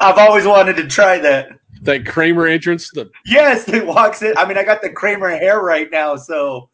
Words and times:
I've 0.00 0.18
always 0.18 0.46
wanted 0.46 0.76
to 0.76 0.86
try 0.86 1.18
that. 1.18 1.48
That 1.82 2.06
Kramer 2.06 2.46
entrance, 2.46 2.90
the 2.90 3.10
Yes, 3.26 3.68
it 3.68 3.86
walks 3.86 4.22
in. 4.22 4.36
I 4.36 4.46
mean, 4.46 4.56
I 4.56 4.64
got 4.64 4.82
the 4.82 4.90
Kramer 4.90 5.30
hair 5.30 5.60
right 5.60 5.90
now, 5.90 6.16
so 6.16 6.70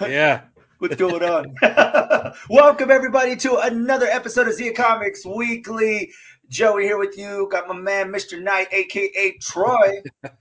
yeah. 0.00 0.42
what's 0.78 0.96
going 0.96 1.22
on? 1.22 1.54
Welcome 2.50 2.90
everybody 2.90 3.36
to 3.36 3.58
another 3.58 4.06
episode 4.06 4.48
of 4.48 4.54
Zia 4.54 4.72
Comics 4.72 5.24
Weekly. 5.24 6.10
Joey 6.48 6.84
here 6.84 6.98
with 6.98 7.18
you. 7.18 7.48
Got 7.52 7.68
my 7.68 7.74
man, 7.74 8.10
Mr. 8.10 8.42
Knight, 8.42 8.68
aka 8.72 9.36
Troy. 9.42 10.02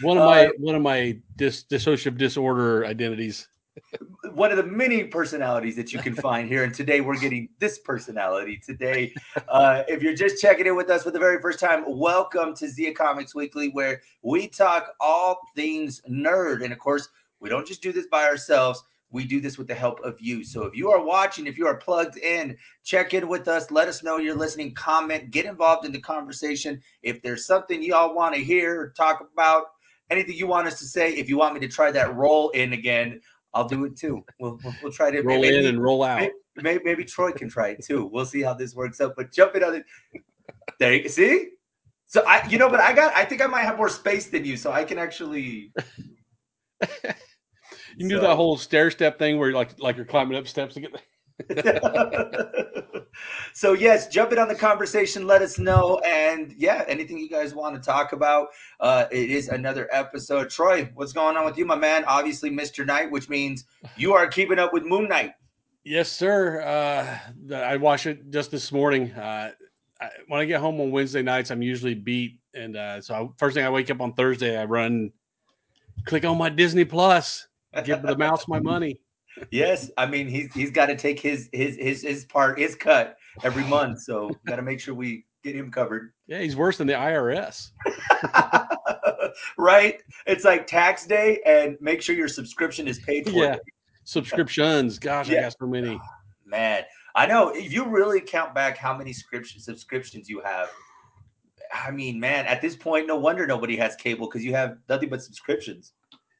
One 0.00 0.18
of 0.18 0.24
my 0.24 0.46
uh, 0.46 0.50
one 0.58 0.74
of 0.74 0.82
my 0.82 1.18
dis, 1.36 1.64
dissociative 1.64 2.18
disorder 2.18 2.84
identities. 2.84 3.48
One 4.32 4.50
of 4.50 4.56
the 4.56 4.62
many 4.62 5.04
personalities 5.04 5.76
that 5.76 5.92
you 5.92 5.98
can 5.98 6.14
find 6.14 6.48
here. 6.48 6.64
And 6.64 6.74
today 6.74 7.00
we're 7.00 7.18
getting 7.18 7.48
this 7.58 7.78
personality. 7.78 8.60
Today, 8.64 9.14
uh, 9.48 9.84
if 9.88 10.02
you're 10.02 10.14
just 10.14 10.40
checking 10.40 10.66
in 10.66 10.76
with 10.76 10.90
us 10.90 11.02
for 11.02 11.10
the 11.10 11.18
very 11.18 11.40
first 11.40 11.60
time, 11.60 11.84
welcome 11.86 12.54
to 12.56 12.68
Zia 12.68 12.94
Comics 12.94 13.34
Weekly, 13.34 13.68
where 13.68 14.00
we 14.22 14.48
talk 14.48 14.94
all 15.00 15.40
things 15.54 16.02
nerd. 16.08 16.62
And 16.64 16.72
of 16.72 16.78
course, 16.78 17.08
we 17.40 17.48
don't 17.48 17.66
just 17.66 17.82
do 17.82 17.92
this 17.92 18.06
by 18.06 18.24
ourselves. 18.24 18.82
We 19.10 19.24
do 19.24 19.40
this 19.40 19.56
with 19.56 19.68
the 19.68 19.74
help 19.74 20.00
of 20.00 20.20
you. 20.20 20.44
So 20.44 20.64
if 20.64 20.76
you 20.76 20.90
are 20.90 21.02
watching, 21.02 21.46
if 21.46 21.56
you 21.56 21.66
are 21.66 21.76
plugged 21.76 22.18
in, 22.18 22.56
check 22.84 23.14
in 23.14 23.26
with 23.26 23.48
us. 23.48 23.70
Let 23.70 23.88
us 23.88 24.02
know 24.02 24.18
you're 24.18 24.36
listening. 24.36 24.74
Comment, 24.74 25.30
get 25.30 25.46
involved 25.46 25.86
in 25.86 25.92
the 25.92 26.00
conversation. 26.00 26.82
If 27.02 27.22
there's 27.22 27.46
something 27.46 27.82
y'all 27.82 28.14
want 28.14 28.34
to 28.34 28.44
hear 28.44 28.92
talk 28.96 29.26
about, 29.32 29.64
anything 30.10 30.36
you 30.36 30.46
want 30.46 30.66
us 30.66 30.78
to 30.80 30.84
say, 30.84 31.14
if 31.14 31.28
you 31.28 31.38
want 31.38 31.54
me 31.54 31.60
to 31.60 31.68
try 31.68 31.90
that 31.90 32.14
roll 32.14 32.50
in 32.50 32.74
again, 32.74 33.20
I'll 33.58 33.68
do 33.68 33.84
it 33.86 33.96
too. 33.96 34.24
We'll, 34.38 34.58
we'll, 34.62 34.74
we'll 34.82 34.92
try 34.92 35.10
to 35.10 35.20
Roll 35.20 35.40
maybe, 35.40 35.56
in 35.56 35.66
and 35.66 35.82
roll 35.82 36.04
out. 36.04 36.20
maybe, 36.20 36.32
maybe, 36.56 36.84
maybe 36.84 37.04
Troy 37.04 37.32
can 37.32 37.48
try 37.48 37.70
it 37.70 37.84
too. 37.84 38.06
We'll 38.06 38.24
see 38.24 38.40
how 38.40 38.54
this 38.54 38.74
works 38.74 39.00
out. 39.00 39.14
But 39.16 39.32
jump 39.32 39.56
in 39.56 39.64
on 39.64 39.74
it. 39.74 39.84
There 40.78 40.94
you 40.94 41.08
see. 41.08 41.50
So 42.06 42.24
I, 42.24 42.46
you 42.46 42.56
know, 42.56 42.70
but 42.70 42.78
I 42.78 42.92
got. 42.92 43.14
I 43.16 43.24
think 43.24 43.42
I 43.42 43.46
might 43.46 43.62
have 43.62 43.76
more 43.76 43.88
space 43.88 44.26
than 44.26 44.44
you, 44.44 44.56
so 44.56 44.70
I 44.70 44.84
can 44.84 44.96
actually. 44.96 45.72
You 47.96 48.08
can 48.08 48.16
do 48.16 48.20
that 48.20 48.36
whole 48.36 48.56
stair 48.56 48.92
step 48.92 49.18
thing 49.18 49.38
where 49.38 49.48
you're 49.48 49.58
like 49.58 49.80
like 49.80 49.96
you're 49.96 50.04
climbing 50.04 50.38
up 50.38 50.46
steps 50.46 50.74
to 50.74 50.80
get 50.80 50.92
so 53.52 53.72
yes, 53.72 54.08
jump 54.08 54.32
in 54.32 54.38
on 54.38 54.48
the 54.48 54.54
conversation. 54.54 55.26
Let 55.26 55.42
us 55.42 55.58
know, 55.58 56.00
and 56.04 56.52
yeah, 56.56 56.84
anything 56.88 57.18
you 57.18 57.28
guys 57.28 57.54
want 57.54 57.74
to 57.74 57.80
talk 57.80 58.12
about. 58.12 58.48
Uh, 58.80 59.06
it 59.10 59.30
is 59.30 59.48
another 59.48 59.88
episode. 59.92 60.50
Troy, 60.50 60.90
what's 60.94 61.12
going 61.12 61.36
on 61.36 61.44
with 61.44 61.56
you, 61.56 61.64
my 61.64 61.76
man? 61.76 62.04
Obviously, 62.06 62.50
Mister 62.50 62.84
Knight, 62.84 63.10
which 63.10 63.28
means 63.28 63.64
you 63.96 64.14
are 64.14 64.26
keeping 64.26 64.58
up 64.58 64.72
with 64.72 64.84
Moon 64.84 65.08
Knight. 65.08 65.32
Yes, 65.84 66.10
sir. 66.10 66.60
Uh, 66.60 67.54
I 67.54 67.76
watched 67.76 68.06
it 68.06 68.30
just 68.30 68.50
this 68.50 68.72
morning. 68.72 69.12
Uh, 69.12 69.52
I, 70.00 70.08
when 70.26 70.40
I 70.40 70.44
get 70.44 70.60
home 70.60 70.80
on 70.80 70.90
Wednesday 70.90 71.22
nights, 71.22 71.50
I'm 71.50 71.62
usually 71.62 71.94
beat, 71.94 72.40
and 72.54 72.76
uh, 72.76 73.00
so 73.00 73.14
I, 73.14 73.28
first 73.38 73.54
thing 73.54 73.64
I 73.64 73.70
wake 73.70 73.90
up 73.90 74.00
on 74.00 74.12
Thursday, 74.12 74.60
I 74.60 74.64
run, 74.64 75.12
click 76.04 76.24
on 76.24 76.36
my 76.36 76.50
Disney 76.50 76.84
Plus, 76.84 77.46
give 77.84 78.02
the 78.02 78.16
mouse 78.16 78.46
my 78.48 78.60
money. 78.60 79.00
Yes, 79.50 79.90
I 79.96 80.06
mean 80.06 80.28
he's 80.28 80.52
he's 80.52 80.70
got 80.70 80.86
to 80.86 80.96
take 80.96 81.20
his 81.20 81.48
his 81.52 81.76
his 81.76 82.02
his 82.02 82.24
part 82.24 82.58
his 82.58 82.74
cut 82.74 83.16
every 83.42 83.64
month, 83.64 84.00
so 84.00 84.30
got 84.46 84.56
to 84.56 84.62
make 84.62 84.80
sure 84.80 84.94
we 84.94 85.24
get 85.42 85.54
him 85.54 85.70
covered. 85.70 86.12
Yeah, 86.26 86.40
he's 86.40 86.56
worse 86.56 86.78
than 86.78 86.86
the 86.86 86.94
IRS. 86.94 87.70
right? 89.58 90.02
It's 90.26 90.44
like 90.44 90.66
tax 90.66 91.06
day, 91.06 91.40
and 91.46 91.76
make 91.80 92.02
sure 92.02 92.14
your 92.14 92.28
subscription 92.28 92.88
is 92.88 92.98
paid 93.00 93.26
for. 93.28 93.32
Yeah. 93.36 93.56
Subscriptions, 94.04 94.98
gosh, 94.98 95.28
I 95.28 95.34
Yeah. 95.34 95.40
got 95.42 95.56
so 95.60 95.66
many. 95.66 95.98
Ah, 96.00 96.08
man, 96.46 96.84
I 97.14 97.26
know 97.26 97.50
if 97.50 97.70
you 97.70 97.84
really 97.84 98.20
count 98.20 98.54
back 98.54 98.78
how 98.78 98.96
many 98.96 99.12
scription 99.12 99.60
subscriptions 99.60 100.28
you 100.30 100.40
have. 100.40 100.70
I 101.74 101.90
mean, 101.90 102.18
man, 102.18 102.46
at 102.46 102.62
this 102.62 102.74
point, 102.74 103.06
no 103.06 103.16
wonder 103.16 103.46
nobody 103.46 103.76
has 103.76 103.94
cable 103.96 104.26
because 104.26 104.42
you 104.42 104.54
have 104.54 104.78
nothing 104.88 105.10
but 105.10 105.22
subscriptions. 105.22 105.92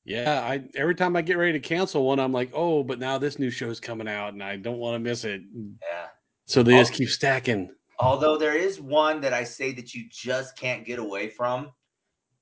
Yeah, 0.04 0.40
I 0.40 0.64
every 0.74 0.94
time 0.94 1.16
I 1.16 1.22
get 1.22 1.36
ready 1.36 1.52
to 1.52 1.60
cancel 1.60 2.04
one, 2.04 2.18
I'm 2.18 2.32
like, 2.32 2.50
oh, 2.54 2.82
but 2.82 2.98
now 2.98 3.18
this 3.18 3.38
new 3.38 3.50
show's 3.50 3.80
coming 3.80 4.08
out, 4.08 4.32
and 4.32 4.42
I 4.42 4.56
don't 4.56 4.78
want 4.78 4.94
to 4.94 4.98
miss 4.98 5.24
it. 5.24 5.42
Mm. 5.54 5.74
Yeah. 5.82 6.06
So 6.46 6.62
they 6.62 6.72
just 6.72 6.94
keep 6.94 7.10
stacking. 7.10 7.70
Although 8.00 8.38
there 8.38 8.56
is 8.56 8.80
one 8.80 9.20
that 9.20 9.32
I 9.34 9.44
say 9.44 9.72
that 9.72 9.94
you 9.94 10.04
just 10.08 10.56
can't 10.56 10.84
get 10.84 10.98
away 10.98 11.28
from. 11.28 11.72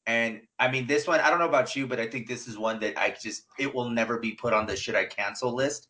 And 0.07 0.43
I 0.61 0.71
mean, 0.71 0.87
this 0.87 1.07
one, 1.07 1.19
I 1.19 1.31
don't 1.31 1.41
know 1.41 1.49
about 1.49 1.75
you, 1.75 1.87
but 1.87 1.99
I 1.99 2.07
think 2.07 2.29
this 2.29 2.47
is 2.47 2.57
one 2.57 2.79
that 2.81 2.97
I 2.97 3.17
just, 3.21 3.47
it 3.59 3.75
will 3.75 3.89
never 3.89 4.19
be 4.19 4.33
put 4.33 4.53
on 4.53 4.67
the 4.67 4.77
should 4.77 4.95
I 4.95 5.05
cancel 5.05 5.53
list. 5.53 5.89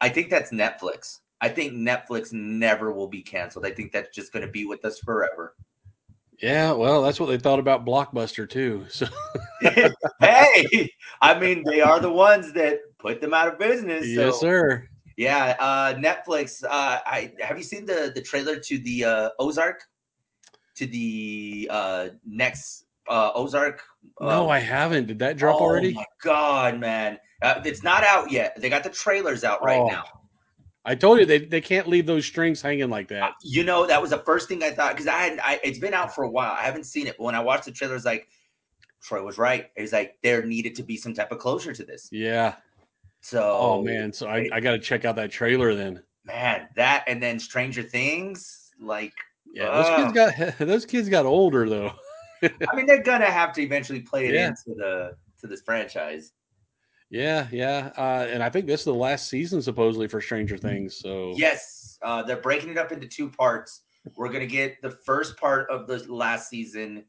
I 0.00 0.08
think 0.08 0.30
that's 0.30 0.50
Netflix. 0.50 1.18
I 1.42 1.48
think 1.48 1.74
Netflix 1.74 2.32
never 2.32 2.92
will 2.92 3.08
be 3.08 3.20
canceled. 3.20 3.66
I 3.66 3.70
think 3.70 3.92
that's 3.92 4.14
just 4.14 4.32
going 4.32 4.46
to 4.46 4.50
be 4.50 4.64
with 4.64 4.84
us 4.84 4.98
forever. 5.00 5.54
Yeah, 6.42 6.72
well, 6.72 7.02
that's 7.02 7.20
what 7.20 7.26
they 7.26 7.36
thought 7.38 7.58
about 7.58 7.84
Blockbuster 7.84 8.48
too. 8.48 8.86
So 8.88 9.06
hey, 10.20 10.90
I 11.20 11.38
mean, 11.38 11.62
they 11.64 11.80
are 11.82 12.00
the 12.00 12.10
ones 12.12 12.52
that 12.54 12.78
put 12.98 13.20
them 13.20 13.34
out 13.34 13.48
of 13.48 13.58
business. 13.58 14.04
So, 14.14 14.26
yes, 14.26 14.40
sir. 14.40 14.88
Yeah, 15.16 15.54
uh, 15.60 15.94
Netflix. 15.94 16.64
Uh, 16.64 16.98
I 17.04 17.32
have 17.40 17.58
you 17.58 17.64
seen 17.64 17.84
the 17.84 18.10
the 18.14 18.22
trailer 18.22 18.58
to 18.58 18.78
the 18.78 19.04
uh, 19.04 19.30
Ozark, 19.38 19.82
to 20.76 20.86
the 20.86 21.68
uh, 21.70 22.08
next 22.26 22.86
uh, 23.08 23.32
Ozark? 23.34 23.82
No, 24.18 24.44
Um, 24.44 24.48
I 24.48 24.60
haven't. 24.60 25.08
Did 25.08 25.18
that 25.18 25.36
drop 25.36 25.60
oh 25.60 25.64
already? 25.64 25.92
my 25.92 26.06
god, 26.22 26.80
man! 26.80 27.18
Uh, 27.42 27.60
it's 27.66 27.82
not 27.82 28.02
out 28.02 28.30
yet. 28.30 28.58
They 28.58 28.70
got 28.70 28.82
the 28.82 28.90
trailers 28.90 29.44
out 29.44 29.62
right 29.62 29.80
Oh, 29.80 29.88
now. 29.88 30.04
I 30.84 30.94
told 30.94 31.18
you 31.20 31.26
they, 31.26 31.38
they 31.44 31.60
can't 31.60 31.88
leave 31.88 32.06
those 32.06 32.24
strings 32.24 32.62
hanging 32.62 32.88
like 32.88 33.08
that. 33.08 33.32
You 33.42 33.64
know, 33.64 33.86
that 33.86 34.00
was 34.00 34.10
the 34.10 34.18
first 34.18 34.48
thing 34.48 34.62
I 34.62 34.70
thought 34.70 34.92
because 34.92 35.06
I 35.06 35.18
had 35.18 35.38
I, 35.40 35.60
it's 35.62 35.78
been 35.78 35.92
out 35.94 36.14
for 36.14 36.24
a 36.24 36.30
while. 36.30 36.52
I 36.52 36.62
haven't 36.62 36.84
seen 36.84 37.06
it, 37.06 37.16
but 37.18 37.24
when 37.24 37.34
I 37.34 37.40
watched 37.40 37.66
the 37.66 37.72
trailer, 37.72 37.92
I 37.94 37.96
was 37.96 38.04
like, 38.06 38.28
Troy 39.02 39.22
was 39.22 39.36
right. 39.38 39.70
It 39.76 39.82
was 39.82 39.92
like 39.92 40.16
there 40.22 40.42
needed 40.44 40.74
to 40.76 40.82
be 40.82 40.96
some 40.96 41.12
type 41.14 41.32
of 41.32 41.38
closure 41.38 41.72
to 41.74 41.84
this. 41.84 42.08
Yeah. 42.10 42.54
So, 43.20 43.56
Oh 43.60 43.82
man, 43.82 44.12
so 44.12 44.26
I, 44.28 44.48
I 44.52 44.60
got 44.60 44.72
to 44.72 44.78
check 44.78 45.04
out 45.04 45.16
that 45.16 45.30
trailer 45.30 45.74
then. 45.74 46.02
man, 46.24 46.68
that 46.76 47.04
and 47.06 47.22
then 47.22 47.38
Stranger 47.38 47.82
Things, 47.82 48.70
like. 48.80 49.12
Yeah, 49.52 49.82
those 49.82 49.96
kids 49.96 50.12
got 50.12 50.58
those 50.66 50.86
kids 50.86 51.08
got 51.08 51.26
older 51.26 51.68
though. 51.68 51.92
I 52.42 52.76
mean, 52.76 52.86
they're 52.86 53.02
gonna 53.02 53.26
have 53.30 53.52
to 53.54 53.62
eventually 53.62 54.00
play 54.00 54.28
it 54.28 54.34
Yeah. 54.34 54.46
into 54.48 54.62
the 54.76 55.16
to 55.40 55.46
this 55.46 55.60
franchise. 55.60 56.32
Yeah, 57.10 57.48
yeah, 57.50 57.90
uh, 57.96 58.28
and 58.30 58.42
I 58.42 58.48
think 58.48 58.66
this 58.66 58.82
is 58.82 58.84
the 58.84 58.94
last 58.94 59.28
season 59.28 59.60
supposedly 59.60 60.06
for 60.06 60.20
Stranger 60.20 60.56
Things. 60.56 60.96
So 60.96 61.34
Yes, 61.36 61.98
uh, 62.02 62.22
they're 62.22 62.36
breaking 62.36 62.70
it 62.70 62.78
up 62.78 62.92
into 62.92 63.08
two 63.08 63.28
parts. 63.28 63.82
We're 64.16 64.32
gonna 64.32 64.46
get 64.46 64.80
the 64.80 64.90
first 64.90 65.36
part 65.36 65.68
of 65.70 65.88
the 65.88 65.98
last 66.12 66.48
season 66.48 67.04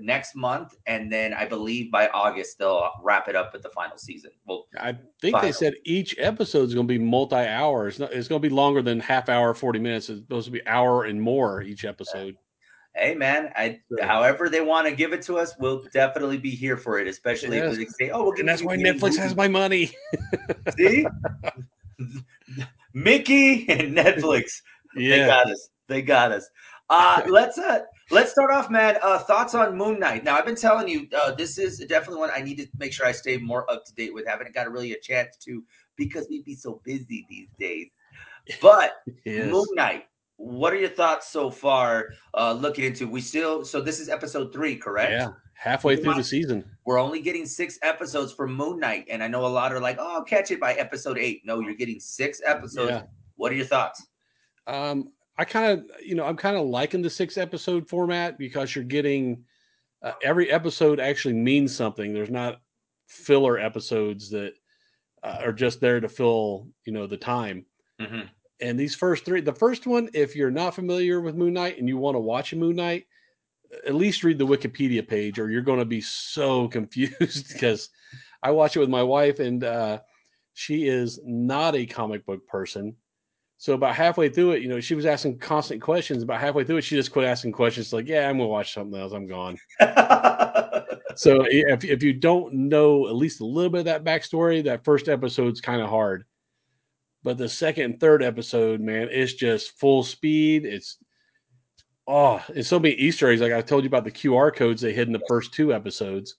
next 0.00 0.34
month, 0.34 0.74
and 0.86 1.10
then 1.10 1.32
I 1.32 1.46
believe 1.46 1.92
by 1.92 2.08
August 2.08 2.58
they'll 2.58 2.90
wrap 3.02 3.28
it 3.28 3.36
up 3.36 3.52
with 3.52 3.62
the 3.62 3.70
final 3.70 3.96
season. 3.96 4.32
Well, 4.44 4.66
I 4.78 4.98
think 5.20 5.40
they 5.40 5.52
said 5.52 5.74
each 5.84 6.16
episode 6.18 6.68
is 6.68 6.74
going 6.74 6.88
to 6.88 6.92
be 6.92 6.98
multi-hour. 6.98 7.88
It's, 7.88 8.00
it's 8.00 8.28
going 8.28 8.42
to 8.42 8.48
be 8.48 8.52
longer 8.52 8.82
than 8.82 8.98
half 8.98 9.28
hour, 9.28 9.54
forty 9.54 9.78
minutes. 9.78 10.08
It's 10.08 10.20
supposed 10.20 10.46
to 10.46 10.50
be 10.50 10.66
hour 10.66 11.04
and 11.04 11.20
more 11.20 11.62
each 11.62 11.84
episode. 11.84 12.36
Hey 12.94 13.14
man, 13.14 13.52
I 13.56 13.80
Sure. 13.88 14.04
however 14.04 14.48
they 14.48 14.60
want 14.60 14.86
to 14.88 14.94
give 14.94 15.12
it 15.12 15.22
to 15.22 15.38
us, 15.38 15.54
we'll 15.58 15.82
definitely 15.92 16.38
be 16.38 16.50
here 16.50 16.76
for 16.76 16.98
it. 16.98 17.06
Especially 17.06 17.56
Yes. 17.58 17.76
if 17.76 17.78
they 17.78 18.06
say, 18.06 18.10
"Oh, 18.10 18.24
we'll 18.24 18.38
And 18.38 18.48
that's 18.48 18.62
why 18.62 18.76
Netflix 18.76 19.16
has 19.16 19.36
my 19.36 19.48
money. 19.48 19.92
see 20.76 21.06
Mickey 22.94 23.68
and 23.68 23.96
Netflix. 23.96 24.62
They 24.94 25.18
got 25.26 25.50
us. 25.50 25.68
They 25.88 26.02
got 26.02 26.32
us. 26.32 26.48
Uh, 26.90 27.22
let's 27.28 27.58
uh, 27.58 27.80
let's 28.10 28.30
start 28.32 28.50
off, 28.50 28.70
man. 28.70 28.96
Uh, 29.02 29.18
thoughts 29.18 29.54
on 29.54 29.76
Moon 29.76 29.98
Knight? 29.98 30.24
Now, 30.24 30.36
I've 30.36 30.46
been 30.46 30.54
telling 30.56 30.88
you, 30.88 31.08
uh, 31.16 31.32
this 31.32 31.58
is 31.58 31.78
definitely 31.88 32.20
one 32.20 32.30
I 32.34 32.40
need 32.40 32.58
to 32.58 32.66
make 32.78 32.92
sure 32.92 33.06
I 33.06 33.12
stay 33.12 33.36
more 33.36 33.68
up 33.70 33.84
to 33.86 33.94
date 33.94 34.14
with. 34.14 34.26
Haven't 34.26 34.54
got 34.54 34.70
really 34.70 34.92
a 34.92 35.00
chance 35.00 35.36
to 35.38 35.64
because 35.96 36.26
we'd 36.28 36.44
be 36.44 36.54
so 36.54 36.80
busy 36.84 37.26
these 37.28 37.48
days. 37.58 37.88
But 38.60 38.96
yes. 39.24 39.50
Moon 39.50 39.66
Knight, 39.72 40.04
what 40.36 40.72
are 40.72 40.76
your 40.76 40.88
thoughts 40.88 41.28
so 41.28 41.50
far? 41.50 42.08
Uh, 42.34 42.52
looking 42.52 42.84
into, 42.84 43.08
we 43.08 43.20
still 43.20 43.64
so 43.64 43.80
this 43.80 44.00
is 44.00 44.08
episode 44.08 44.52
three, 44.52 44.76
correct? 44.76 45.12
yeah, 45.12 45.28
halfway 45.54 45.96
through 45.96 46.14
the 46.14 46.24
season. 46.24 46.64
We're 46.84 46.98
only 46.98 47.20
getting 47.20 47.46
six 47.46 47.78
episodes 47.82 48.32
for 48.32 48.46
Moon 48.46 48.80
Knight, 48.80 49.06
and 49.10 49.22
I 49.22 49.28
know 49.28 49.46
a 49.46 49.48
lot 49.48 49.72
are 49.72 49.80
like, 49.80 49.96
"Oh, 49.98 50.16
I'll 50.16 50.24
catch 50.24 50.50
it 50.50 50.60
by 50.60 50.74
episode 50.74 51.18
eight. 51.18 51.42
No, 51.44 51.60
you're 51.60 51.74
getting 51.74 52.00
six 52.00 52.40
episodes. 52.44 52.90
Yeah. 52.90 53.02
What 53.36 53.52
are 53.52 53.56
your 53.56 53.66
thoughts? 53.66 54.06
Um, 54.66 55.12
I 55.36 55.44
kind 55.44 55.72
of, 55.72 55.90
you 56.02 56.14
know, 56.14 56.24
I'm 56.24 56.36
kind 56.36 56.56
of 56.56 56.66
liking 56.66 57.02
the 57.02 57.10
six 57.10 57.36
episode 57.36 57.88
format 57.88 58.38
because 58.38 58.74
you're 58.74 58.84
getting 58.84 59.44
uh, 60.02 60.12
every 60.22 60.50
episode 60.50 61.00
actually 61.00 61.34
means 61.34 61.74
something. 61.74 62.12
There's 62.12 62.30
not 62.30 62.60
filler 63.06 63.58
episodes 63.58 64.30
that 64.30 64.52
uh, 65.22 65.38
are 65.42 65.52
just 65.52 65.80
there 65.80 66.00
to 66.00 66.08
fill, 66.08 66.68
you 66.84 66.92
know, 66.92 67.06
the 67.06 67.16
time. 67.16 67.64
Mhm. 68.00 68.28
And 68.64 68.80
these 68.80 68.94
first 68.94 69.26
three, 69.26 69.42
the 69.42 69.52
first 69.52 69.86
one, 69.86 70.08
if 70.14 70.34
you're 70.34 70.50
not 70.50 70.74
familiar 70.74 71.20
with 71.20 71.34
Moon 71.34 71.52
Knight 71.52 71.78
and 71.78 71.86
you 71.86 71.98
want 71.98 72.14
to 72.14 72.20
watch 72.20 72.54
a 72.54 72.56
Moon 72.56 72.76
Knight, 72.76 73.04
at 73.86 73.94
least 73.94 74.24
read 74.24 74.38
the 74.38 74.46
Wikipedia 74.46 75.06
page, 75.06 75.38
or 75.38 75.50
you're 75.50 75.60
going 75.60 75.80
to 75.80 75.84
be 75.84 76.00
so 76.00 76.66
confused 76.76 77.52
because 77.52 77.90
I 78.42 78.52
watch 78.52 78.74
it 78.74 78.80
with 78.80 78.88
my 78.88 79.02
wife, 79.02 79.38
and 79.38 79.62
uh, 79.62 79.98
she 80.54 80.88
is 80.88 81.20
not 81.26 81.76
a 81.76 81.84
comic 81.84 82.24
book 82.24 82.46
person. 82.46 82.96
So 83.58 83.74
about 83.74 83.96
halfway 83.96 84.30
through 84.30 84.52
it, 84.52 84.62
you 84.62 84.68
know, 84.70 84.80
she 84.80 84.94
was 84.94 85.04
asking 85.04 85.40
constant 85.40 85.82
questions. 85.82 86.22
About 86.22 86.40
halfway 86.40 86.64
through 86.64 86.78
it, 86.78 86.84
she 86.84 86.96
just 86.96 87.12
quit 87.12 87.26
asking 87.26 87.52
questions. 87.52 87.92
Like, 87.92 88.08
yeah, 88.08 88.30
I'm 88.30 88.38
gonna 88.38 88.48
watch 88.48 88.72
something 88.72 88.98
else. 88.98 89.12
I'm 89.12 89.26
gone. 89.26 89.58
so 91.16 91.44
if 91.50 91.84
if 91.84 92.02
you 92.02 92.14
don't 92.14 92.54
know 92.54 93.08
at 93.08 93.14
least 93.14 93.42
a 93.42 93.44
little 93.44 93.70
bit 93.70 93.80
of 93.80 93.84
that 93.84 94.04
backstory, 94.04 94.64
that 94.64 94.84
first 94.84 95.08
episode's 95.10 95.60
kind 95.60 95.82
of 95.82 95.90
hard. 95.90 96.24
But 97.24 97.38
the 97.38 97.48
second 97.48 97.84
and 97.84 98.00
third 98.00 98.22
episode, 98.22 98.80
man, 98.80 99.08
it's 99.10 99.32
just 99.32 99.78
full 99.80 100.04
speed. 100.04 100.66
It's 100.66 100.98
oh, 102.06 102.42
it's 102.50 102.68
so 102.68 102.78
many 102.78 102.94
Easter 102.94 103.30
eggs. 103.30 103.40
Like 103.40 103.52
I 103.52 103.62
told 103.62 103.82
you 103.82 103.88
about 103.88 104.04
the 104.04 104.10
QR 104.10 104.54
codes 104.54 104.82
they 104.82 104.92
hid 104.92 105.08
in 105.08 105.12
the 105.14 105.22
first 105.26 105.54
two 105.54 105.72
episodes. 105.72 106.36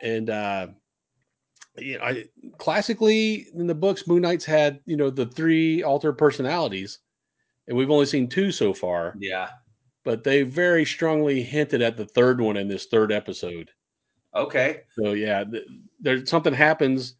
And 0.00 0.30
uh 0.30 0.68
you 1.76 1.98
know, 1.98 2.04
I 2.04 2.24
classically 2.58 3.48
in 3.52 3.66
the 3.66 3.74
books, 3.74 4.06
Moon 4.06 4.22
Knight's 4.22 4.44
had, 4.44 4.78
you 4.86 4.96
know, 4.96 5.10
the 5.10 5.26
three 5.26 5.82
alter 5.82 6.12
personalities, 6.12 7.00
and 7.66 7.76
we've 7.76 7.90
only 7.90 8.06
seen 8.06 8.28
two 8.28 8.52
so 8.52 8.72
far. 8.72 9.16
Yeah. 9.18 9.48
But 10.04 10.22
they 10.22 10.42
very 10.42 10.84
strongly 10.84 11.42
hinted 11.42 11.82
at 11.82 11.96
the 11.96 12.06
third 12.06 12.40
one 12.40 12.56
in 12.56 12.68
this 12.68 12.86
third 12.86 13.10
episode. 13.10 13.70
Okay. 14.36 14.82
So 14.96 15.14
yeah, 15.14 15.42
th- 15.42 15.66
there's 15.98 16.30
something 16.30 16.54
happens 16.54 17.16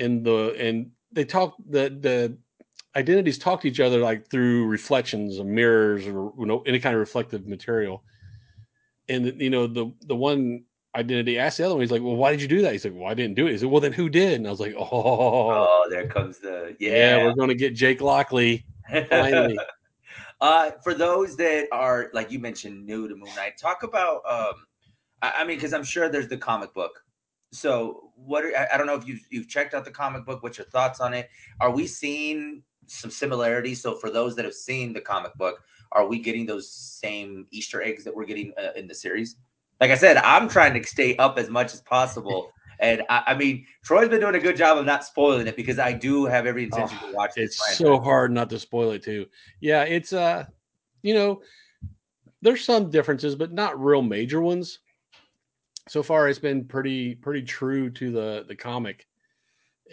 in 0.00 0.24
the 0.24 0.56
and 0.58 0.90
they 1.12 1.24
talk 1.24 1.54
the 1.68 1.88
the 1.88 2.38
identities 2.96 3.38
talk 3.38 3.60
to 3.60 3.68
each 3.68 3.80
other 3.80 3.98
like 3.98 4.28
through 4.30 4.66
reflections 4.66 5.38
of 5.38 5.46
mirrors 5.46 6.06
or 6.06 6.32
you 6.38 6.46
know 6.46 6.62
any 6.66 6.80
kind 6.80 6.94
of 6.94 7.00
reflective 7.00 7.46
material. 7.46 8.02
And 9.08 9.40
you 9.40 9.50
know 9.50 9.66
the 9.66 9.92
the 10.02 10.16
one 10.16 10.64
identity 10.96 11.38
asked 11.38 11.58
the 11.58 11.64
other 11.64 11.74
one, 11.74 11.82
he's 11.82 11.92
like, 11.92 12.02
"Well, 12.02 12.16
why 12.16 12.30
did 12.32 12.42
you 12.42 12.48
do 12.48 12.62
that?" 12.62 12.72
He's 12.72 12.84
like, 12.84 12.94
"Well, 12.96 13.10
I 13.10 13.14
didn't 13.14 13.36
do 13.36 13.46
it." 13.46 13.52
He 13.52 13.58
said, 13.58 13.68
"Well, 13.68 13.80
then 13.80 13.92
who 13.92 14.08
did?" 14.08 14.34
And 14.34 14.46
I 14.46 14.50
was 14.50 14.60
like, 14.60 14.74
"Oh, 14.76 14.88
Oh, 14.90 15.86
there 15.90 16.08
comes 16.08 16.38
the 16.38 16.74
yeah, 16.80 17.16
yeah. 17.18 17.24
we're 17.24 17.34
going 17.34 17.48
to 17.48 17.54
get 17.54 17.74
Jake 17.74 18.00
Lockley 18.00 18.64
finally." 19.08 19.58
uh, 20.40 20.70
for 20.82 20.94
those 20.94 21.36
that 21.36 21.68
are 21.70 22.10
like 22.12 22.32
you 22.32 22.38
mentioned, 22.38 22.84
new 22.84 23.08
to 23.08 23.14
Moon 23.14 23.34
Knight, 23.36 23.58
talk 23.58 23.82
about. 23.82 24.22
Um, 24.28 24.66
I, 25.22 25.32
I 25.38 25.44
mean, 25.44 25.56
because 25.58 25.72
I'm 25.72 25.84
sure 25.84 26.08
there's 26.08 26.28
the 26.28 26.38
comic 26.38 26.74
book. 26.74 27.04
So, 27.52 28.10
what 28.16 28.44
are, 28.44 28.56
I, 28.56 28.74
I 28.74 28.78
don't 28.78 28.86
know 28.86 28.94
if 28.94 29.06
you've 29.06 29.26
you've 29.30 29.48
checked 29.48 29.74
out 29.74 29.84
the 29.84 29.90
comic 29.90 30.24
book. 30.24 30.42
What's 30.42 30.58
your 30.58 30.66
thoughts 30.66 31.00
on 31.00 31.14
it? 31.14 31.28
Are 31.60 31.70
we 31.70 31.86
seeing 31.86 32.62
some 32.86 33.10
similarities? 33.10 33.80
So, 33.80 33.94
for 33.94 34.10
those 34.10 34.36
that 34.36 34.44
have 34.44 34.54
seen 34.54 34.92
the 34.92 35.00
comic 35.00 35.34
book, 35.34 35.62
are 35.92 36.06
we 36.06 36.18
getting 36.18 36.46
those 36.46 36.70
same 36.70 37.46
Easter 37.50 37.82
eggs 37.82 38.04
that 38.04 38.14
we're 38.14 38.26
getting 38.26 38.52
uh, 38.58 38.72
in 38.76 38.86
the 38.86 38.94
series? 38.94 39.36
Like 39.80 39.90
I 39.90 39.96
said, 39.96 40.16
I'm 40.18 40.48
trying 40.48 40.74
to 40.80 40.86
stay 40.88 41.16
up 41.16 41.38
as 41.38 41.48
much 41.48 41.74
as 41.74 41.80
possible. 41.80 42.52
And 42.78 43.02
I, 43.08 43.22
I 43.28 43.34
mean, 43.34 43.64
Troy's 43.84 44.10
been 44.10 44.20
doing 44.20 44.34
a 44.34 44.38
good 44.38 44.54
job 44.54 44.76
of 44.76 44.84
not 44.84 45.02
spoiling 45.02 45.46
it 45.46 45.56
because 45.56 45.78
I 45.78 45.94
do 45.94 46.26
have 46.26 46.44
every 46.44 46.64
intention 46.64 46.98
Oh, 47.02 47.06
to 47.10 47.14
watch 47.14 47.30
this. 47.34 47.58
It's 47.58 47.78
so 47.78 47.98
hard 47.98 48.32
not 48.32 48.50
to 48.50 48.58
spoil 48.58 48.90
it 48.90 49.02
too. 49.02 49.26
Yeah, 49.60 49.84
it's 49.84 50.12
uh, 50.12 50.44
you 51.02 51.14
know, 51.14 51.40
there's 52.42 52.64
some 52.64 52.90
differences, 52.90 53.34
but 53.34 53.52
not 53.52 53.82
real 53.82 54.02
major 54.02 54.42
ones. 54.42 54.80
So 55.88 56.02
far, 56.02 56.28
it's 56.28 56.38
been 56.38 56.64
pretty 56.64 57.14
pretty 57.14 57.42
true 57.42 57.90
to 57.90 58.10
the 58.10 58.44
the 58.48 58.56
comic, 58.56 59.06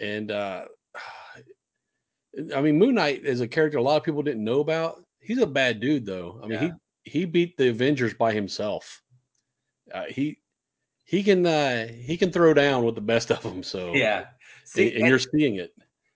and 0.00 0.30
uh, 0.30 0.64
I 2.54 2.60
mean, 2.60 2.78
Moon 2.78 2.96
Knight 2.96 3.24
is 3.24 3.40
a 3.40 3.48
character 3.48 3.78
a 3.78 3.82
lot 3.82 3.96
of 3.96 4.02
people 4.02 4.22
didn't 4.22 4.44
know 4.44 4.60
about. 4.60 5.04
He's 5.20 5.38
a 5.38 5.46
bad 5.46 5.80
dude, 5.80 6.04
though. 6.04 6.40
I 6.42 6.46
mean, 6.46 6.60
Yeah. 6.60 6.70
he 7.04 7.20
he 7.20 7.24
beat 7.24 7.56
the 7.56 7.68
Avengers 7.68 8.14
by 8.14 8.32
himself. 8.32 9.02
Uh, 9.92 10.04
he 10.08 10.38
he 11.04 11.22
can 11.22 11.46
uh, 11.46 11.86
he 11.86 12.16
can 12.16 12.32
throw 12.32 12.54
down 12.54 12.84
with 12.84 12.96
the 12.96 13.00
best 13.00 13.30
of 13.30 13.42
them. 13.42 13.62
So 13.62 13.94
Yeah. 13.94 14.26
See, 14.64 14.88
and, 14.88 14.98
and, 14.98 15.08
you're 15.08 15.18
seeing 15.18 15.56
it. 15.56 15.74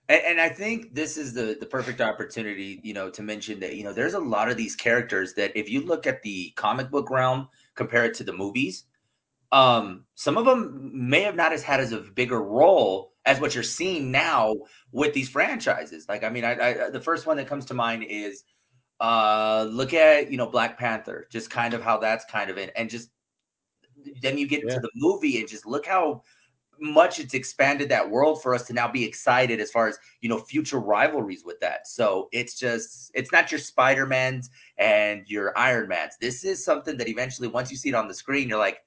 and, 0.09 0.23
and 0.25 0.41
I 0.41 0.49
think 0.49 0.95
this 0.95 1.17
is 1.17 1.35
the 1.35 1.57
the 1.61 1.67
perfect 1.67 2.01
opportunity, 2.01 2.81
you 2.83 2.95
know, 2.95 3.11
to 3.11 3.23
mention 3.23 3.61
that 3.61 3.77
you 3.77 3.85
know 3.85 3.93
there's 3.93 4.15
a 4.15 4.19
lot 4.19 4.51
of 4.51 4.57
these 4.57 4.75
characters 4.75 5.35
that 5.35 5.57
if 5.57 5.71
you 5.71 5.83
look 5.83 6.07
at 6.07 6.23
the 6.23 6.51
comic 6.57 6.91
book 6.91 7.11
realm, 7.11 7.49
compare 7.77 8.05
it 8.07 8.15
to 8.15 8.25
the 8.25 8.33
movies, 8.33 8.85
um, 9.53 10.05
some 10.15 10.37
of 10.37 10.45
them 10.45 10.91
may 10.93 11.23
have 11.23 11.37
not 11.37 11.53
as 11.53 11.63
had 11.63 11.81
as 11.81 11.93
a 11.93 11.99
bigger 12.01 12.43
role 12.43 13.13
as 13.25 13.41
what 13.41 13.55
you're 13.55 13.65
seeing 13.65 14.11
now 14.11 14.55
with 14.93 15.15
these 15.15 15.29
franchises. 15.29 16.07
Like, 16.09 16.25
I 16.25 16.29
mean, 16.31 16.45
I, 16.45 16.87
I 16.87 16.91
the 16.91 17.01
first 17.01 17.27
one 17.27 17.37
that 17.39 17.49
comes 17.49 17.65
to 17.67 17.75
mind 17.75 18.05
is 18.09 18.45
uh 19.01 19.67
look 19.71 19.95
at 19.95 20.31
you 20.31 20.37
know 20.39 20.47
Black 20.49 20.79
Panther, 20.79 21.27
just 21.31 21.51
kind 21.51 21.75
of 21.75 21.83
how 21.83 21.99
that's 21.99 22.25
kind 22.27 22.51
of 22.51 22.59
in, 22.59 22.71
and 22.77 22.91
just 22.91 23.11
then 24.23 24.39
you 24.39 24.47
get 24.47 24.63
Yeah. 24.63 24.75
into 24.75 24.81
the 24.81 24.91
movie 24.95 25.39
and 25.41 25.49
just 25.49 25.67
look 25.67 25.87
how 25.87 26.23
much 26.81 27.19
it's 27.21 27.35
expanded 27.35 27.89
that 27.89 28.09
world 28.09 28.43
for 28.43 28.55
us 28.55 28.65
to 28.65 28.73
now 28.73 28.89
be 28.89 29.05
excited 29.05 29.61
as 29.61 29.71
far 29.71 29.89
as 29.89 29.99
you 30.21 30.29
know 30.29 30.39
future 30.39 30.79
rivalries 30.79 31.45
with 31.45 31.59
that 31.61 31.89
so 31.89 32.29
it's 32.33 32.59
just 32.59 33.11
it's 33.15 33.33
not 33.33 33.51
your 33.51 33.59
spider-mans 33.59 34.51
and 34.79 35.25
your 35.29 35.57
iron 35.59 35.89
mans 35.89 36.15
this 36.21 36.45
is 36.45 36.65
something 36.65 36.97
that 36.97 37.09
eventually 37.09 37.49
once 37.49 37.71
you 37.71 37.77
see 37.77 37.91
it 37.91 37.97
on 37.97 38.09
the 38.09 38.15
screen 38.15 38.49
you're 38.49 38.59
like 38.59 38.79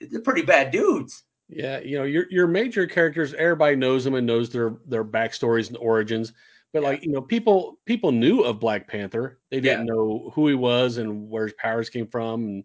they're 0.00 0.22
pretty 0.22 0.42
bad 0.42 0.70
dudes 0.70 1.24
Yeah, 1.48 1.80
you 1.80 1.98
know, 1.98 2.04
your 2.04 2.26
your 2.30 2.46
major 2.46 2.86
characters, 2.86 3.34
everybody 3.34 3.74
knows 3.76 4.04
them 4.04 4.14
and 4.14 4.26
knows 4.26 4.50
their 4.50 4.76
their 4.86 5.04
backstories 5.04 5.68
and 5.68 5.76
origins. 5.78 6.32
But 6.72 6.82
Yeah. 6.82 6.88
like, 6.90 7.02
you 7.04 7.10
know, 7.10 7.20
people 7.22 7.80
people 7.86 8.12
knew 8.12 8.42
of 8.42 8.60
Black 8.60 8.86
Panther. 8.86 9.40
They 9.50 9.60
didn't 9.60 9.86
know 9.86 10.30
who 10.34 10.46
he 10.48 10.54
was 10.54 10.98
and 10.98 11.28
where 11.28 11.44
his 11.44 11.54
powers 11.54 11.90
came 11.90 12.06
from. 12.06 12.44
And 12.44 12.64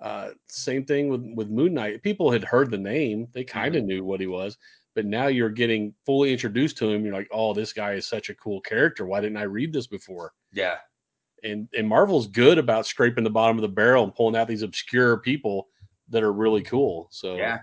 uh 0.00 0.30
same 0.48 0.84
thing 0.86 1.08
with 1.10 1.22
with 1.36 1.50
Moon 1.50 1.74
Knight. 1.74 2.02
People 2.02 2.30
had 2.32 2.44
heard 2.44 2.70
the 2.70 2.78
name, 2.78 3.28
they 3.34 3.44
kind 3.44 3.76
of 3.76 3.84
knew 3.84 4.04
what 4.04 4.20
he 4.20 4.26
was, 4.28 4.58
but 4.94 5.06
now 5.06 5.28
you're 5.28 5.50
getting 5.50 5.94
fully 6.06 6.32
introduced 6.32 6.78
to 6.78 6.90
him. 6.90 7.04
You're 7.04 7.14
like, 7.14 7.28
oh, 7.32 7.54
this 7.54 7.72
guy 7.74 7.94
is 7.94 8.08
such 8.08 8.30
a 8.30 8.34
cool 8.36 8.60
character. 8.62 9.06
Why 9.06 9.20
didn't 9.20 9.38
I 9.38 9.44
read 9.44 9.72
this 9.72 9.86
before? 9.88 10.34
yeah 10.52 10.78
And 11.42 11.68
and 11.76 11.86
Marvel's 11.88 12.26
good 12.26 12.58
about 12.58 12.86
scraping 12.86 13.24
the 13.24 13.30
bottom 13.30 13.58
of 13.58 13.62
the 13.62 13.68
barrel 13.68 14.04
and 14.04 14.14
pulling 14.14 14.36
out 14.36 14.48
these 14.48 14.62
obscure 14.62 15.18
people 15.18 15.68
that 16.08 16.22
are 16.22 16.32
really 16.32 16.62
cool. 16.62 17.08
So 17.10 17.36
yeah 17.36 17.58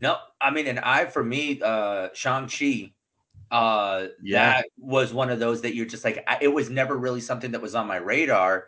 no 0.00 0.16
i 0.40 0.50
mean 0.50 0.66
and 0.66 0.80
i 0.80 1.04
for 1.04 1.22
me 1.22 1.60
uh 1.62 2.08
shang-chi 2.14 2.92
uh 3.50 4.06
Yeah. 4.22 4.54
that 4.54 4.66
was 4.76 5.12
one 5.12 5.30
of 5.30 5.38
those 5.38 5.62
that 5.62 5.74
you're 5.74 5.86
just 5.86 6.04
like 6.04 6.24
I, 6.26 6.38
it 6.40 6.48
was 6.48 6.70
never 6.70 6.96
really 6.96 7.20
something 7.20 7.52
that 7.52 7.62
was 7.62 7.74
on 7.74 7.86
my 7.86 7.96
radar 7.96 8.66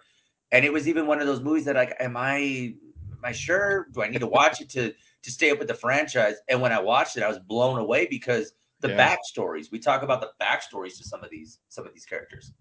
and 0.52 0.64
it 0.64 0.72
was 0.72 0.86
even 0.88 1.06
one 1.06 1.20
of 1.20 1.26
those 1.26 1.40
movies 1.40 1.64
that 1.64 1.76
like 1.76 1.96
am 1.98 2.16
i 2.16 2.36
am 2.38 3.20
i 3.24 3.32
sure 3.32 3.88
do 3.92 4.02
i 4.02 4.08
need 4.08 4.20
to 4.20 4.26
watch 4.26 4.60
it 4.60 4.68
to 4.70 4.94
to 5.22 5.30
stay 5.30 5.50
up 5.50 5.58
with 5.58 5.68
the 5.68 5.74
franchise 5.74 6.36
and 6.48 6.60
when 6.60 6.72
i 6.72 6.78
watched 6.80 7.16
it 7.16 7.22
i 7.22 7.28
was 7.28 7.38
blown 7.40 7.78
away 7.78 8.06
because 8.08 8.52
the 8.80 8.88
Yeah. 8.88 9.16
backstories 9.16 9.72
we 9.72 9.78
talk 9.78 10.02
about 10.02 10.20
the 10.20 10.30
backstories 10.40 10.96
to 10.98 11.04
some 11.04 11.24
of 11.24 11.30
these 11.30 11.58
some 11.68 11.86
of 11.86 11.92
these 11.92 12.06
characters 12.06 12.52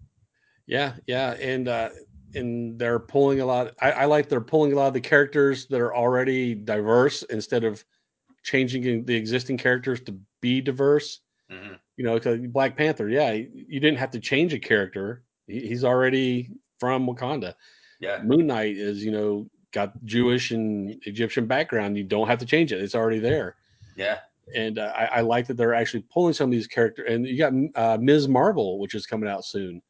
Yeah, 0.66 0.94
yeah, 1.06 1.34
and 1.34 1.68
uh, 1.68 1.90
and 2.34 2.78
they're 2.78 2.98
pulling 2.98 3.40
a 3.40 3.46
lot. 3.46 3.74
I, 3.80 3.92
I 3.92 4.04
like 4.06 4.28
they're 4.28 4.40
pulling 4.40 4.72
a 4.72 4.76
lot 4.76 4.88
of 4.88 4.94
the 4.94 5.00
characters 5.00 5.66
that 5.68 5.80
are 5.80 5.94
already 5.94 6.54
diverse 6.54 7.22
instead 7.24 7.64
of 7.64 7.84
changing 8.44 9.04
the 9.04 9.14
existing 9.14 9.58
characters 9.58 10.00
to 10.02 10.18
be 10.40 10.60
diverse. 10.60 11.20
Mhm. 11.50 11.78
You 11.96 12.04
know, 12.04 12.18
'cause 12.20 12.38
Black 12.48 12.76
Panther, 12.76 13.08
yeah, 13.08 13.32
you 13.32 13.80
didn't 13.80 13.98
have 13.98 14.10
to 14.12 14.20
change 14.20 14.52
a 14.54 14.58
character; 14.58 15.24
He- 15.46 15.68
he's 15.68 15.84
already 15.84 16.50
from 16.80 17.06
Wakanda. 17.06 17.54
yeah 18.00 18.20
Moon 18.22 18.46
Knight 18.46 18.76
is, 18.76 19.04
you 19.04 19.10
know, 19.12 19.48
got 19.72 19.92
Jewish 20.04 20.50
and 20.50 20.96
Egyptian 21.06 21.46
background. 21.46 21.96
You 21.96 22.04
don't 22.04 22.28
have 22.28 22.38
to 22.40 22.46
change 22.46 22.72
it; 22.72 22.82
it's 22.82 22.94
already 22.94 23.18
there. 23.20 23.56
yeah 23.96 24.20
And 24.54 24.78
uh, 24.78 24.92
I, 24.96 25.04
I 25.06 25.20
like 25.22 25.46
that 25.48 25.56
they're 25.56 25.74
actually 25.74 26.04
pulling 26.12 26.34
some 26.34 26.48
of 26.50 26.52
these 26.52 26.66
characters. 26.68 27.06
And 27.08 27.26
you 27.26 27.38
got 27.38 27.52
uh, 27.74 27.98
Ms. 28.00 28.28
Marvel, 28.28 28.78
which 28.78 28.94
is 28.94 29.06
coming 29.06 29.28
out 29.28 29.44
soon. 29.44 29.82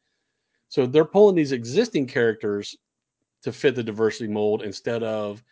So 0.69 0.87
they're 0.87 1.05
pulling 1.05 1.37
these 1.37 1.53
existing 1.53 2.07
characters 2.07 2.77
to 3.43 3.53
fit 3.53 3.75
the 3.75 3.83
diversity 3.83 4.29
mold 4.29 4.63
instead 4.63 5.03
of 5.03 5.43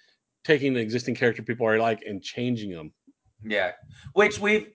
taking 0.45 0.75
the 0.75 0.81
existing 0.81 1.15
character 1.15 1.43
people 1.43 1.65
already 1.65 1.81
like 1.81 2.03
and 2.07 2.23
changing 2.23 2.71
them. 2.71 2.93
Yeah, 3.43 3.73
which 4.15 4.39
we've. 4.39 4.69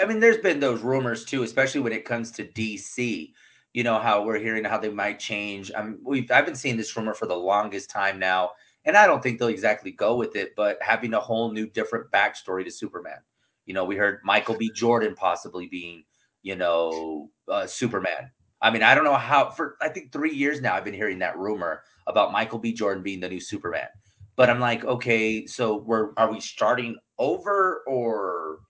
I 0.00 0.04
mean, 0.04 0.20
there's 0.20 0.38
been 0.38 0.60
those 0.60 0.80
rumors 0.80 1.24
too, 1.24 1.42
especially 1.42 1.80
when 1.80 1.92
it 1.92 2.04
comes 2.04 2.30
to 2.32 2.44
DC. 2.44 3.32
You 3.72 3.84
know 3.84 3.98
how 3.98 4.22
we're 4.22 4.38
hearing 4.38 4.64
how 4.64 4.78
they 4.78 4.90
might 4.90 5.18
change. 5.18 5.72
I 5.76 5.82
mean, 5.82 5.98
we've 6.02 6.30
I've 6.30 6.46
been 6.46 6.54
seeing 6.54 6.76
this 6.76 6.94
rumor 6.96 7.14
for 7.14 7.26
the 7.26 7.36
longest 7.36 7.90
time 7.90 8.18
now, 8.18 8.52
and 8.84 8.96
I 8.96 9.06
don't 9.06 9.22
think 9.22 9.38
they'll 9.38 9.48
exactly 9.48 9.90
go 9.90 10.16
with 10.16 10.36
it. 10.36 10.54
But 10.56 10.78
having 10.80 11.14
a 11.14 11.20
whole 11.20 11.52
new, 11.52 11.66
different 11.66 12.10
backstory 12.10 12.64
to 12.64 12.70
Superman. 12.70 13.18
You 13.66 13.74
know, 13.74 13.84
we 13.84 13.96
heard 13.96 14.20
Michael 14.24 14.56
B. 14.56 14.70
Jordan 14.74 15.14
possibly 15.14 15.68
being, 15.68 16.04
you 16.42 16.56
know, 16.56 17.30
uh, 17.48 17.66
Superman. 17.66 18.30
I 18.62 18.70
mean, 18.70 18.82
I 18.82 18.94
don't 18.94 19.04
know 19.04 19.16
how. 19.16 19.50
For 19.50 19.76
I 19.80 19.88
think 19.88 20.12
three 20.12 20.32
years 20.32 20.60
now, 20.60 20.74
I've 20.74 20.84
been 20.84 20.94
hearing 20.94 21.18
that 21.18 21.36
rumor 21.36 21.82
about 22.06 22.32
Michael 22.32 22.60
B. 22.60 22.72
Jordan 22.72 23.02
being 23.02 23.20
the 23.20 23.28
new 23.28 23.40
Superman. 23.40 23.88
But 24.36 24.48
I'm 24.48 24.60
like, 24.60 24.84
okay, 24.84 25.46
so 25.46 25.76
we're 25.76 26.12
are 26.16 26.30
we 26.30 26.40
starting 26.40 26.96
over 27.18 27.82
or 27.86 28.60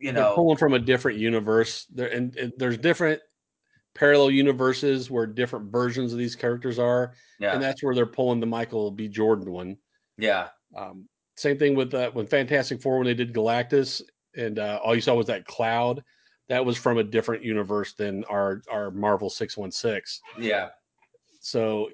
you 0.00 0.12
They're 0.12 0.22
know 0.22 0.34
pulling 0.34 0.56
from 0.56 0.74
a 0.74 0.78
different 0.78 1.18
universe. 1.18 1.86
There 1.94 2.08
and, 2.08 2.34
and 2.36 2.52
there's 2.56 2.78
different 2.78 3.20
parallel 3.94 4.30
universes 4.32 5.10
where 5.10 5.26
different 5.26 5.70
versions 5.70 6.12
of 6.12 6.18
these 6.18 6.34
characters 6.34 6.78
are, 6.78 7.12
yeah 7.38 7.54
and 7.54 7.62
that's 7.62 7.82
where 7.82 7.94
they're 7.94 8.06
pulling 8.06 8.40
the 8.40 8.46
Michael 8.46 8.90
B. 8.90 9.06
Jordan 9.08 9.52
one. 9.52 9.76
yeah 10.18 10.48
Um, 10.76 11.08
same 11.36 11.58
thing 11.58 11.74
with 11.74 11.94
uh, 11.94 12.10
when 12.12 12.26
Fantastic 12.26 12.82
Four 12.82 12.98
when 12.98 13.06
they 13.06 13.14
did 13.14 13.32
Galactus, 13.32 14.02
and 14.36 14.58
uh, 14.58 14.80
all 14.82 14.94
you 14.94 15.00
saw 15.00 15.14
was 15.14 15.26
that 15.26 15.46
cloud. 15.46 16.02
That 16.48 16.64
was 16.64 16.76
from 16.76 16.98
a 16.98 17.04
different 17.04 17.42
universe 17.42 17.92
than 17.92 18.24
our 18.24 18.62
our 18.70 18.90
Marvel 18.90 19.30
616. 19.30 20.22
Yeah. 20.38 20.70
So 21.40 21.90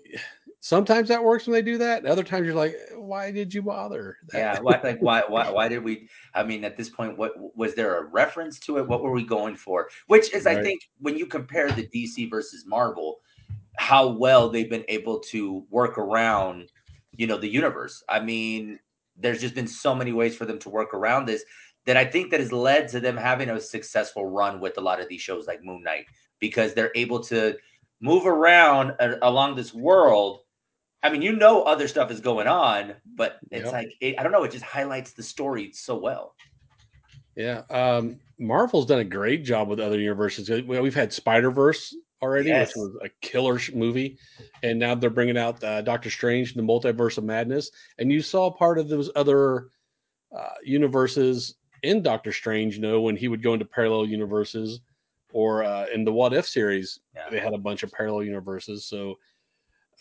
sometimes 0.61 1.09
that 1.09 1.23
works 1.23 1.47
when 1.47 1.55
they 1.55 1.63
do 1.63 1.79
that. 1.79 2.07
Other 2.07 2.23
times 2.23 2.47
you're 2.47 2.55
like, 2.55 2.77
why 2.95 3.33
did 3.33 3.53
you 3.53 3.63
bother? 3.63 4.17
yeah. 4.35 4.61
Why, 4.61 4.81
like, 4.83 5.01
why, 5.01 5.23
why, 5.27 5.51
why 5.51 5.69
did 5.69 5.83
we? 5.83 6.09
I 6.35 6.45
mean, 6.45 6.65
at 6.65 6.77
this 6.77 6.89
point, 6.89 7.19
what 7.19 7.33
was 7.57 7.75
there 7.75 7.99
a 7.99 8.05
reference 8.05 8.59
to 8.61 8.79
it? 8.79 8.87
What 8.87 9.03
were 9.03 9.13
we 9.13 9.25
going 9.25 9.57
for? 9.57 9.89
Which 10.07 10.33
is, 10.33 10.45
right. 10.45 10.59
I 10.59 10.63
think, 10.63 10.89
when 11.01 11.17
you 11.17 11.27
compare 11.27 11.71
the 11.73 11.87
DC 11.87 12.31
versus 12.31 12.65
Marvel, 12.67 13.21
how 13.77 14.09
well 14.09 14.49
they've 14.49 14.71
been 14.71 14.85
able 14.89 15.19
to 15.21 15.65
work 15.71 15.99
around, 15.99 16.71
you 17.17 17.27
know, 17.27 17.39
the 17.39 17.49
universe. 17.49 18.05
I 18.09 18.21
mean, 18.21 18.79
there's 19.17 19.41
just 19.41 19.55
been 19.55 19.67
so 19.67 19.95
many 19.95 20.13
ways 20.13 20.37
for 20.37 20.45
them 20.45 20.59
to 20.61 20.69
work 20.69 20.95
around 20.95 21.27
this 21.27 21.45
that 21.91 21.97
I 21.97 22.05
think 22.05 22.31
that 22.31 22.39
has 22.39 22.53
led 22.53 22.87
to 22.91 23.01
them 23.01 23.17
having 23.17 23.51
a 23.51 23.61
successful 23.61 24.25
run 24.25 24.61
with 24.61 24.79
a 24.79 24.81
lot 24.81 25.01
of 25.01 25.09
these 25.09 25.21
shows 25.21 25.49
like 25.49 25.65
Moon 25.65 25.83
Knight 25.83 26.07
because 26.39 26.73
they're 26.73 26.93
able 26.95 27.19
to 27.25 27.57
move 28.01 28.27
around 28.27 28.95
uh, 29.01 29.17
along 29.23 29.57
this 29.57 29.75
world. 29.75 30.43
I 31.03 31.11
mean, 31.11 31.21
you 31.21 31.35
know, 31.35 31.65
other 31.65 31.89
stuff 31.89 32.13
is 32.13 32.21
going 32.21 32.47
on, 32.47 32.95
but 33.17 33.41
it's 33.51 33.65
yep. 33.65 33.73
like 33.73 33.93
it, 34.01 34.21
I 34.21 34.23
don't 34.23 34.31
know. 34.31 34.45
It 34.45 34.53
just 34.53 34.65
highlights 34.65 35.15
the 35.15 35.25
story 35.25 35.73
so 35.73 35.97
well. 35.97 36.37
Yeah, 37.35 37.63
um, 37.71 38.21
Marvel's 38.39 38.87
done 38.87 39.01
a 39.01 39.05
great 39.05 39.43
job 39.45 39.67
with 39.67 39.81
other 39.81 39.99
universes. 39.99 40.49
We've 40.49 40.95
had 40.95 41.13
Spider 41.13 41.51
Verse 41.51 41.93
already, 42.23 42.51
yes. 42.51 42.69
which 42.69 42.77
was 42.77 42.99
a 43.03 43.09
killer 43.21 43.59
movie, 43.75 44.17
and 44.63 44.79
now 44.79 44.95
they're 44.95 45.11
bringing 45.11 45.37
out 45.37 45.65
uh, 45.65 45.83
Doctor 45.83 46.09
Strange, 46.09 46.55
the 46.55 46.63
Multiverse 46.63 47.19
of 47.19 47.25
Madness, 47.25 47.73
and 47.99 48.13
you 48.13 48.23
saw 48.23 48.49
part 48.49 48.79
of 48.79 48.89
those 48.89 49.11
other 49.17 49.71
uh, 50.33 50.55
universes 50.63 51.57
in 51.83 52.03
Doctor 52.03 52.33
Strange, 52.33 52.77
you 52.77 52.81
know, 52.81 53.01
when 53.01 53.17
he 53.17 53.29
would 53.29 53.43
go 53.43 53.55
into 53.55 53.65
parallel 53.65 54.07
universes, 54.07 54.81
or 55.33 55.63
uh, 55.65 55.87
in 55.95 56.05
the 56.05 56.13
What 56.13 56.33
If 56.33 56.47
series, 56.47 57.01
yeah. 57.15 57.31
they 57.31 57.39
had 57.39 57.55
a 57.55 57.59
bunch 57.59 57.83
of 57.83 57.93
parallel 57.93 58.25
universes. 58.25 58.85
So 58.85 59.17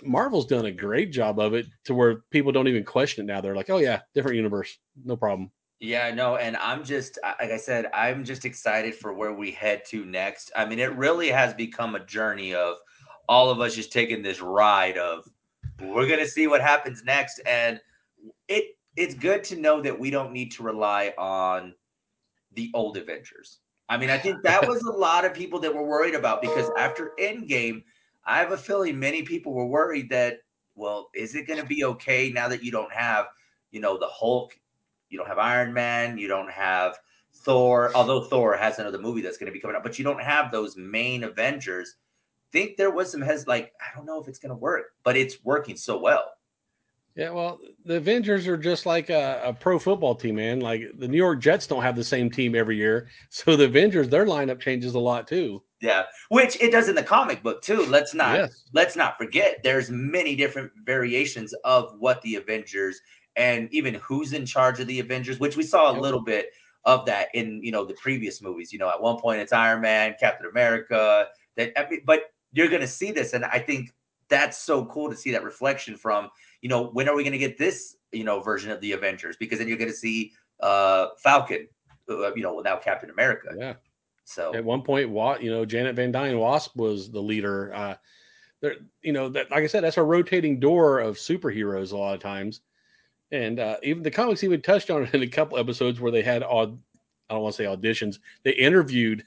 Marvel's 0.04 0.46
done 0.46 0.66
a 0.66 0.72
great 0.72 1.12
job 1.12 1.40
of 1.40 1.54
it 1.54 1.68
to 1.86 1.94
where 1.94 2.24
people 2.32 2.52
don't 2.52 2.68
even 2.68 2.84
question 2.84 3.26
it 3.26 3.32
now. 3.32 3.42
They're 3.42 3.56
like, 3.56 3.70
oh 3.70 3.78
yeah, 3.78 4.02
different 4.14 4.38
universe, 4.38 4.78
no 5.04 5.16
problem. 5.16 5.52
Yeah, 5.80 6.14
no, 6.14 6.36
and 6.36 6.58
I'm 6.58 6.84
just 6.84 7.20
like 7.24 7.52
I 7.52 7.58
said, 7.58 7.86
I'm 7.94 8.26
just 8.26 8.44
excited 8.44 8.96
for 8.96 9.14
where 9.14 9.34
we 9.34 9.52
head 9.52 9.84
to 9.88 10.04
next. 10.04 10.52
I 10.56 10.66
mean, 10.66 10.80
it 10.80 10.94
really 10.96 11.30
has 11.30 11.54
become 11.54 11.96
a 11.96 12.06
journey 12.06 12.54
of 12.54 12.78
all 13.30 13.50
of 13.50 13.62
us 13.62 13.76
just 13.76 13.94
taking 13.94 14.22
this 14.22 14.42
ride 14.42 14.98
of 14.98 15.26
we're 15.82 16.10
gonna 16.10 16.28
see 16.28 16.48
what 16.48 16.62
happens 16.62 17.04
next, 17.06 17.40
and 17.46 17.80
it 18.50 18.78
it's 19.00 19.16
good 19.16 19.46
to 19.46 19.56
know 19.56 19.80
that 19.80 19.98
we 19.98 20.10
don't 20.10 20.34
need 20.34 20.52
to 20.52 20.62
rely 20.62 21.14
on 21.18 21.74
the 22.54 22.70
old 22.74 22.98
Avengers. 22.98 23.60
I 23.88 23.98
mean, 23.98 24.10
I 24.10 24.18
think 24.18 24.42
that 24.44 24.68
was 24.68 24.84
a 24.84 24.92
lot 24.92 25.24
of 25.24 25.34
people 25.34 25.58
that 25.62 25.74
were 25.74 25.88
worried 25.88 26.16
about 26.16 26.42
because 26.42 26.70
after 26.78 27.14
Endgame, 27.18 27.82
I 28.26 28.40
have 28.40 28.52
a 28.52 28.58
feeling 28.58 29.00
many 29.00 29.24
people 29.24 29.54
were 29.54 29.66
worried 29.66 30.10
that, 30.10 30.40
well, 30.76 31.10
is 31.16 31.34
it 31.34 31.48
going 31.48 31.62
to 31.62 31.66
be 31.66 31.86
okay 31.86 32.30
now 32.30 32.50
that 32.50 32.62
you 32.62 32.72
don't 32.72 32.92
have, 32.92 33.28
you 33.72 33.80
know, 33.80 33.98
the 33.98 34.08
Hulk, 34.08 34.60
you 35.10 35.18
don't 35.18 35.28
have 35.28 35.40
Iron 35.40 35.74
Man, 35.74 36.18
you 36.18 36.28
don't 36.28 36.52
have 36.52 37.00
Thor, 37.34 37.92
although 37.96 38.26
Thor 38.26 38.58
has 38.58 38.80
another 38.80 39.00
movie 39.00 39.22
that's 39.22 39.38
going 39.38 39.48
to 39.48 39.54
be 39.54 39.62
coming 39.62 39.78
out, 39.78 39.84
but 39.84 39.98
you 39.98 40.04
don't 40.04 40.22
have 40.22 40.52
those 40.52 40.76
main 40.76 41.24
Avengers. 41.24 41.96
Think 42.52 42.76
there 42.76 42.92
was 42.92 43.10
some 43.10 43.22
has 43.22 43.48
like 43.48 43.72
I 43.80 43.96
don't 43.96 44.06
know 44.06 44.20
if 44.22 44.28
it's 44.28 44.40
going 44.40 44.50
to 44.50 44.56
work, 44.56 44.88
but 45.04 45.16
it's 45.16 45.38
working 45.46 45.78
so 45.78 45.98
well. 45.98 46.26
Yeah, 47.20 47.32
well, 47.32 47.60
the 47.84 47.98
Avengers 47.98 48.48
are 48.48 48.56
just 48.56 48.86
like 48.86 49.10
a, 49.10 49.42
a, 49.44 49.52
pro 49.52 49.78
football 49.78 50.16
team, 50.16 50.36
man. 50.36 50.62
Like 50.62 50.84
the 51.00 51.08
New 51.08 51.18
York 51.18 51.42
Jets 51.42 51.68
don't 51.68 51.82
have 51.82 51.98
the 51.98 52.04
same 52.04 52.30
team 52.30 52.56
every 52.56 52.78
year, 52.78 53.10
so 53.30 53.58
the 53.58 53.66
Avengers 53.66 54.08
their 54.08 54.26
lineup 54.26 54.62
changes 54.62 54.96
a 54.96 55.00
lot 55.00 55.28
too. 55.28 55.62
Yeah, 55.82 56.04
which 56.30 56.56
it 56.62 56.72
does 56.72 56.88
in 56.88 56.96
the 56.96 57.04
comic 57.04 57.44
book 57.44 57.62
too. 57.62 57.86
Let's 57.88 58.14
not 58.14 58.38
yes. 58.38 58.64
let's 58.74 58.96
not 58.96 59.18
forget. 59.18 59.60
There's 59.66 59.90
many 59.90 60.34
different 60.38 60.72
variations 60.86 61.54
of 61.66 61.94
what 62.00 62.22
the 62.22 62.36
Avengers 62.36 63.02
and 63.36 63.68
even 63.74 63.96
who's 63.96 64.32
in 64.32 64.46
charge 64.46 64.80
of 64.80 64.88
the 64.88 65.02
Avengers, 65.02 65.42
which 65.42 65.58
we 65.58 65.64
saw 65.64 65.90
a 65.90 65.94
yep. 65.94 66.02
little 66.02 66.22
bit 66.22 66.48
of 66.86 67.06
that 67.08 67.28
in 67.34 67.62
you 67.62 67.74
know 67.74 67.84
the 67.84 67.96
previous 67.96 68.42
movies. 68.42 68.72
You 68.72 68.80
know, 68.80 68.90
at 68.90 69.02
one 69.02 69.20
point 69.20 69.42
it's 69.42 69.52
Iron 69.52 69.82
Man, 69.82 70.16
Captain 70.22 70.50
America. 70.50 71.28
That 71.58 71.74
but 72.06 72.32
you're 72.54 72.70
gonna 72.70 72.88
see 72.88 73.12
this, 73.12 73.34
and 73.34 73.44
I 73.44 73.60
think 73.60 73.94
that's 74.30 74.58
so 74.58 74.86
cool 74.86 75.10
to 75.10 75.18
see 75.18 75.32
that 75.32 75.44
reflection 75.44 75.98
from 75.98 76.30
you 76.62 76.70
know, 76.70 76.88
when 76.88 77.08
are 77.08 77.16
we 77.16 77.24
going 77.24 77.34
to 77.34 77.40
get 77.40 77.58
this, 77.58 77.96
you 78.12 78.24
know, 78.24 78.40
version 78.40 78.72
of 78.72 78.82
the 78.82 78.92
Avengers? 78.94 79.38
Because 79.38 79.60
then 79.60 79.68
you're 79.68 79.78
going 79.78 79.92
to 79.92 79.98
see 79.98 80.34
uh 80.60 81.08
Falcon, 81.18 81.68
uh, 82.10 82.34
you 82.36 82.44
know, 82.44 82.56
without 82.56 82.84
Captain 82.84 83.10
America. 83.10 83.50
Yeah. 83.58 83.74
So 84.30 84.54
at 84.54 84.64
one 84.64 84.84
point, 84.84 85.10
what 85.10 85.42
you 85.42 85.50
know, 85.50 85.66
Janet 85.66 85.96
Van 85.96 86.12
Dyne 86.12 86.38
Wasp 86.38 86.76
was 86.76 87.10
the 87.10 87.20
leader. 87.20 87.74
Uh, 87.74 87.96
there, 88.62 88.76
you 89.02 89.12
know, 89.12 89.30
that 89.30 89.50
like 89.50 89.64
I 89.64 89.68
said, 89.68 89.84
that's 89.84 89.98
a 89.98 90.04
rotating 90.04 90.60
door 90.60 91.00
of 91.00 91.16
superheroes 91.16 91.94
a 91.94 91.98
lot 91.98 92.14
of 92.14 92.20
times, 92.20 92.62
and 93.32 93.60
uh, 93.60 93.78
even 93.82 94.04
the 94.04 94.12
comics 94.12 94.44
even 94.44 94.62
touched 94.62 94.92
on 94.92 95.04
it 95.04 95.16
in 95.16 95.24
a 95.24 95.28
couple 95.28 95.58
episodes 95.58 96.00
where 96.00 96.12
they 96.12 96.22
had 96.22 96.44
odd, 96.44 96.78
I 97.30 97.34
don't 97.34 97.42
want 97.42 97.56
to 97.56 97.64
say 97.64 97.68
auditions. 97.68 98.20
They 98.44 98.52
interviewed 98.52 99.26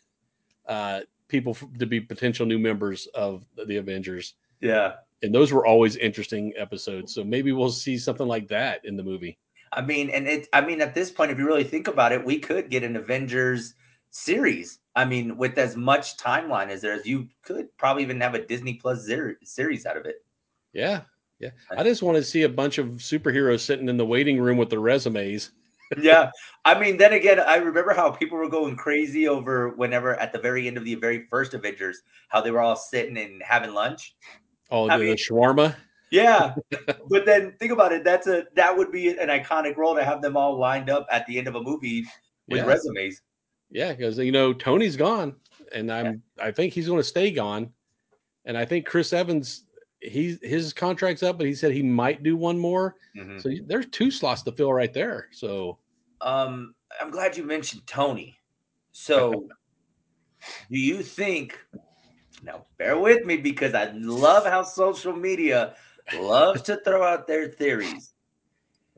uh, 0.67 1.01
people 1.27 1.57
to 1.79 1.87
be 1.87 2.01
potential 2.01 2.47
new 2.47 2.59
members 2.59 3.07
of 3.09 3.45
the 3.67 3.79
Avengers. 3.79 4.35
Yeah, 4.61 4.93
and 5.23 5.35
those 5.35 5.53
were 5.53 5.67
always 5.67 5.97
interesting 5.97 6.53
episodes. 6.57 7.15
So 7.15 7.25
maybe 7.25 7.53
we'll 7.53 7.71
see 7.71 7.97
something 7.99 8.27
like 8.27 8.49
that 8.49 8.85
in 8.85 8.97
the 8.97 9.03
movie. 9.03 9.39
I 9.73 9.81
mean, 9.81 10.11
and 10.11 10.27
it. 10.27 10.49
I 10.53 10.61
mean, 10.61 10.81
at 10.81 10.95
this 10.95 11.11
point, 11.11 11.31
if 11.31 11.39
you 11.39 11.47
really 11.47 11.65
think 11.65 11.89
about 11.89 12.13
it, 12.13 12.25
we 12.25 12.39
could 12.39 12.71
get 12.71 12.83
an 12.83 12.97
Avengers 12.97 13.75
series. 14.11 14.81
I 14.95 15.07
mean, 15.07 15.39
with 15.39 15.57
as 15.57 15.77
much 15.77 16.19
timeline 16.19 16.69
as 16.69 16.83
there 16.83 16.95
is, 16.95 17.07
you 17.07 17.29
could 17.43 17.75
probably 17.79 18.03
even 18.03 18.21
have 18.21 18.35
a 18.35 18.45
Disney 18.45 18.75
Plus 18.75 19.09
series 19.43 19.87
out 19.87 19.97
of 19.97 20.05
it. 20.05 20.17
Yeah, 20.75 21.03
yeah. 21.39 21.51
I 21.77 21.83
just 21.83 22.03
want 22.03 22.17
to 22.17 22.23
see 22.23 22.43
a 22.43 22.49
bunch 22.49 22.79
of 22.79 22.89
superheroes 22.97 23.61
sitting 23.61 23.89
in 23.89 23.97
the 23.97 24.05
waiting 24.05 24.39
room 24.39 24.59
with 24.59 24.69
their 24.69 24.81
resumes. 24.81 25.53
yeah. 25.99 26.31
I 26.65 26.79
mean, 26.79 26.97
then 26.97 27.13
again, 27.13 27.41
I 27.41 27.57
remember 27.57 27.93
how 27.95 28.11
people 28.11 28.39
were 28.39 28.49
going 28.49 28.77
crazy 28.77 29.29
over 29.29 29.71
whenever 29.71 30.15
at 30.15 30.33
the 30.33 30.39
very 30.39 30.69
end 30.69 30.77
of 30.77 30.85
the 30.85 30.95
very 30.95 31.27
first 31.29 31.55
Avengers, 31.55 32.03
how 32.29 32.41
they 32.41 32.51
were 32.51 32.61
all 32.61 32.77
sitting 32.77 33.19
and 33.19 33.43
having 33.43 33.75
lunch. 33.75 34.15
Oh, 34.71 34.89
the, 34.89 34.99
mean, 34.99 35.17
shawarma. 35.17 35.77
Yeah, 36.11 36.55
but 37.09 37.27
then 37.27 37.55
think 37.59 37.73
about 37.73 37.93
it. 37.93 38.05
That's 38.05 38.27
a 38.27 38.45
that 38.55 38.77
would 38.77 38.93
be 38.93 39.09
an 39.09 39.29
iconic 39.29 39.77
role 39.77 39.95
to 39.95 40.05
have 40.05 40.23
them 40.23 40.37
all 40.37 40.59
lined 40.59 40.91
up 40.91 41.07
at 41.11 41.27
the 41.27 41.39
end 41.39 41.49
of 41.49 41.55
a 41.55 41.63
movie 41.63 42.05
with 42.49 42.59
yeah. 42.59 42.67
resumes. 42.67 43.21
Yeah, 43.71 43.93
because 43.93 44.19
you 44.19 44.33
know 44.33 44.53
Tony's 44.53 44.97
gone, 44.97 45.35
and 45.73 45.91
I'm 45.91 46.23
yeah. 46.39 46.45
I 46.45 46.53
think 46.53 46.73
he's 46.73 46.87
going 46.87 47.01
to 47.01 47.05
stay 47.05 47.31
gone, 47.31 47.71
and 48.45 48.57
I 48.57 48.65
think 48.65 48.87
Chris 48.87 49.13
Evans 49.13 49.65
he's 50.03 50.39
his 50.43 50.73
contract's 50.73 51.23
up, 51.23 51.39
but 51.39 51.47
he 51.47 51.55
said 51.55 51.73
he 51.73 51.83
might 51.83 52.23
do 52.23 52.37
one 52.37 52.59
more. 52.59 52.97
Mm-hmm. 53.17 53.39
So 53.39 53.51
there's 53.67 53.87
two 53.87 54.11
slots 54.11 54.43
to 54.43 54.53
fill 54.53 54.73
right 54.73 54.93
there. 54.93 55.29
So, 55.33 55.79
um, 56.21 56.75
I'm 57.01 57.11
glad 57.11 57.37
you 57.37 57.45
mentioned 57.45 57.83
Tony. 57.87 58.37
So, 58.93 59.49
do 60.71 60.79
you 60.79 61.03
think 61.03 61.59
now, 62.43 62.67
bear 62.77 62.99
with 62.99 63.25
me 63.25 63.37
because 63.37 63.75
I 63.75 63.93
love 63.95 64.45
how 64.45 64.63
social 64.63 65.15
media 65.15 65.75
loves 66.19 66.63
to 66.63 66.77
throw 66.85 67.05
out 67.05 67.27
their 67.27 67.49
theories. 67.49 68.15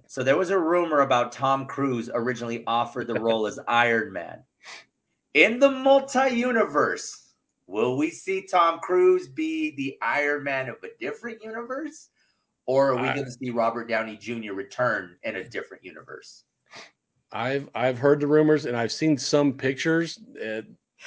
So 0.06 0.22
there 0.22 0.38
was 0.38 0.50
a 0.50 0.58
rumor 0.58 1.00
about 1.00 1.32
Tom 1.32 1.66
Cruise 1.66 2.10
originally 2.12 2.64
offered 2.66 3.06
the 3.06 3.20
role 3.20 3.46
as 3.46 3.58
Iron 3.68 4.12
Man. 4.12 4.42
In 5.34 5.58
the 5.58 5.70
multi-universe, 5.70 7.32
will 7.66 7.96
we 7.96 8.10
see 8.10 8.46
Tom 8.46 8.78
Cruise 8.80 9.28
be 9.28 9.74
the 9.76 9.96
Iron 10.00 10.44
Man 10.44 10.68
of 10.68 10.76
a 10.82 10.88
different 11.00 11.42
universe? 11.42 12.10
Or 12.66 12.92
are 12.92 12.96
we 12.96 13.08
going 13.08 13.24
to 13.24 13.30
see 13.30 13.50
Robert 13.50 13.88
Downey 13.88 14.16
Jr. 14.16 14.52
return 14.52 15.16
in 15.22 15.36
a 15.36 15.44
different 15.44 15.84
universe? 15.84 16.44
I've 17.32 17.68
I've 17.74 17.98
heard 17.98 18.20
the 18.20 18.26
rumors 18.26 18.64
and 18.64 18.76
I've 18.76 18.92
seen 18.92 19.18
some 19.18 19.52
pictures. 19.52 20.20
Uh, 20.40 20.62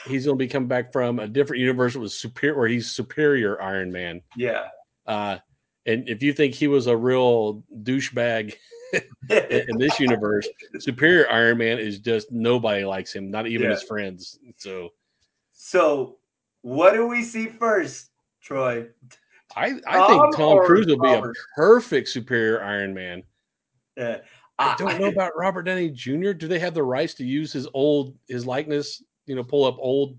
he's 0.05 0.25
going 0.25 0.37
to 0.37 0.43
be 0.43 0.47
coming 0.47 0.67
back 0.67 0.91
from 0.91 1.19
a 1.19 1.27
different 1.27 1.59
universe 1.59 1.95
with 1.95 2.11
superior, 2.11 2.57
where 2.57 2.67
he's 2.67 2.91
superior 2.91 3.61
Iron 3.61 3.91
Man. 3.91 4.21
Yeah. 4.35 4.67
Uh, 5.05 5.37
and 5.85 6.07
if 6.09 6.21
you 6.21 6.33
think 6.33 6.53
he 6.53 6.67
was 6.67 6.87
a 6.87 6.95
real 6.95 7.63
douchebag 7.81 8.55
in 9.29 9.77
this 9.77 9.99
universe, 9.99 10.47
superior 10.79 11.29
Iron 11.31 11.57
Man 11.57 11.79
is 11.79 11.99
just 11.99 12.31
nobody 12.31 12.83
likes 12.83 13.13
him, 13.13 13.31
not 13.31 13.47
even 13.47 13.67
yeah. 13.67 13.73
his 13.73 13.83
friends. 13.83 14.39
So, 14.57 14.89
so 15.53 16.17
what 16.61 16.93
do 16.93 17.07
we 17.07 17.23
see 17.23 17.47
first, 17.47 18.09
Troy? 18.41 18.87
I, 19.55 19.79
I 19.87 20.07
think 20.07 20.35
Tom 20.35 20.65
Cruise 20.65 20.87
will 20.87 20.99
be 20.99 21.09
a 21.09 21.31
perfect 21.55 22.09
superior 22.09 22.63
Iron 22.63 22.93
Man. 22.93 23.23
Yeah. 23.95 24.17
I 24.59 24.75
don't 24.77 24.99
know 24.99 25.07
about 25.07 25.37
Robert 25.37 25.63
Downey 25.63 25.89
Jr. 25.89 26.31
Do 26.31 26.47
they 26.47 26.59
have 26.59 26.73
the 26.73 26.83
rights 26.83 27.13
to 27.15 27.23
use 27.23 27.53
his 27.53 27.67
old 27.73 28.15
his 28.27 28.45
likeness 28.45 29.03
you 29.27 29.35
know, 29.35 29.43
pull 29.43 29.65
up 29.65 29.77
old 29.79 30.17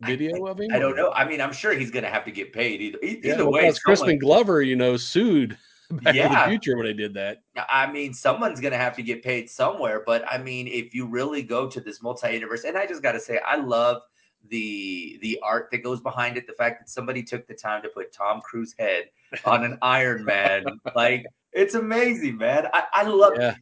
video 0.00 0.46
I, 0.46 0.50
of 0.50 0.60
him? 0.60 0.70
I 0.72 0.78
don't 0.78 0.96
know. 0.96 1.10
I 1.12 1.26
mean, 1.26 1.40
I'm 1.40 1.52
sure 1.52 1.72
he's 1.72 1.90
going 1.90 2.04
to 2.04 2.10
have 2.10 2.24
to 2.26 2.30
get 2.30 2.52
paid 2.52 2.82
either. 2.82 2.98
Either 3.02 3.28
yeah, 3.28 3.36
well, 3.36 3.52
way, 3.52 3.72
Crispin 3.84 4.18
Glover, 4.18 4.60
you 4.62 4.76
know, 4.76 4.96
sued. 4.96 5.56
Back 5.90 6.14
to 6.14 6.18
Yeah. 6.18 6.44
the 6.44 6.50
Future 6.50 6.76
when 6.76 6.86
they 6.86 6.92
did 6.92 7.14
that. 7.14 7.42
I 7.70 7.90
mean, 7.90 8.12
someone's 8.12 8.60
gonna 8.60 8.76
have 8.76 8.96
to 8.96 9.04
get 9.04 9.22
paid 9.22 9.48
somewhere, 9.48 10.02
but 10.04 10.24
I 10.28 10.36
mean, 10.36 10.66
if 10.66 10.92
you 10.94 11.06
really 11.06 11.42
go 11.42 11.68
to 11.68 11.80
this 11.80 12.02
multi-universe, 12.02 12.64
and 12.64 12.76
I 12.76 12.86
just 12.86 13.04
gotta 13.04 13.20
say, 13.20 13.38
I 13.46 13.54
love 13.54 14.02
the 14.48 15.18
the 15.22 15.38
art 15.44 15.68
that 15.70 15.84
goes 15.84 16.00
behind 16.00 16.36
it. 16.36 16.48
The 16.48 16.54
fact 16.54 16.80
that 16.80 16.88
somebody 16.90 17.22
took 17.22 17.46
the 17.46 17.54
time 17.54 17.82
to 17.82 17.88
put 17.88 18.12
Tom 18.12 18.40
Cruise 18.40 18.74
head 18.76 19.10
on 19.44 19.64
an 19.64 19.78
Iron 19.82 20.24
Man, 20.24 20.64
like 20.96 21.24
it's 21.52 21.74
amazing, 21.74 22.36
man. 22.36 22.66
I, 22.72 22.84
I 22.92 23.02
love 23.04 23.34
Yeah, 23.38 23.54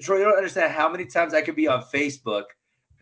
Troy. 0.00 0.18
You 0.18 0.24
don't 0.24 0.36
understand 0.36 0.72
how 0.72 0.88
many 0.88 1.06
times 1.06 1.32
I 1.32 1.42
could 1.42 1.56
be 1.56 1.68
on 1.68 1.82
Facebook 1.82 2.44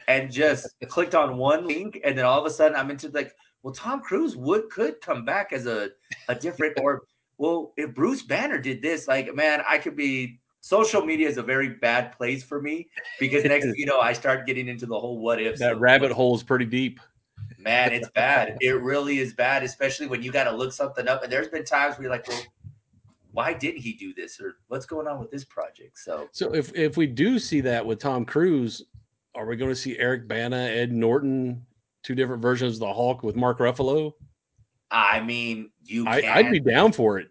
and 0.08 0.30
just 0.30 0.74
clicked 0.88 1.14
on 1.14 1.36
one 1.36 1.66
link, 1.66 2.00
and 2.04 2.16
then 2.16 2.24
all 2.24 2.38
of 2.38 2.46
a 2.46 2.50
sudden 2.50 2.76
I'm 2.76 2.90
into 2.90 3.08
like, 3.08 3.34
well, 3.62 3.74
Tom 3.74 4.00
Cruise 4.00 4.36
would 4.36 4.70
could 4.70 5.00
come 5.00 5.24
back 5.24 5.52
as 5.52 5.66
a 5.66 5.90
a 6.28 6.34
different 6.34 6.78
or 6.80 7.02
well, 7.38 7.72
if 7.76 7.94
Bruce 7.94 8.22
Banner 8.22 8.58
did 8.58 8.80
this, 8.80 9.08
like, 9.08 9.34
man, 9.34 9.62
I 9.68 9.78
could 9.78 9.96
be. 9.96 10.40
Social 10.60 11.04
media 11.04 11.28
is 11.28 11.38
a 11.38 11.44
very 11.44 11.68
bad 11.68 12.10
place 12.10 12.42
for 12.42 12.60
me 12.60 12.88
because 13.20 13.44
next, 13.44 13.68
you 13.76 13.86
know, 13.86 14.00
I 14.00 14.12
start 14.12 14.46
getting 14.46 14.66
into 14.66 14.84
the 14.84 14.98
whole 14.98 15.20
what 15.20 15.40
if. 15.40 15.58
that 15.58 15.78
rabbit 15.78 16.10
hole 16.10 16.34
is 16.34 16.42
pretty 16.42 16.64
deep. 16.64 16.98
man, 17.56 17.92
it's 17.92 18.08
bad. 18.10 18.56
It 18.60 18.82
really 18.82 19.20
is 19.20 19.32
bad, 19.32 19.62
especially 19.62 20.08
when 20.08 20.24
you 20.24 20.32
got 20.32 20.44
to 20.44 20.50
look 20.50 20.72
something 20.72 21.06
up. 21.06 21.22
And 21.22 21.30
there's 21.30 21.46
been 21.46 21.64
times 21.64 21.96
where 21.96 22.04
you're 22.04 22.10
like, 22.10 22.26
well, 22.26 22.42
why 23.30 23.52
didn't 23.52 23.80
he 23.80 23.92
do 23.92 24.12
this, 24.12 24.40
or 24.40 24.56
what's 24.66 24.86
going 24.86 25.06
on 25.06 25.20
with 25.20 25.30
this 25.30 25.44
project? 25.44 25.98
So 25.98 26.28
So 26.32 26.52
if 26.52 26.74
if 26.74 26.96
we 26.96 27.06
do 27.06 27.38
see 27.38 27.60
that 27.60 27.84
with 27.84 28.00
Tom 28.00 28.24
Cruise, 28.24 28.82
are 29.36 29.46
we 29.46 29.56
going 29.56 29.70
to 29.70 29.76
see 29.76 29.98
Eric 29.98 30.26
Bana, 30.26 30.56
Ed 30.56 30.92
Norton, 30.92 31.64
two 32.02 32.14
different 32.14 32.42
versions 32.42 32.74
of 32.74 32.80
the 32.80 32.92
Hulk 32.92 33.22
with 33.22 33.36
Mark 33.36 33.58
Ruffalo? 33.58 34.12
I 34.90 35.20
mean, 35.20 35.70
you. 35.84 36.06
I, 36.08 36.22
Can, 36.22 36.36
I'd 36.38 36.50
be 36.50 36.60
down 36.60 36.92
for 36.92 37.18
it. 37.18 37.28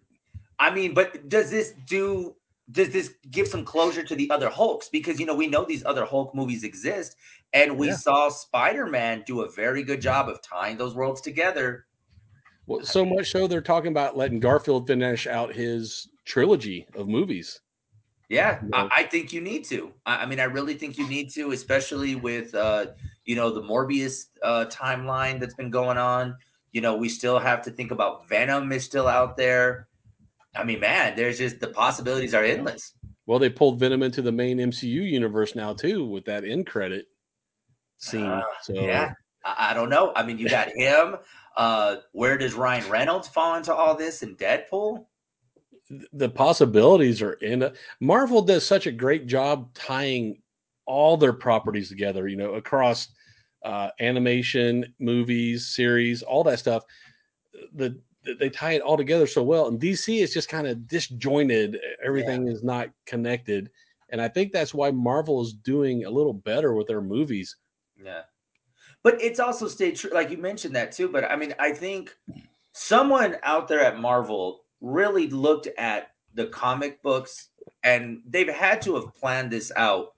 I 0.58 0.74
mean, 0.74 0.94
but 0.94 1.28
does 1.28 1.50
this 1.50 1.74
do 1.86 2.36
does 2.70 2.90
this 2.90 3.14
give 3.30 3.48
some 3.48 3.64
closure 3.64 4.02
to 4.02 4.14
the 4.14 4.30
other 4.30 4.48
Hulks? 4.48 4.88
Because 4.88 5.18
you 5.20 5.26
know, 5.26 5.34
we 5.34 5.46
know 5.46 5.64
these 5.64 5.84
other 5.84 6.04
Hulk 6.04 6.34
movies 6.34 6.64
exist, 6.64 7.16
and 7.52 7.76
we 7.76 7.88
Yeah. 7.88 7.96
saw 7.96 8.28
Spider-Man 8.28 9.24
do 9.26 9.42
a 9.42 9.50
very 9.50 9.82
good 9.82 10.00
job 10.00 10.28
of 10.28 10.40
tying 10.42 10.76
those 10.76 10.94
worlds 10.94 11.20
together. 11.20 11.86
Well, 12.66 12.84
so 12.84 13.04
much 13.04 13.30
so 13.30 13.46
they're 13.46 13.60
talking 13.60 13.92
about 13.92 14.16
letting 14.16 14.40
Garfield 14.40 14.86
finish 14.86 15.26
out 15.26 15.54
his 15.54 16.08
trilogy 16.24 16.86
of 16.94 17.08
movies. 17.08 17.60
Yeah, 18.28 18.60
I, 18.72 18.88
I 18.96 19.02
think 19.04 19.32
you 19.32 19.40
need 19.40 19.64
to. 19.66 19.92
I, 20.04 20.22
I 20.22 20.26
mean, 20.26 20.40
I 20.40 20.44
really 20.44 20.74
think 20.74 20.98
you 20.98 21.06
need 21.08 21.30
to, 21.34 21.52
especially 21.52 22.16
with 22.16 22.54
uh, 22.54 22.86
you 23.24 23.36
know, 23.36 23.50
the 23.50 23.62
Morbius 23.62 24.26
uh 24.42 24.66
timeline 24.68 25.38
that's 25.40 25.54
been 25.54 25.70
going 25.70 25.98
on. 25.98 26.36
You 26.72 26.80
know, 26.80 26.96
we 26.96 27.08
still 27.08 27.38
have 27.38 27.62
to 27.62 27.70
think 27.70 27.90
about 27.90 28.28
Venom 28.28 28.72
is 28.72 28.84
still 28.84 29.06
out 29.06 29.36
there. 29.36 29.88
I 30.54 30.64
mean, 30.64 30.80
man, 30.80 31.16
there's 31.16 31.38
just 31.38 31.60
the 31.60 31.68
possibilities 31.68 32.34
are 32.34 32.42
endless. 32.42 32.94
Well, 33.26 33.38
they 33.38 33.50
pulled 33.50 33.78
Venom 33.78 34.02
into 34.02 34.22
the 34.22 34.32
main 34.32 34.58
MCU 34.58 35.10
universe 35.10 35.54
now 35.54 35.74
too 35.74 36.04
with 36.04 36.24
that 36.26 36.44
end 36.44 36.66
credit 36.66 37.06
scene. 37.98 38.24
Uh, 38.24 38.42
so 38.62 38.74
Yeah, 38.74 39.12
I, 39.44 39.70
I 39.70 39.74
don't 39.74 39.90
know. 39.90 40.12
I 40.14 40.22
mean, 40.24 40.38
you 40.38 40.48
got 40.48 40.68
him. 40.76 41.16
Uh, 41.56 41.96
where 42.12 42.36
does 42.36 42.54
Ryan 42.54 42.88
Reynolds 42.90 43.28
fall 43.28 43.56
into 43.56 43.74
all 43.74 43.94
this 43.94 44.22
in 44.22 44.36
Deadpool? 44.36 45.06
Th- 45.88 46.02
the 46.12 46.28
possibilities 46.28 47.22
are 47.22 47.34
in 47.34 47.70
Marvel 48.00 48.42
does 48.42 48.66
such 48.66 48.86
a 48.86 48.92
great 48.92 49.26
job 49.26 49.72
tying 49.74 50.40
all 50.86 51.16
their 51.16 51.32
properties 51.32 51.88
together, 51.88 52.28
you 52.28 52.36
know, 52.36 52.54
across 52.54 53.08
uh, 53.64 53.90
animation, 54.00 54.94
movies, 55.00 55.66
series, 55.74 56.22
all 56.22 56.44
that 56.44 56.58
stuff. 56.58 56.84
The 57.74 57.98
they 58.38 58.50
tie 58.50 58.72
it 58.72 58.82
all 58.82 58.96
together 58.96 59.26
so 59.26 59.42
well. 59.42 59.68
And 59.68 59.80
DC 59.80 60.20
is 60.20 60.34
just 60.34 60.48
kind 60.48 60.66
of 60.66 60.88
disjointed. 60.88 61.78
Everything 62.04 62.48
is 62.48 62.62
not 62.62 62.90
connected. 63.06 63.70
And 64.10 64.20
I 64.20 64.28
think 64.28 64.52
that's 64.52 64.74
why 64.74 64.90
Marvel 64.90 65.42
is 65.42 65.52
doing 65.52 66.04
a 66.04 66.10
little 66.10 66.32
better 66.32 66.74
with 66.74 66.86
their 66.86 67.00
movies. 67.00 67.56
Yeah. 68.02 68.22
But 69.02 69.22
it's 69.22 69.40
also 69.40 69.68
stayed 69.68 69.96
true, 69.96 70.10
like 70.12 70.30
you 70.30 70.38
mentioned 70.38 70.74
that 70.74 70.92
too. 70.92 71.08
But 71.08 71.24
I 71.24 71.36
mean, 71.36 71.54
I 71.58 71.72
think 71.72 72.16
someone 72.72 73.36
out 73.42 73.68
there 73.68 73.80
at 73.80 73.98
Marvel 73.98 74.62
really 74.86 75.28
looked 75.28 75.68
at 75.78 76.12
the 76.34 76.46
comic 76.46 77.02
books 77.02 77.48
and 77.82 78.20
they've 78.28 78.48
had 78.48 78.80
to 78.82 78.94
have 78.94 79.14
planned 79.14 79.50
this 79.50 79.72
out. 79.76 80.14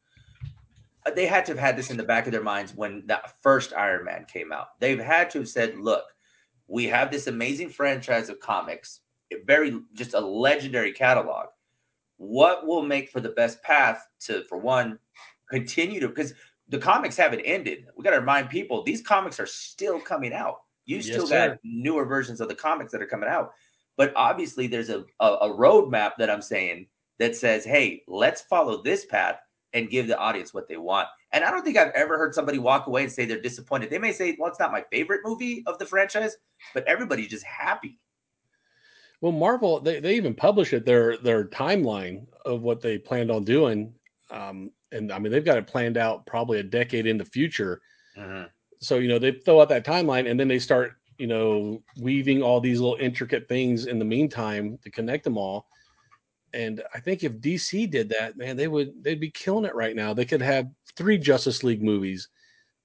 They 1.15 1.27
had 1.27 1.47
to 1.47 1.53
have 1.53 1.59
had 1.59 1.77
this 1.77 1.91
in 1.91 1.97
the 1.97 2.03
back 2.03 2.27
of 2.27 2.33
their 2.33 2.43
minds 2.43 2.75
when 2.75 3.07
that 3.07 3.41
first 3.43 3.73
Iron 3.73 4.05
Man 4.05 4.27
came 4.31 4.53
out. 4.53 4.79
They've 4.81 4.99
had 4.99 5.31
to 5.31 5.39
have 5.39 5.49
said, 5.49 5.77
look, 5.79 6.05
we 6.67 6.85
have 6.85 7.11
this 7.11 7.29
amazing 7.29 7.71
franchise 7.71 8.29
of 8.29 8.41
comics, 8.41 9.01
a 9.33 9.37
very 9.47 9.81
just 9.95 10.15
a 10.15 10.21
legendary 10.21 10.93
catalog. 10.93 11.47
What 12.19 12.67
will 12.67 12.83
make 12.83 13.09
for 13.11 13.21
the 13.21 13.31
best 13.31 13.63
path 13.63 14.07
to, 14.27 14.45
for 14.49 14.59
one, 14.59 14.99
continue 15.51 16.01
to 16.01 16.09
because 16.09 16.35
the 16.69 16.79
comics 16.79 17.17
haven't 17.17 17.41
ended. 17.41 17.87
We 17.97 18.05
got 18.05 18.11
to 18.11 18.21
remind 18.21 18.51
people 18.51 18.83
these 18.83 19.01
comics 19.01 19.41
are 19.41 19.47
still 19.47 20.01
coming 20.01 20.35
out. 20.35 20.57
You 20.85 20.97
Yes, 20.97 21.07
still 21.07 21.27
sir. 21.27 21.49
got 21.51 21.59
newer 21.65 22.05
versions 22.05 22.41
of 22.41 22.49
the 22.49 22.55
comics 22.55 22.93
that 22.93 23.01
are 23.01 23.07
coming 23.07 23.29
out. 23.29 23.53
But 23.99 24.15
obviously, 24.17 24.69
there's 24.69 24.89
a, 24.89 25.05
a, 25.21 25.27
a 25.27 25.49
roadmap 25.55 26.13
that 26.19 26.31
I'm 26.31 26.41
saying 26.41 26.87
that 27.19 27.37
says, 27.37 27.65
hey, 27.65 28.03
let's 28.07 28.41
follow 28.41 28.81
this 28.83 29.05
path 29.05 29.41
and 29.75 29.91
give 29.91 30.07
the 30.07 30.17
audience 30.17 30.55
what 30.55 30.69
they 30.69 30.77
want. 30.77 31.09
And 31.33 31.45
I 31.45 31.51
don't 31.51 31.65
think 31.65 31.77
I've 31.77 31.93
ever 31.93 32.17
heard 32.17 32.35
somebody 32.35 32.59
walk 32.59 32.87
away 32.87 33.03
and 33.03 33.13
say 33.13 33.27
they're 33.27 33.41
disappointed. 33.41 33.91
They 33.91 33.99
may 33.99 34.13
say, 34.13 34.37
well, 34.39 34.49
it's 34.49 34.61
not 34.61 34.73
my 34.73 34.85
favorite 34.91 35.21
movie 35.25 35.63
of 35.67 35.79
the 35.79 35.85
franchise, 35.85 36.37
but 36.73 36.87
everybody's 36.87 37.29
just 37.29 37.45
happy. 37.45 37.99
Well, 39.21 39.33
Marvel 39.33 39.81
they, 39.81 39.99
they 39.99 40.15
even 40.15 40.33
publish 40.33 40.73
it 40.73 40.87
their 40.87 41.17
their 41.17 41.45
timeline 41.45 42.27
of 42.47 42.63
what 42.63 42.81
they 42.81 42.99
planned 42.99 43.33
on 43.33 43.45
doing. 43.45 43.93
Um, 44.31 44.71
and 44.93 45.11
I 45.13 45.19
mean 45.19 45.33
they've 45.33 45.45
got 45.45 45.59
it 45.59 45.67
planned 45.67 45.97
out 45.97 46.25
probably 46.25 46.61
a 46.61 46.63
decade 46.63 47.07
in 47.07 47.19
the 47.19 47.25
future. 47.25 47.81
so 48.81 48.99
you 48.99 49.09
know 49.09 49.19
they 49.19 49.33
throw 49.33 49.61
out 49.61 49.69
that 49.71 49.85
timeline 49.85 50.31
and 50.31 50.39
then 50.39 50.47
they 50.47 50.61
start 50.61 50.98
you 51.19 51.27
know 51.27 51.83
weaving 52.01 52.43
all 52.43 52.61
these 52.61 52.81
little 52.81 52.99
intricate 53.01 53.49
things 53.49 53.87
in 53.87 53.99
the 53.99 54.05
meantime 54.05 54.79
to 54.83 54.91
connect 54.91 55.25
them 55.25 55.37
all. 55.37 55.67
And 56.55 56.83
i 56.95 57.01
think 57.01 57.25
if 57.25 57.33
dc 57.35 57.91
did 57.91 58.09
that 58.09 58.39
man 58.39 58.57
they 58.57 58.69
would 58.69 59.05
they'd 59.05 59.21
be 59.21 59.31
killing 59.31 59.67
it 59.67 59.75
right 59.75 59.95
now. 59.95 60.15
They 60.15 60.25
could 60.25 60.41
have 60.41 60.69
three 60.97 61.19
justice 61.19 61.63
league 61.63 61.83
movies. 61.83 62.29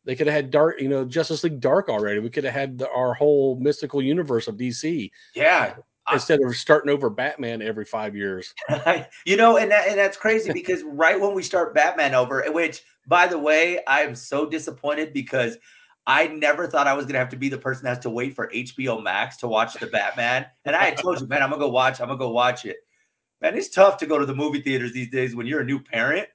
They 0.06 0.16
could 0.16 0.28
have 0.28 0.36
had 0.36 0.52
dark 0.52 0.82
you 0.82 0.90
know 0.90 1.06
justice 1.06 1.44
league 1.44 1.62
dark 1.62 1.88
already. 1.88 2.20
We 2.20 2.30
could 2.30 2.44
have 2.44 2.54
had 2.54 2.78
the, 2.78 2.90
our 2.90 3.14
whole 3.14 3.58
mystical 3.60 4.02
universe 4.02 4.48
of 4.48 4.58
dc 4.58 5.12
Yeah. 5.36 5.76
I- 6.06 6.14
instead 6.16 6.42
of 6.44 6.54
starting 6.58 6.92
over 6.92 7.10
batman 7.10 7.62
every 7.62 7.86
five 7.86 8.16
years. 8.16 8.54
You 9.26 9.38
know, 9.38 9.56
and 9.56 9.72
that, 9.72 9.88
and 9.88 9.98
that's 9.98 10.18
crazy 10.18 10.52
because 10.62 10.84
right 10.84 11.20
when 11.20 11.34
we 11.34 11.44
start 11.44 11.74
Batman 11.74 12.14
over, 12.14 12.44
which 12.52 12.84
by 13.08 13.28
the 13.28 13.38
way, 13.38 13.80
I 13.86 14.02
am 14.02 14.16
so 14.16 14.46
disappointed 14.46 15.14
because 15.14 15.58
I 16.06 16.28
never 16.28 16.68
thought 16.68 16.88
I 16.88 16.94
was 16.94 17.06
gonna 17.06 17.20
have 17.20 17.30
to 17.30 17.38
be 17.38 17.50
the 17.50 17.58
person 17.58 17.86
that 17.86 17.90
has 17.90 18.00
to 18.00 18.10
wait 18.10 18.36
for 18.36 18.50
HBO 18.50 19.02
Max 19.02 19.38
to 19.38 19.48
watch 19.48 19.76
the 19.76 19.88
Batman. 19.88 20.46
And 20.66 20.76
I 20.76 20.86
had 20.86 20.98
told 20.98 21.22
you, 21.22 21.28
man, 21.28 21.42
I'm 21.42 21.50
gonna 21.50 21.62
go 21.62 21.70
watch, 21.70 22.02
I'm 22.02 22.08
gonna 22.08 22.20
go 22.20 22.30
watch 22.30 22.66
it. 22.66 22.78
Man, 23.42 23.58
it's 23.58 23.70
tough 23.70 23.98
to 23.98 24.06
go 24.06 24.20
to 24.20 24.26
the 24.26 24.36
movie 24.36 24.62
theaters 24.62 24.92
these 24.92 25.10
days 25.10 25.36
when 25.36 25.46
you're 25.46 25.62
a 25.62 25.66
new 25.66 25.80
parent. 25.80 26.28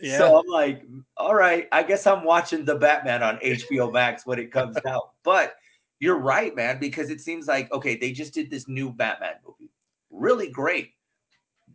yeah 0.00 0.18
So 0.18 0.38
I'm 0.38 0.46
like, 0.46 0.84
all 1.16 1.34
right, 1.34 1.68
I 1.72 1.82
guess 1.82 2.06
I'm 2.06 2.24
watching 2.24 2.64
the 2.64 2.74
Batman 2.74 3.22
on 3.22 3.38
HBO 3.38 3.92
Max 3.92 4.26
when 4.26 4.38
it 4.38 4.52
comes 4.52 4.76
out. 4.86 5.12
But 5.22 5.54
you're 6.00 6.18
right, 6.18 6.54
man, 6.54 6.78
because 6.80 7.10
it 7.10 7.20
seems 7.20 7.46
like 7.46 7.72
okay, 7.72 7.96
they 7.96 8.10
just 8.10 8.34
did 8.34 8.50
this 8.50 8.68
new 8.68 8.92
Batman 8.92 9.34
movie. 9.46 9.70
Really 10.10 10.50
great. 10.50 10.90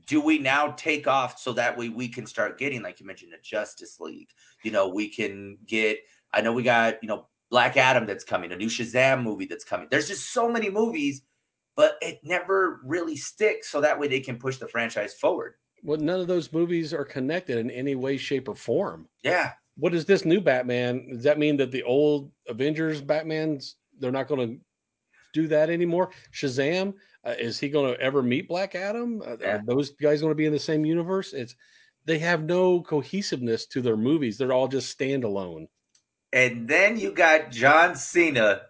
Do 0.07 0.19
we 0.19 0.39
now 0.39 0.71
take 0.71 1.07
off 1.07 1.39
so 1.39 1.53
that 1.53 1.77
way 1.77 1.89
we 1.89 2.07
can 2.07 2.25
start 2.25 2.57
getting, 2.57 2.81
like 2.81 2.99
you 2.99 3.05
mentioned, 3.05 3.31
a 3.33 3.41
Justice 3.41 3.99
League? 3.99 4.29
You 4.63 4.71
know, 4.71 4.87
we 4.87 5.07
can 5.07 5.57
get, 5.67 5.99
I 6.33 6.41
know 6.41 6.53
we 6.53 6.63
got, 6.63 7.01
you 7.01 7.07
know, 7.09 7.25
Black 7.49 7.77
Adam 7.77 8.05
that's 8.05 8.23
coming, 8.23 8.51
a 8.51 8.55
new 8.55 8.67
Shazam 8.67 9.23
movie 9.23 9.45
that's 9.45 9.63
coming. 9.63 9.87
There's 9.89 10.07
just 10.07 10.31
so 10.31 10.47
many 10.49 10.69
movies, 10.69 11.23
but 11.75 11.97
it 12.01 12.19
never 12.23 12.79
really 12.83 13.15
sticks. 13.15 13.69
So 13.69 13.81
that 13.81 13.99
way 13.99 14.07
they 14.07 14.19
can 14.19 14.37
push 14.37 14.57
the 14.57 14.67
franchise 14.67 15.13
forward. 15.15 15.55
well 15.83 15.97
none 15.99 16.19
of 16.19 16.27
those 16.27 16.51
movies 16.53 16.93
are 16.93 17.05
connected 17.05 17.57
in 17.57 17.71
any 17.71 17.95
way 17.95 18.17
shape 18.17 18.47
or 18.49 18.55
form 18.55 19.07
Yeah. 19.23 19.53
what 19.77 19.93
is 19.95 20.05
this 20.05 20.25
new 20.25 20.41
Batman? 20.41 21.07
Does 21.09 21.23
that 21.23 21.39
mean 21.39 21.57
that 21.57 21.71
the 21.71 21.83
old 21.83 22.31
Avengers 22.47 23.01
Batman's 23.01 23.77
they're 23.97 24.11
not 24.11 24.27
going 24.27 24.47
to 24.47 24.59
do 25.33 25.47
that 25.47 25.69
anymore? 25.69 26.11
Shazam 26.33 26.93
uh, 27.25 27.35
is 27.39 27.59
he 27.59 27.69
going 27.69 27.93
to 27.93 27.99
ever 28.01 28.21
meet 28.21 28.47
Black 28.47 28.75
Adam? 28.75 29.21
Uh, 29.25 29.37
Yeah. 29.41 29.55
Are 29.55 29.63
those 29.65 29.89
guys 29.91 30.21
going 30.21 30.31
to 30.31 30.35
be 30.35 30.45
in 30.45 30.53
the 30.53 30.59
same 30.59 30.85
universe? 30.85 31.33
It's 31.33 31.55
they 32.05 32.19
have 32.19 32.43
no 32.43 32.81
cohesiveness 32.81 33.65
to 33.67 33.81
their 33.81 33.97
movies. 33.97 34.37
They're 34.37 34.53
all 34.53 34.67
just 34.67 34.97
standalone. 34.97 35.67
And 36.33 36.67
then 36.67 36.97
you 36.97 37.11
got 37.11 37.51
John 37.51 37.95
Cena 37.95 38.61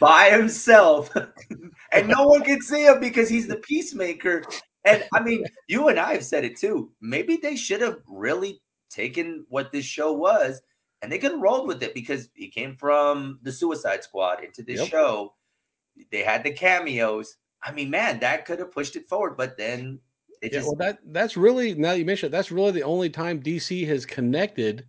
by 0.00 0.30
himself, 0.30 1.14
and 1.92 2.08
no 2.08 2.26
one 2.26 2.42
can 2.42 2.62
see 2.62 2.86
him 2.86 3.00
because 3.00 3.28
he's 3.28 3.46
the 3.48 3.56
peacemaker. 3.56 4.44
And 4.84 5.04
I 5.12 5.20
mean, 5.22 5.44
you 5.66 5.88
and 5.88 5.98
I 5.98 6.14
have 6.14 6.24
said 6.24 6.44
it 6.44 6.56
too. 6.56 6.90
Maybe 7.00 7.36
they 7.36 7.56
should 7.56 7.82
have 7.82 7.98
really 8.08 8.60
taken 8.90 9.44
what 9.50 9.70
this 9.70 9.84
show 9.84 10.12
was 10.12 10.62
and 11.02 11.10
they 11.10 11.18
could 11.18 11.32
have 11.32 11.40
rolled 11.40 11.68
with 11.68 11.82
it 11.82 11.94
because 11.94 12.28
he 12.34 12.48
came 12.48 12.76
from 12.76 13.38
the 13.42 13.52
Suicide 13.52 14.02
Squad 14.02 14.42
into 14.42 14.62
this 14.62 14.80
Yep. 14.80 14.88
show. 14.88 15.34
They 16.10 16.22
had 16.22 16.42
the 16.44 16.52
cameos. 16.52 17.36
I 17.62 17.72
mean, 17.72 17.90
man, 17.90 18.20
that 18.20 18.44
could 18.44 18.58
have 18.58 18.72
pushed 18.72 18.96
it 18.96 19.08
forward. 19.08 19.36
But 19.36 19.56
then 19.56 20.00
It 20.40 20.52
Yeah, 20.52 20.60
just 20.60 20.66
well, 20.66 20.76
that 20.76 20.98
that's 21.06 21.36
really 21.36 21.74
now 21.74 21.92
you 21.92 22.04
mentioned 22.04 22.32
that's 22.32 22.50
really 22.52 22.72
the 22.72 22.82
only 22.82 23.10
time 23.10 23.42
DC 23.42 23.86
has 23.86 24.06
connected 24.06 24.86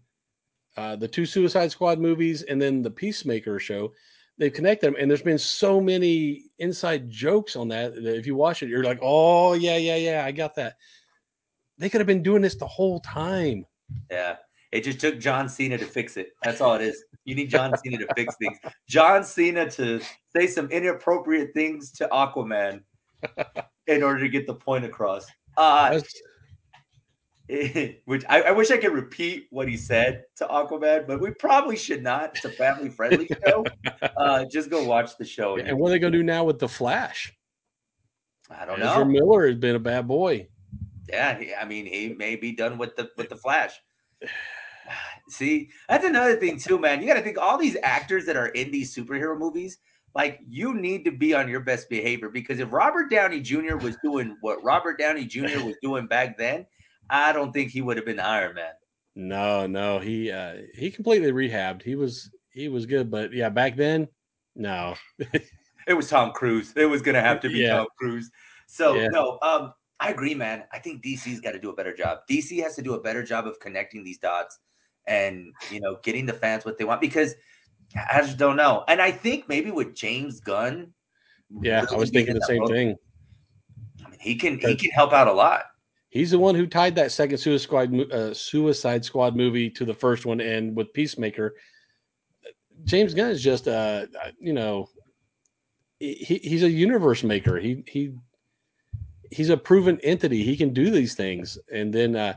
uh, 0.80 0.96
the 0.96 1.08
two 1.10 1.26
Suicide 1.26 1.72
Squad 1.72 2.00
movies 2.00 2.44
and 2.44 2.62
then 2.62 2.82
the 2.82 2.90
Peacemaker 2.90 3.60
show. 3.60 3.92
They've 4.38 4.54
connected 4.54 4.88
them, 4.88 4.96
and 4.98 5.12
there's 5.12 5.22
been 5.22 5.38
so 5.38 5.82
many 5.82 6.46
inside 6.60 7.10
jokes 7.10 7.58
on 7.58 7.68
that. 7.68 7.96
that 7.96 8.18
if 8.18 8.26
you 8.26 8.34
watch 8.38 8.64
it, 8.64 8.70
you're 8.70 8.86
like, 8.86 9.00
"Oh 9.02 9.54
yeah, 9.54 9.76
yeah, 9.76 9.98
yeah, 9.98 10.24
I 10.26 10.32
got 10.32 10.56
that." 10.56 10.78
They 11.78 11.90
could 11.90 12.00
have 12.00 12.08
been 12.08 12.24
doing 12.24 12.42
this 12.42 12.56
the 12.56 12.66
whole 12.66 13.02
time. 13.02 13.66
yeah. 14.10 14.38
It 14.72 14.84
just 14.84 15.00
took 15.00 15.20
John 15.20 15.50
Cena 15.50 15.78
to 15.80 15.86
fix 15.86 16.16
it. 16.16 16.30
That's 16.44 16.62
all 16.62 16.76
it 16.76 16.82
is. 16.82 17.04
You 17.26 17.34
need 17.36 17.50
John 17.50 17.76
Cena 17.84 17.98
to 17.98 18.08
fix 18.16 18.36
things. 18.38 18.58
John 18.88 19.24
Cena 19.24 19.70
to 19.72 20.00
say 20.34 20.46
some 20.46 20.70
inappropriate 20.70 21.54
things 21.56 21.92
to 21.94 22.08
Aquaman 22.10 22.84
in 23.88 24.04
order 24.04 24.20
to 24.20 24.30
get 24.30 24.46
the 24.46 24.54
point 24.54 24.86
across. 24.86 25.26
Uh, 25.58 26.00
which 28.06 28.24
I, 28.30 28.44
I 28.44 28.52
wish 28.52 28.70
I 28.70 28.78
could 28.78 28.94
repeat 28.94 29.48
what 29.50 29.68
he 29.68 29.76
said 29.76 30.26
to 30.36 30.46
Aquaman, 30.46 31.08
but 31.08 31.20
we 31.20 31.32
probably 31.32 31.76
should 31.76 32.04
not. 32.04 32.36
It's 32.36 32.46
a 32.46 32.50
family 32.50 32.90
friendly 32.90 33.28
show. 33.48 33.66
Uh, 34.18 34.46
just 34.52 34.70
go 34.70 34.84
watch 34.84 35.18
the 35.18 35.26
show. 35.26 35.58
and 35.58 35.68
and 35.68 35.80
what 35.80 35.88
are 35.88 35.92
they 35.92 36.00
going 36.00 36.14
to 36.14 36.20
do 36.20 36.24
now 36.24 36.44
with 36.44 36.60
the 36.60 36.68
Flash? 36.68 37.36
I 38.52 38.66
don't 38.66 38.80
Ezra 38.80 39.00
know. 39.00 39.06
Miller 39.06 39.48
has 39.48 39.56
been 39.56 39.76
a 39.76 39.80
bad 39.80 40.08
boy. 40.08 40.48
Yeah, 41.08 41.42
I 41.60 41.66
mean, 41.66 41.88
he 41.88 42.14
may 42.14 42.36
be 42.36 42.52
done 42.52 42.78
with 42.78 42.96
the 42.96 43.10
with 43.18 43.30
the 43.30 43.36
Flash. 43.38 43.74
See, 45.30 45.70
that's 45.88 46.06
another 46.06 46.36
thing 46.36 46.60
too, 46.60 46.78
man. 46.78 47.02
You 47.02 47.08
got 47.08 47.16
to 47.16 47.22
think 47.22 47.40
all 47.40 47.58
these 47.58 47.78
actors 47.82 48.26
that 48.28 48.36
are 48.36 48.48
in 48.48 48.70
these 48.70 48.96
superhero 48.96 49.38
movies, 49.38 49.80
like 50.14 50.40
you 50.48 50.76
need 50.76 51.04
to 51.06 51.12
be 51.12 51.34
on 51.34 51.50
your 51.50 51.62
best 51.62 51.90
behavior 51.90 52.30
because 52.30 52.60
if 52.60 52.72
Robert 52.72 53.10
Downey 53.10 53.42
Jr. 53.42 53.78
was 53.78 53.98
doing 54.04 54.38
what 54.42 54.64
Robert 54.64 55.00
Downey 55.00 55.26
Jr. 55.26 55.64
was 55.66 55.76
doing 55.82 56.06
back 56.06 56.38
then, 56.38 56.68
I 57.10 57.32
don't 57.32 57.52
think 57.52 57.72
he 57.72 57.82
would 57.82 57.98
have 57.98 58.06
been 58.06 58.20
Iron 58.20 58.56
Man. 58.56 58.74
No, 59.16 59.68
no, 59.68 60.00
he 60.00 60.32
uh, 60.32 60.58
he 60.74 60.92
completely 60.92 61.32
rehabbed. 61.32 61.82
He 61.82 61.96
was 61.96 62.32
he 62.52 62.68
was 62.68 62.86
good, 62.86 63.12
but 63.12 63.34
yeah, 63.34 63.50
back 63.50 63.76
then, 63.76 64.08
no. 64.56 64.96
It 65.88 65.94
was 65.94 66.08
Tom 66.08 66.32
Cruise. 66.34 66.72
It 66.76 66.86
was 66.86 67.02
gonna 67.02 67.22
have 67.22 67.40
to 67.40 67.50
be 67.50 67.60
Yeah. 67.62 67.78
Tom 67.78 67.88
Cruise. 67.98 68.30
So 68.68 68.96
Yeah. 68.96 69.08
no, 69.08 69.40
um, 69.42 69.74
I 70.00 70.12
agree, 70.12 70.36
man. 70.36 70.66
I 70.72 70.78
think 70.78 71.04
DC's 71.04 71.42
got 71.42 71.54
to 71.54 71.60
do 71.60 71.72
a 71.72 71.76
better 71.76 71.96
job. 71.96 72.20
DC 72.30 72.62
has 72.62 72.76
to 72.76 72.84
do 72.84 72.94
a 72.94 73.02
better 73.02 73.24
job 73.24 73.48
of 73.48 73.60
connecting 73.60 74.04
these 74.04 74.20
dots 74.20 74.60
and 75.08 75.52
you 75.72 75.82
know 75.82 75.98
getting 76.04 76.28
the 76.28 76.34
fans 76.34 76.64
what 76.64 76.78
they 76.78 76.84
want 76.86 77.02
because 77.02 77.34
I 77.96 78.22
just 78.22 78.38
don't 78.38 78.56
know. 78.56 78.84
And 78.88 79.02
I 79.02 79.12
think 79.12 79.50
maybe 79.50 79.72
with 79.72 79.96
James 79.96 80.40
Gunn, 80.40 80.94
Yeah, 81.62 81.86
I 81.90 81.96
was 81.96 82.12
thinking 82.12 82.36
the 82.36 82.42
same 82.42 82.60
role, 82.60 82.70
thing. 82.70 82.96
I 84.06 84.10
mean, 84.10 84.20
he 84.20 84.36
can 84.36 84.60
he 84.60 84.76
can 84.76 84.92
help 84.92 85.12
out 85.12 85.28
a 85.28 85.34
lot. 85.34 85.64
He's 86.10 86.32
the 86.32 86.40
one 86.40 86.56
who 86.56 86.66
tied 86.66 86.96
that 86.96 87.12
second 87.12 87.38
Suicide 87.38 87.64
Squad, 87.64 88.12
uh, 88.12 88.34
Suicide 88.34 89.06
Squad 89.06 89.36
movie 89.36 89.70
to 89.72 89.86
the 89.86 89.94
first 89.94 90.26
one, 90.26 90.42
and 90.42 90.76
with 90.76 90.92
Peacemaker, 90.94 91.56
James 92.86 93.14
Gunn 93.14 93.30
is 93.30 93.44
just, 93.44 93.68
uh, 93.68 94.08
uh, 94.24 94.32
you 94.40 94.54
know, 94.54 94.90
he, 96.00 96.40
he's 96.44 96.64
a 96.64 96.70
universe 96.70 97.24
maker. 97.24 97.60
He 97.60 97.84
he 97.88 98.14
he's 99.32 99.50
a 99.50 99.58
proven 99.58 100.00
entity. 100.02 100.44
He 100.44 100.56
can 100.58 100.74
do 100.74 100.90
these 100.90 101.14
things. 101.14 101.58
And 101.72 101.94
then 101.94 102.16
uh, 102.16 102.36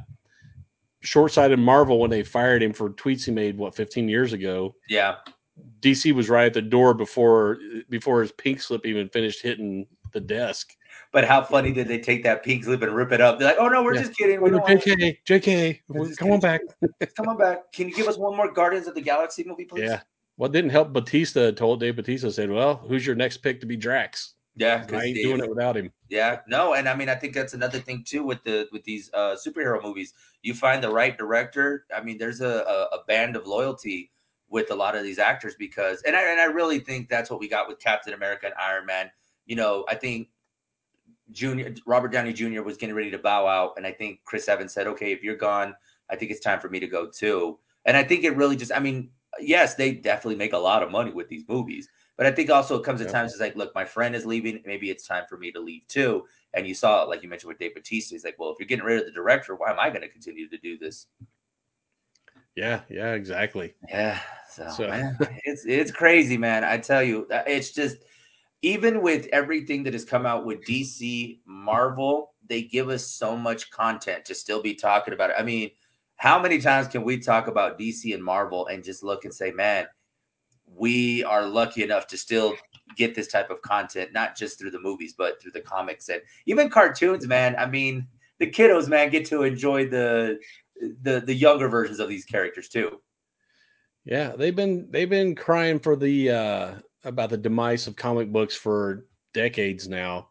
short-sighted 1.00 1.58
Marvel 1.58 1.98
when 1.98 2.10
they 2.10 2.22
fired 2.22 2.62
him 2.62 2.72
for 2.72 2.90
tweets 2.90 3.24
he 3.24 3.30
made 3.30 3.56
what 3.56 3.74
15 3.74 4.08
years 4.08 4.32
ago. 4.32 4.74
Yeah, 4.88 5.16
DC 5.80 6.12
was 6.12 6.28
right 6.28 6.46
at 6.46 6.54
the 6.54 6.62
door 6.62 6.94
before 6.94 7.58
before 7.88 8.20
his 8.20 8.32
pink 8.32 8.60
slip 8.60 8.86
even 8.86 9.08
finished 9.08 9.42
hitting 9.42 9.86
the 10.12 10.20
desk. 10.20 10.74
But 11.12 11.24
how 11.24 11.42
funny 11.42 11.72
did 11.72 11.88
they 11.88 11.98
take 11.98 12.22
that 12.24 12.42
pink 12.42 12.64
slip 12.64 12.82
and 12.82 12.94
rip 12.94 13.12
it 13.12 13.20
up? 13.20 13.38
They're 13.38 13.48
like, 13.48 13.58
oh 13.58 13.68
no, 13.68 13.82
we're 13.82 13.94
Yeah. 13.94 14.02
just 14.02 14.16
kidding. 14.16 14.40
We 14.40 14.50
don't 14.50 14.62
want 14.62 14.80
JK, 14.82 15.18
JK, 15.26 16.16
come 16.16 16.30
on 16.30 16.40
back. 16.40 16.60
Come 17.16 17.28
on 17.28 17.36
back. 17.36 17.72
Can 17.72 17.88
you 17.88 17.94
give 17.94 18.08
us 18.08 18.16
one 18.16 18.36
more 18.36 18.50
Guardians 18.50 18.86
of 18.86 18.94
the 18.94 19.02
Galaxy 19.02 19.44
movie, 19.44 19.64
please? 19.64 19.84
Yeah. 19.88 20.00
What 20.36 20.52
didn't 20.52 20.70
help 20.70 20.92
Bautista 20.92 21.52
told 21.52 21.80
Dave 21.80 21.96
Bautista 21.96 22.32
said, 22.32 22.50
Well, 22.50 22.76
who's 22.76 23.06
your 23.06 23.14
next 23.14 23.38
pick 23.38 23.60
to 23.60 23.66
be 23.66 23.76
Drax? 23.76 24.34
Yeah, 24.56 24.74
I 24.74 24.86
because 24.86 25.02
ain't 25.04 25.16
doing 25.16 25.40
it 25.40 25.48
without 25.48 25.76
him. 25.76 25.90
Yeah, 26.08 26.40
no, 26.46 26.74
and 26.74 26.88
I 26.88 26.94
mean, 26.94 27.08
I 27.08 27.14
think 27.14 27.32
that's 27.34 27.54
another 27.54 27.78
thing 27.78 28.04
too 28.06 28.22
with 28.22 28.44
the 28.44 28.68
with 28.70 28.84
these 28.84 29.10
uh, 29.14 29.34
superhero 29.34 29.82
movies. 29.82 30.12
You 30.42 30.52
find 30.52 30.82
the 30.82 30.90
right 30.90 31.16
director. 31.16 31.86
I 31.94 32.02
mean, 32.02 32.18
there's 32.18 32.42
a, 32.42 32.46
a, 32.48 32.96
a 32.96 33.04
band 33.06 33.34
of 33.36 33.46
loyalty 33.46 34.10
with 34.50 34.70
a 34.70 34.74
lot 34.74 34.94
of 34.94 35.04
these 35.04 35.18
actors 35.18 35.54
because, 35.58 36.02
and 36.02 36.14
I 36.14 36.30
and 36.30 36.38
I 36.38 36.44
really 36.44 36.80
think 36.80 37.08
that's 37.08 37.30
what 37.30 37.40
we 37.40 37.48
got 37.48 37.66
with 37.66 37.78
Captain 37.78 38.12
America 38.12 38.46
and 38.46 38.54
Iron 38.60 38.84
Man. 38.84 39.10
You 39.46 39.56
know, 39.56 39.86
I 39.88 39.94
think 39.94 40.28
Junior 41.32 41.74
Robert 41.86 42.08
Downey 42.12 42.32
Jr. 42.32 42.62
was 42.62 42.76
getting 42.76 42.94
ready 42.94 43.10
to 43.10 43.18
bow 43.18 43.46
out, 43.46 43.74
and 43.76 43.86
I 43.86 43.92
think 43.92 44.20
Chris 44.24 44.48
Evans 44.48 44.72
said, 44.72 44.86
"Okay, 44.86 45.12
if 45.12 45.22
you're 45.22 45.36
gone, 45.36 45.74
I 46.10 46.16
think 46.16 46.30
it's 46.30 46.40
time 46.40 46.60
for 46.60 46.68
me 46.68 46.78
to 46.80 46.86
go 46.86 47.06
too." 47.10 47.58
And 47.84 47.96
I 47.96 48.04
think 48.04 48.24
it 48.24 48.36
really 48.36 48.54
just, 48.56 48.72
I 48.72 48.78
mean, 48.78 49.10
yes, 49.40 49.74
they 49.74 49.92
definitely 49.92 50.36
make 50.36 50.52
a 50.52 50.58
lot 50.58 50.82
of 50.82 50.90
money 50.90 51.10
with 51.12 51.28
these 51.28 51.42
movies. 51.48 51.88
But 52.16 52.26
I 52.26 52.30
think 52.30 52.50
also 52.50 52.78
it 52.78 52.84
comes 52.84 53.00
at 53.00 53.08
Yeah. 53.08 53.12
times 53.14 53.32
it's 53.32 53.40
like, 53.40 53.56
look, 53.56 53.74
my 53.74 53.84
friend 53.84 54.14
is 54.14 54.24
leaving. 54.26 54.62
Maybe 54.66 54.90
it's 54.90 55.06
time 55.06 55.24
for 55.28 55.36
me 55.38 55.50
to 55.50 55.58
leave 55.58 55.86
too. 55.88 56.26
And 56.54 56.66
you 56.66 56.74
saw, 56.74 57.02
like 57.04 57.22
you 57.22 57.28
mentioned 57.28 57.48
with 57.48 57.58
Dave 57.58 57.74
Bautista, 57.74 58.14
he's 58.14 58.24
like, 58.24 58.38
well, 58.38 58.50
if 58.50 58.56
you're 58.60 58.68
getting 58.68 58.84
rid 58.84 59.00
of 59.00 59.06
the 59.06 59.12
director, 59.12 59.56
why 59.56 59.70
am 59.70 59.80
I 59.80 59.88
going 59.88 60.02
to 60.02 60.08
continue 60.08 60.48
to 60.48 60.58
do 60.58 60.78
this? 60.78 61.06
Yeah, 62.54 62.82
yeah, 62.90 63.14
exactly. 63.14 63.74
Yeah. 63.88 64.20
So, 64.50 64.68
So- 64.76 64.88
man, 64.88 65.16
it's 65.44 65.64
it's 65.64 65.90
crazy, 65.90 66.36
man. 66.36 66.64
I 66.64 66.76
tell 66.78 67.02
you, 67.02 67.26
uh, 67.32 67.42
it's 67.46 67.70
just 67.70 67.96
even 68.62 69.02
with 69.02 69.26
everything 69.32 69.82
that 69.82 69.92
has 69.92 70.04
come 70.04 70.24
out 70.24 70.46
with 70.46 70.64
DC, 70.64 71.40
Marvel, 71.44 72.32
they 72.48 72.62
give 72.62 72.88
us 72.88 73.06
so 73.06 73.36
much 73.36 73.70
content 73.70 74.24
to 74.24 74.34
still 74.34 74.62
be 74.62 74.74
talking 74.74 75.14
about 75.14 75.30
it. 75.30 75.36
I 75.38 75.42
mean, 75.42 75.70
how 76.16 76.40
many 76.40 76.60
times 76.60 76.86
can 76.86 77.02
we 77.02 77.18
talk 77.18 77.48
about 77.48 77.78
DC 77.78 78.14
and 78.14 78.22
Marvel 78.22 78.68
and 78.68 78.84
just 78.84 79.02
look 79.02 79.24
and 79.24 79.34
say, 79.34 79.50
man, 79.50 79.86
we 80.66 81.24
are 81.24 81.46
lucky 81.46 81.82
enough 81.82 82.06
to 82.06 82.16
still 82.16 82.54
get 82.96 83.14
this 83.14 83.26
type 83.26 83.50
of 83.50 83.60
content, 83.62 84.12
not 84.12 84.36
just 84.36 84.58
through 84.58 84.70
the 84.70 84.80
movies, 84.80 85.14
but 85.16 85.42
through 85.42 85.52
the 85.52 85.60
comics 85.60 86.08
and 86.08 86.22
even 86.46 86.70
cartoons, 86.70 87.26
man. 87.26 87.56
I 87.58 87.66
mean, 87.66 88.06
the 88.38 88.46
kiddos, 88.46 88.88
man, 88.88 89.10
get 89.10 89.26
to 89.26 89.42
enjoy 89.42 89.88
the 89.88 90.38
the 91.02 91.20
the 91.20 91.34
younger 91.34 91.68
versions 91.68 92.00
of 92.00 92.08
these 92.08 92.24
characters 92.24 92.68
too. 92.68 93.00
Yeah, 94.04 94.34
they've 94.36 94.56
been 94.56 94.88
they've 94.90 95.10
been 95.10 95.34
crying 95.34 95.78
for 95.78 95.96
the 95.96 96.30
uh 96.30 96.74
about 97.04 97.30
the 97.30 97.36
demise 97.36 97.86
of 97.86 97.96
comic 97.96 98.30
books 98.32 98.54
for 98.54 99.06
decades 99.34 99.88
now. 99.88 100.28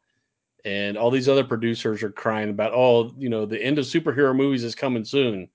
And 0.64 0.98
all 0.98 1.10
these 1.10 1.28
other 1.28 1.44
producers 1.44 2.04
are 2.04 2.12
crying 2.12 2.50
about, 2.50 2.74
oh, 2.74 3.14
you 3.18 3.30
know, 3.30 3.46
the 3.46 3.62
end 3.62 3.80
of 3.80 3.86
superhero 3.86 4.36
movies 4.36 4.64
is 4.64 4.76
coming 4.76 5.04
soon. 5.04 5.50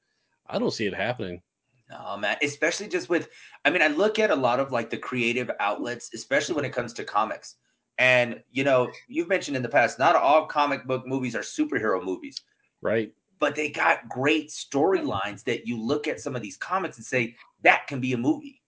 I 0.48 0.58
don't 0.58 0.72
see 0.72 0.86
it 0.86 0.94
happening. 0.94 1.42
No, 1.88 2.16
man, 2.16 2.36
especially 2.42 2.88
just 2.88 3.08
with, 3.08 3.28
I 3.64 3.70
mean, 3.70 3.82
I 3.82 3.86
look 3.86 4.18
at 4.18 4.32
a 4.32 4.36
lot 4.36 4.58
of 4.58 4.72
like 4.72 4.90
the 4.90 4.96
creative 4.96 5.50
outlets, 5.60 6.10
especially 6.12 6.56
when 6.56 6.64
it 6.64 6.72
comes 6.72 6.92
to 6.94 7.04
comics. 7.04 7.54
And, 7.98 8.42
you 8.50 8.64
know, 8.64 8.90
you've 9.08 9.28
mentioned 9.28 9.56
in 9.56 9.62
the 9.62 9.68
past, 9.68 9.98
not 9.98 10.16
all 10.16 10.46
comic 10.46 10.84
book 10.86 11.06
movies 11.06 11.36
are 11.36 11.40
superhero 11.40 12.02
movies, 12.02 12.40
Right. 12.82 13.12
but 13.38 13.54
they 13.54 13.70
got 13.70 14.08
great 14.08 14.48
storylines 14.48 15.44
that 15.44 15.66
you 15.66 15.80
look 15.80 16.08
at 16.08 16.20
some 16.20 16.34
of 16.34 16.42
these 16.42 16.56
comics 16.56 16.96
and 16.96 17.06
say, 17.06 17.36
that 17.62 17.86
can 17.86 18.00
be 18.00 18.12
a 18.12 18.18
movie. 18.18 18.60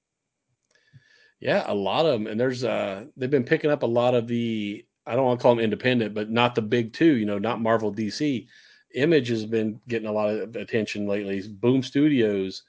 Yeah, 1.41 1.65
a 1.67 1.75
lot 1.75 2.05
of 2.07 2.13
them, 2.13 2.27
and 2.27 2.41
there's 2.41 2.65
uh 2.65 3.05
they've 3.17 3.31
been 3.31 3.45
picking 3.45 3.71
up 3.71 3.83
a 3.83 3.87
lot 3.87 4.15
of 4.15 4.27
the 4.27 4.85
I 5.07 5.15
don't 5.15 5.25
want 5.25 5.41
to 5.41 5.43
call 5.43 5.55
them 5.55 5.65
independent, 5.65 6.15
but 6.15 6.31
not 6.31 6.55
the 6.55 6.63
big 6.63 6.93
two, 6.93 7.17
you 7.17 7.25
know, 7.25 7.39
not 7.39 7.61
Marvel, 7.61 7.93
DC. 7.93 8.47
Image 8.95 9.29
has 9.29 9.47
been 9.47 9.81
getting 9.89 10.09
a 10.09 10.13
lot 10.13 10.31
of 10.31 10.57
attention 10.57 11.07
lately. 11.07 11.43
Boom 11.49 11.83
Studios, 11.83 12.65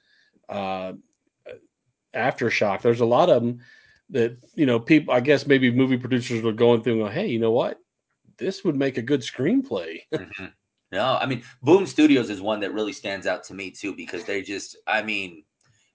uh, 0.48 0.92
Aftershock. 2.14 2.82
There's 2.82 3.00
a 3.00 3.06
lot 3.06 3.28
of 3.28 3.42
them 3.42 3.60
that 4.10 4.36
you 4.54 4.66
know 4.66 4.78
people. 4.78 5.12
I 5.14 5.20
guess 5.20 5.46
maybe 5.46 5.70
movie 5.70 5.98
producers 5.98 6.44
are 6.44 6.52
going 6.52 6.82
through 6.82 6.94
and 6.94 7.02
go, 7.02 7.08
hey, 7.08 7.26
you 7.26 7.38
know 7.38 7.52
what? 7.52 7.78
This 8.38 8.64
would 8.64 8.76
make 8.76 8.98
a 8.98 9.02
good 9.02 9.20
screenplay. 9.20 10.00
Mhm. 10.12 10.52
No, 10.92 11.16
I 11.20 11.26
mean, 11.26 11.44
Boom 11.62 11.86
Studios 11.86 12.30
is 12.30 12.40
one 12.40 12.58
that 12.60 12.74
really 12.74 12.92
stands 12.92 13.26
out 13.26 13.44
to 13.44 13.54
me 13.54 13.70
too 13.70 13.94
because 13.94 14.24
they 14.24 14.42
just, 14.42 14.76
I 14.88 15.02
mean, 15.02 15.44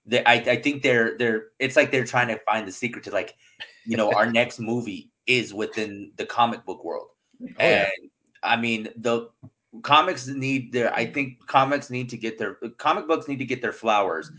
they, 0.06 0.24
I, 0.24 0.34
I 0.34 0.56
think 0.62 0.82
they're 0.82 1.16
they're 1.18 1.46
it's 1.58 1.76
like 1.76 1.90
they're 1.90 2.04
trying 2.06 2.28
to 2.28 2.38
find 2.46 2.66
the 2.66 2.72
secret 2.72 3.04
to 3.04 3.10
like, 3.10 3.34
you 3.84 3.96
know, 3.96 4.12
our 4.12 4.30
next 4.40 4.58
movie 4.58 5.10
is 5.26 5.52
within 5.52 6.12
the 6.16 6.26
comic 6.26 6.64
book 6.64 6.84
world, 6.84 7.08
Oh, 7.42 7.46
yeah. 7.58 7.88
and 8.00 8.10
I 8.42 8.56
mean 8.56 8.88
the 8.96 9.28
comics 9.82 10.26
need 10.26 10.72
their 10.72 10.94
I 10.94 11.04
think 11.06 11.46
comics 11.46 11.90
need 11.90 12.08
to 12.10 12.16
get 12.16 12.38
their 12.38 12.54
comic 12.78 13.06
books 13.06 13.28
need 13.28 13.38
to 13.40 13.44
get 13.44 13.60
their 13.60 13.72
flowers 13.72 14.30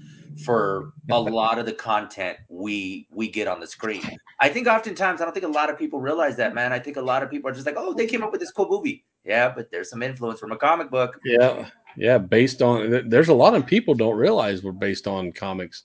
for 0.45 0.93
a 1.12 1.19
lot 1.19 1.60
of 1.60 1.65
the 1.65 1.73
content 1.73 2.38
we 2.49 3.08
we 3.12 3.27
get 3.30 3.47
on 3.47 3.60
the 3.60 3.67
screen. 3.67 4.01
I 4.39 4.49
think 4.49 4.67
oftentimes 4.67 5.19
I 5.21 5.25
don't 5.25 5.34
think 5.34 5.45
a 5.45 5.49
lot 5.49 5.69
of 5.69 5.77
people 5.77 5.99
realize 5.99 6.38
that, 6.38 6.53
man. 6.56 6.71
I 6.71 6.80
think 6.80 6.97
a 6.97 7.01
lot 7.01 7.23
of 7.23 7.30
people 7.30 7.49
are 7.49 7.53
just 7.53 7.65
like, 7.65 7.75
oh, 7.77 7.93
they 7.93 8.06
came 8.08 8.23
up 8.23 8.32
with 8.32 8.39
this 8.39 8.51
cool 8.51 8.67
movie. 8.69 9.03
Yeah, 9.25 9.49
but 9.49 9.69
there's 9.71 9.89
some 9.89 10.01
influence 10.03 10.39
from 10.39 10.51
a 10.53 10.58
comic 10.58 10.89
book. 10.89 11.19
Yeah, 11.25 11.67
yeah. 11.98 12.18
Based 12.18 12.62
on 12.62 13.10
there's 13.10 13.30
a 13.30 13.34
lot 13.34 13.56
of 13.56 13.66
people 13.66 13.94
don't 13.94 14.18
realize 14.18 14.64
we're 14.64 14.72
based 14.72 15.08
on 15.08 15.32
comics. 15.34 15.84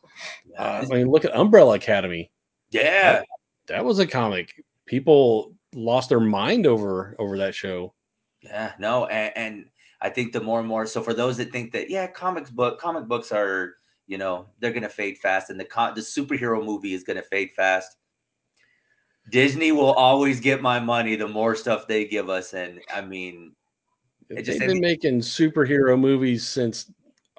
Uh, 0.59 0.85
I 0.85 0.95
mean, 0.95 1.11
look 1.11 1.25
at 1.25 1.35
Umbrella 1.35 1.75
Academy. 1.75 2.31
yeah, 2.71 3.23
That 3.67 3.85
was 3.85 3.99
a 3.99 4.07
comic. 4.07 4.65
People 4.87 5.55
lost 5.75 6.11
their 6.11 6.21
mind 6.21 6.67
over 6.67 7.17
over 7.19 7.39
that 7.39 7.55
show. 7.55 7.95
Yeah, 8.43 8.73
no, 8.79 9.07
and, 9.07 9.33
and 9.37 9.65
I 10.01 10.11
think 10.11 10.33
the 10.33 10.41
more 10.41 10.59
and 10.59 10.69
more. 10.69 10.85
So 10.87 11.01
for 11.01 11.15
those 11.15 11.37
that 11.39 11.53
think 11.53 11.73
that 11.73 11.89
yeah, 11.89 12.07
comics 12.07 12.51
book 12.51 12.81
comic 12.81 13.07
books 13.07 13.33
are 13.33 13.77
you 14.07 14.19
know 14.19 14.47
they're 14.59 14.73
gonna 14.73 14.89
fade 14.89 15.19
fast, 15.19 15.51
and 15.51 15.59
the 15.59 15.65
con- 15.65 15.95
the 15.95 16.01
superhero 16.01 16.65
movie 16.65 16.93
is 16.95 17.05
gonna 17.05 17.23
fade 17.23 17.53
fast. 17.53 17.97
Disney 19.31 19.71
will 19.71 19.93
always 19.93 20.41
get 20.41 20.61
my 20.61 20.81
money 20.81 21.15
the 21.15 21.29
more 21.29 21.55
stuff 21.55 21.87
they 21.87 22.05
give 22.05 22.29
us, 22.29 22.53
and 22.53 22.81
I 22.93 23.01
mean, 23.01 23.55
it 24.39 24.43
just 24.43 24.59
they've 24.59 24.69
been 24.69 24.81
making 24.81 25.21
superhero 25.21 25.99
movies 25.99 26.47
since 26.47 26.91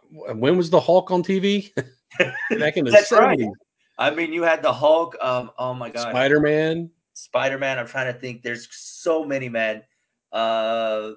when 0.09 0.57
was 0.57 0.69
the 0.69 0.79
Hulk 0.79 1.11
on 1.11 1.23
TV? 1.23 1.73
Back 2.59 2.77
in 2.77 2.85
the 2.85 2.91
That's 2.91 3.11
70s. 3.11 3.19
right. 3.19 3.49
I 3.97 4.11
mean, 4.11 4.33
you 4.33 4.43
had 4.43 4.61
the 4.61 4.73
Hulk. 4.73 5.15
Um, 5.21 5.51
oh 5.57 5.73
my 5.73 5.89
god, 5.89 6.09
Spider 6.09 6.39
Man. 6.39 6.89
Spider 7.13 7.57
Man. 7.57 7.79
I'm 7.79 7.87
trying 7.87 8.11
to 8.13 8.19
think. 8.19 8.43
There's 8.43 8.67
so 8.71 9.23
many, 9.23 9.49
man. 9.49 9.83
Uh, 10.31 11.11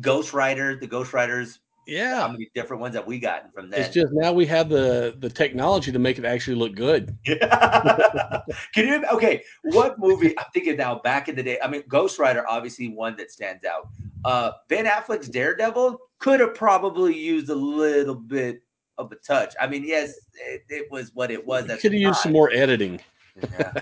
Ghost 0.00 0.32
Rider. 0.32 0.76
The 0.76 0.86
Ghost 0.86 1.12
Riders. 1.12 1.60
Yeah. 1.86 2.20
How 2.20 2.28
many 2.28 2.50
different 2.54 2.80
ones 2.80 2.94
have 2.94 3.06
we 3.06 3.18
gotten 3.18 3.50
from 3.50 3.68
that? 3.70 3.80
It's 3.80 3.94
just 3.94 4.12
now 4.12 4.32
we 4.32 4.46
have 4.46 4.68
the 4.68 5.16
the 5.18 5.28
technology 5.28 5.92
to 5.92 5.98
make 5.98 6.18
it 6.18 6.24
actually 6.24 6.56
look 6.56 6.74
good. 6.74 7.16
Yeah. 7.26 8.40
Can 8.74 8.88
you? 8.88 9.04
Okay, 9.12 9.42
what 9.64 9.98
movie? 9.98 10.36
I'm 10.38 10.46
thinking 10.52 10.76
now. 10.76 11.00
Back 11.00 11.28
in 11.28 11.36
the 11.36 11.42
day, 11.42 11.58
I 11.62 11.68
mean, 11.68 11.82
Ghost 11.88 12.18
Rider, 12.18 12.48
obviously 12.48 12.88
one 12.88 13.16
that 13.16 13.30
stands 13.30 13.64
out. 13.64 13.88
Uh, 14.24 14.52
ben 14.68 14.86
Affleck's 14.86 15.28
Daredevil 15.28 15.98
could 16.18 16.40
have 16.40 16.54
probably 16.54 17.16
used 17.16 17.50
a 17.50 17.54
little 17.54 18.14
bit 18.14 18.62
of 18.98 19.12
a 19.12 19.16
touch. 19.16 19.54
I 19.60 19.66
mean, 19.66 19.84
yes, 19.84 20.14
it, 20.34 20.62
it 20.68 20.90
was 20.90 21.10
what 21.14 21.30
it 21.30 21.44
was. 21.44 21.66
Could 21.66 21.92
have 21.92 21.94
used 21.94 22.20
some 22.20 22.32
more 22.32 22.50
editing. 22.52 23.00
Yeah. 23.42 23.72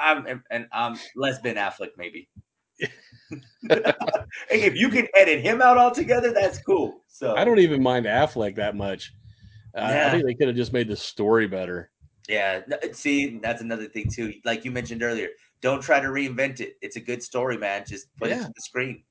I'm 0.00 0.42
and 0.50 0.66
I'm 0.72 0.98
less 1.16 1.38
Ben 1.40 1.56
Affleck 1.56 1.90
maybe. 1.96 2.28
if 4.50 4.74
you 4.76 4.88
can 4.88 5.06
edit 5.14 5.40
him 5.40 5.62
out 5.62 5.78
altogether, 5.78 6.32
that's 6.32 6.60
cool. 6.62 7.02
So 7.08 7.36
I 7.36 7.44
don't 7.44 7.58
even 7.58 7.82
mind 7.82 8.06
Affleck 8.06 8.56
that 8.56 8.76
much. 8.76 9.12
Uh, 9.74 9.86
yeah. 9.88 10.08
I 10.08 10.10
think 10.10 10.24
they 10.26 10.34
could 10.34 10.48
have 10.48 10.56
just 10.56 10.72
made 10.72 10.88
the 10.88 10.96
story 10.96 11.46
better. 11.46 11.90
Yeah. 12.28 12.60
See, 12.92 13.38
that's 13.38 13.62
another 13.62 13.86
thing 13.86 14.10
too. 14.10 14.34
Like 14.44 14.64
you 14.64 14.70
mentioned 14.70 15.02
earlier, 15.02 15.28
don't 15.60 15.82
try 15.82 16.00
to 16.00 16.08
reinvent 16.08 16.60
it. 16.60 16.76
It's 16.82 16.96
a 16.96 17.00
good 17.00 17.22
story, 17.22 17.56
man. 17.56 17.84
Just 17.86 18.06
put 18.16 18.30
yeah. 18.30 18.36
it 18.36 18.42
to 18.42 18.52
the 18.54 18.62
screen. 18.62 19.02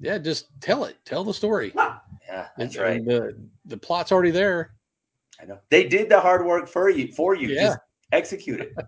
Yeah, 0.00 0.18
just 0.18 0.48
tell 0.60 0.84
it. 0.84 0.96
Tell 1.04 1.24
the 1.24 1.34
story. 1.34 1.72
Yeah, 1.74 2.48
that's 2.56 2.76
and, 2.76 2.84
right. 2.84 2.96
And 2.96 3.06
the 3.06 3.36
the 3.66 3.76
plot's 3.76 4.12
already 4.12 4.30
there. 4.30 4.74
I 5.40 5.46
know 5.46 5.58
they 5.70 5.86
did 5.86 6.08
the 6.08 6.20
hard 6.20 6.44
work 6.44 6.68
for 6.68 6.90
you. 6.90 7.12
For 7.12 7.34
you, 7.34 7.48
yeah. 7.48 7.62
Just 7.62 7.78
execute 8.12 8.60
it. 8.60 8.74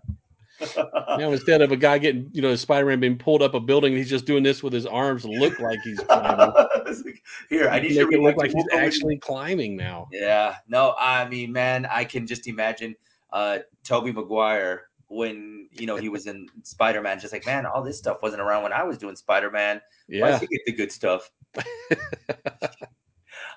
now 0.75 1.31
instead 1.31 1.61
of 1.61 1.71
a 1.71 1.77
guy 1.77 1.97
getting, 1.97 2.29
you 2.33 2.41
know, 2.41 2.55
Spider-Man 2.55 2.99
being 2.99 3.17
pulled 3.17 3.41
up 3.41 3.53
a 3.53 3.59
building, 3.59 3.95
he's 3.95 4.09
just 4.09 4.25
doing 4.25 4.43
this 4.43 4.63
with 4.63 4.73
his 4.73 4.85
arms 4.85 5.21
to 5.23 5.29
look 5.29 5.59
like 5.59 5.79
he's 5.83 5.99
climbing. 5.99 6.51
Here, 7.49 7.69
I 7.69 7.79
need 7.79 7.89
to 7.89 8.05
make 8.05 8.13
it 8.13 8.21
look 8.21 8.37
like 8.37 8.51
he's 8.51 8.65
actually 8.73 9.17
climbing 9.17 9.75
now. 9.75 10.07
Yeah, 10.11 10.55
no, 10.67 10.95
I 10.97 11.27
mean, 11.29 11.51
man, 11.51 11.85
I 11.85 12.03
can 12.05 12.25
just 12.25 12.47
imagine 12.47 12.95
uh 13.31 13.59
Tobey 13.83 14.11
Maguire 14.11 14.87
when 15.09 15.69
you 15.71 15.85
know 15.85 15.95
he 15.95 16.09
was 16.09 16.27
in 16.27 16.47
Spider-Man, 16.63 17.19
just 17.19 17.33
like, 17.33 17.45
man, 17.45 17.65
all 17.65 17.83
this 17.83 17.97
stuff 17.97 18.21
wasn't 18.21 18.41
around 18.41 18.63
when 18.63 18.73
I 18.73 18.83
was 18.83 18.97
doing 18.97 19.15
Spider-Man. 19.15 19.81
Yeah, 20.07 20.31
Why 20.31 20.37
he 20.37 20.47
get 20.47 20.61
the 20.65 20.71
good 20.73 20.91
stuff. 20.91 21.29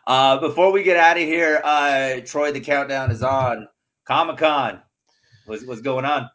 uh, 0.06 0.38
before 0.38 0.72
we 0.72 0.82
get 0.82 0.96
out 0.96 1.16
of 1.16 1.22
here, 1.22 1.60
uh, 1.64 2.20
Troy, 2.24 2.52
the 2.52 2.60
countdown 2.60 3.10
is 3.10 3.22
on. 3.22 3.68
Comic 4.04 4.38
Con, 4.38 4.80
what's, 5.46 5.64
what's 5.64 5.80
going 5.80 6.04
on? 6.04 6.28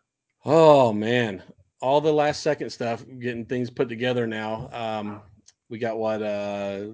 Oh 0.46 0.94
man, 0.94 1.44
all 1.82 2.00
the 2.00 2.14
last 2.14 2.42
second 2.42 2.70
stuff, 2.70 3.04
getting 3.20 3.46
things 3.46 3.70
put 3.70 3.90
together 3.90 4.28
now. 4.28 4.70
Um, 4.72 5.22
we 5.70 5.78
got 5.78 5.98
what 5.98 6.22
uh 6.22 6.88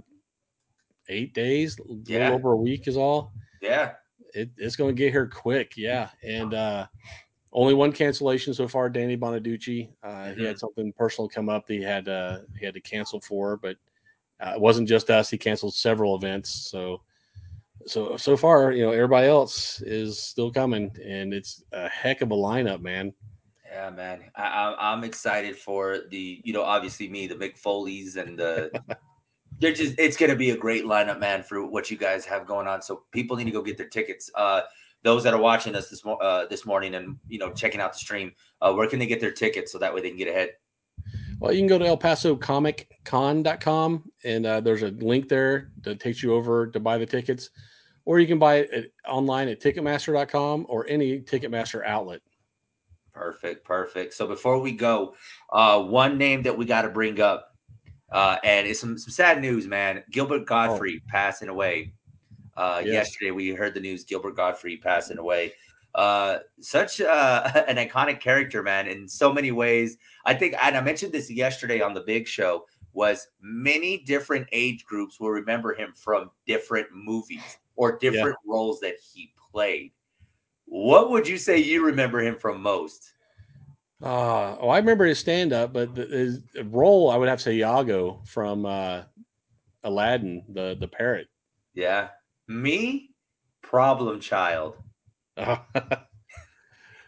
eight 1.10 1.34
days, 1.34 1.78
yeah. 2.06 2.32
over 2.32 2.54
a 2.54 2.58
week 2.58 2.88
is 2.88 2.98
all. 2.98 3.34
Yeah, 3.62 3.94
it, 4.34 4.50
it's 4.58 4.76
going 4.76 4.96
to 4.96 4.98
get 4.98 5.12
here 5.12 5.28
quick. 5.28 5.74
Yeah, 5.76 6.10
and 6.24 6.54
uh, 6.54 6.88
only 7.54 7.74
one 7.74 7.92
cancellation 7.92 8.54
so 8.54 8.68
far. 8.68 8.90
Danny 8.90 9.18
Bonaduce, 9.18 9.90
uh, 10.04 10.08
mm-hmm. 10.08 10.40
he 10.40 10.46
had 10.46 10.56
mm-hmm. 10.56 10.58
something 10.58 10.94
personal 10.94 11.28
come 11.28 11.50
up 11.50 11.68
that 11.68 11.74
he 11.74 11.82
had 11.82 12.08
uh, 12.08 12.40
he 12.58 12.66
had 12.66 12.74
to 12.74 12.82
cancel 12.82 13.20
for, 13.20 13.58
but 13.58 13.76
uh, 14.40 14.54
it 14.56 14.62
wasn't 14.62 14.88
just 14.88 15.10
us. 15.10 15.30
He 15.30 15.38
canceled 15.38 15.74
several 15.74 16.16
events. 16.16 16.50
So 16.50 17.02
so 17.88 18.18
so 18.18 18.38
far, 18.38 18.72
you 18.72 18.86
know, 18.86 18.92
everybody 18.92 19.28
else 19.28 19.82
is 19.82 20.22
still 20.22 20.52
coming, 20.52 20.92
and 21.04 21.34
it's 21.34 21.64
a 21.72 21.90
heck 21.90 22.22
of 22.22 22.32
a 22.32 22.36
lineup, 22.36 22.82
man. 22.82 23.14
Yeah, 23.72 23.90
man. 23.90 24.24
I, 24.36 24.94
am 24.94 25.04
excited 25.04 25.56
for 25.56 26.00
the, 26.10 26.42
you 26.44 26.52
know, 26.52 26.62
obviously 26.62 27.08
me, 27.08 27.28
the 27.28 27.36
Mick 27.36 27.58
Foley's 27.58 28.18
and 28.18 28.38
the. 28.38 28.72
they're 29.60 29.74
just. 29.74 29.96
It's 29.98 30.18
going 30.18 30.30
to 30.30 30.36
be 30.36 30.52
a 30.52 30.58
great 30.58 30.84
lineup, 30.84 31.20
man, 31.20 31.42
for 31.42 31.66
what 31.66 31.90
you 31.90 31.98
guys 31.98 32.26
have 32.26 32.46
going 32.46 32.68
on. 32.68 32.82
So 32.82 33.04
people 33.12 33.38
need 33.38 33.46
to 33.46 33.52
go 33.52 33.62
get 33.62 33.78
their 33.78 33.88
tickets. 33.88 34.30
Uh, 34.36 34.62
those 35.04 35.24
that 35.24 35.34
are 35.34 35.40
watching 35.40 35.76
us 35.76 35.90
this 35.90 36.04
uh, 36.06 36.46
this 36.48 36.66
morning 36.66 36.96
and 36.96 37.18
you 37.28 37.40
know 37.40 37.52
checking 37.52 37.82
out 37.82 37.94
the 37.94 38.00
stream, 38.00 38.32
uh, 38.62 38.74
where 38.74 38.88
can 38.88 39.00
they 39.00 39.08
get 39.08 39.20
their 39.20 39.32
tickets 39.32 39.72
so 39.72 39.78
that 39.78 39.94
way 39.94 40.02
they 40.02 40.10
can 40.10 40.18
get 40.18 40.28
ahead? 40.28 40.52
Well, 41.40 41.52
you 41.52 41.60
can 41.60 41.68
go 41.68 41.80
to 41.80 41.86
El 41.86 41.98
Paso 41.98 42.36
Comic 42.36 43.00
Con.com 43.04 44.12
and 44.24 44.46
uh, 44.46 44.62
there's 44.62 44.84
a 44.84 44.90
link 44.90 45.28
there 45.28 45.72
that 45.82 46.00
takes 46.00 46.22
you 46.22 46.36
over 46.36 46.68
to 46.68 46.80
buy 46.80 47.00
the 47.00 47.06
tickets, 47.06 47.50
or 48.06 48.20
you 48.20 48.28
can 48.28 48.38
buy 48.38 48.58
it 48.58 48.72
at, 48.72 48.86
online 49.10 49.48
at 49.48 49.60
Ticketmaster.com 49.60 50.68
or 50.70 50.88
any 50.88 51.20
Ticketmaster 51.20 51.84
outlet. 51.84 52.22
Perfect, 53.14 53.66
perfect. 53.66 54.14
So 54.14 54.28
before 54.28 54.60
we 54.60 54.72
go, 54.72 55.16
uh, 55.52 55.82
one 55.82 56.18
name 56.18 56.44
that 56.44 56.58
we 56.58 56.66
got 56.66 56.84
to 56.84 56.90
bring 56.90 57.20
up, 57.20 57.56
uh, 58.12 58.38
and 58.44 58.68
it's 58.68 58.80
some, 58.80 58.98
some 58.98 59.12
sad 59.12 59.42
news, 59.42 59.68
man. 59.68 60.04
Gilbert 60.12 60.46
Gottfried 60.46 61.02
oh. 61.04 61.10
passing 61.10 61.50
away. 61.50 61.94
Uh, 62.58 62.82
yes. 62.84 62.94
Yesterday, 62.94 63.32
we 63.32 63.50
heard 63.50 63.74
the 63.74 63.80
news. 63.80 64.04
Gilbert 64.04 64.36
Gottfried 64.36 64.82
passing 64.82 65.18
away. 65.18 65.54
Uh, 65.96 66.40
such 66.60 67.02
uh, 67.02 67.64
an 67.68 67.78
iconic 67.78 68.20
character, 68.20 68.64
man, 68.64 68.88
in 68.88 69.08
so 69.08 69.34
many 69.34 69.52
ways. 69.52 69.98
I 70.26 70.34
think, 70.34 70.56
and 70.62 70.78
I 70.78 70.82
mentioned 70.82 71.14
this 71.14 71.30
yesterday 71.30 71.82
on 71.82 71.94
the 71.94 72.02
Big 72.02 72.28
Show. 72.28 72.66
Was 72.94 73.30
many 73.42 74.00
different 74.00 74.48
age 74.52 74.84
groups 74.84 75.18
will 75.18 75.30
remember 75.30 75.74
him 75.74 75.94
from 75.96 76.30
different 76.46 76.88
movies 76.94 77.58
or 77.78 77.98
different 77.98 78.36
yeah. 78.46 78.52
roles 78.54 78.82
that 78.82 78.96
he 79.14 79.34
played. 79.52 79.94
What 80.66 81.10
would 81.10 81.26
you 81.26 81.38
say 81.38 81.58
you 81.58 81.86
remember 81.86 82.20
him 82.20 82.36
from 82.36 82.62
most? 82.62 83.14
Uh, 84.04 84.58
oh, 84.60 84.70
I 84.70 84.78
remember 84.78 85.06
his 85.06 85.20
stand 85.20 85.54
up, 85.54 85.72
but 85.72 85.96
the, 85.96 86.06
his 86.06 86.42
role, 86.66 87.10
I 87.10 87.16
would 87.16 87.30
have 87.30 87.38
to 87.38 87.44
say 87.44 87.56
Iago 87.56 88.22
from 88.26 88.66
uh, 88.66 89.04
Aladdin, 89.84 90.44
the 90.50 90.76
the 90.80 90.88
parrot. 90.88 91.28
Yeah, 91.74 92.10
me, 92.52 93.12
problem 93.62 94.20
child. 94.20 94.76
Uh, 95.38 95.58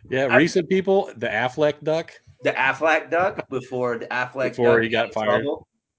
yeah, 0.09 0.25
I, 0.25 0.37
recent 0.37 0.69
people, 0.69 1.11
the 1.17 1.27
Aflac 1.27 1.83
duck. 1.83 2.11
The 2.43 2.51
Aflac 2.51 3.09
duck 3.09 3.47
before 3.49 3.97
the 3.97 4.07
Aflac 4.07 4.49
before 4.49 4.81
he 4.81 4.89
got 4.89 5.13
fired. 5.13 5.45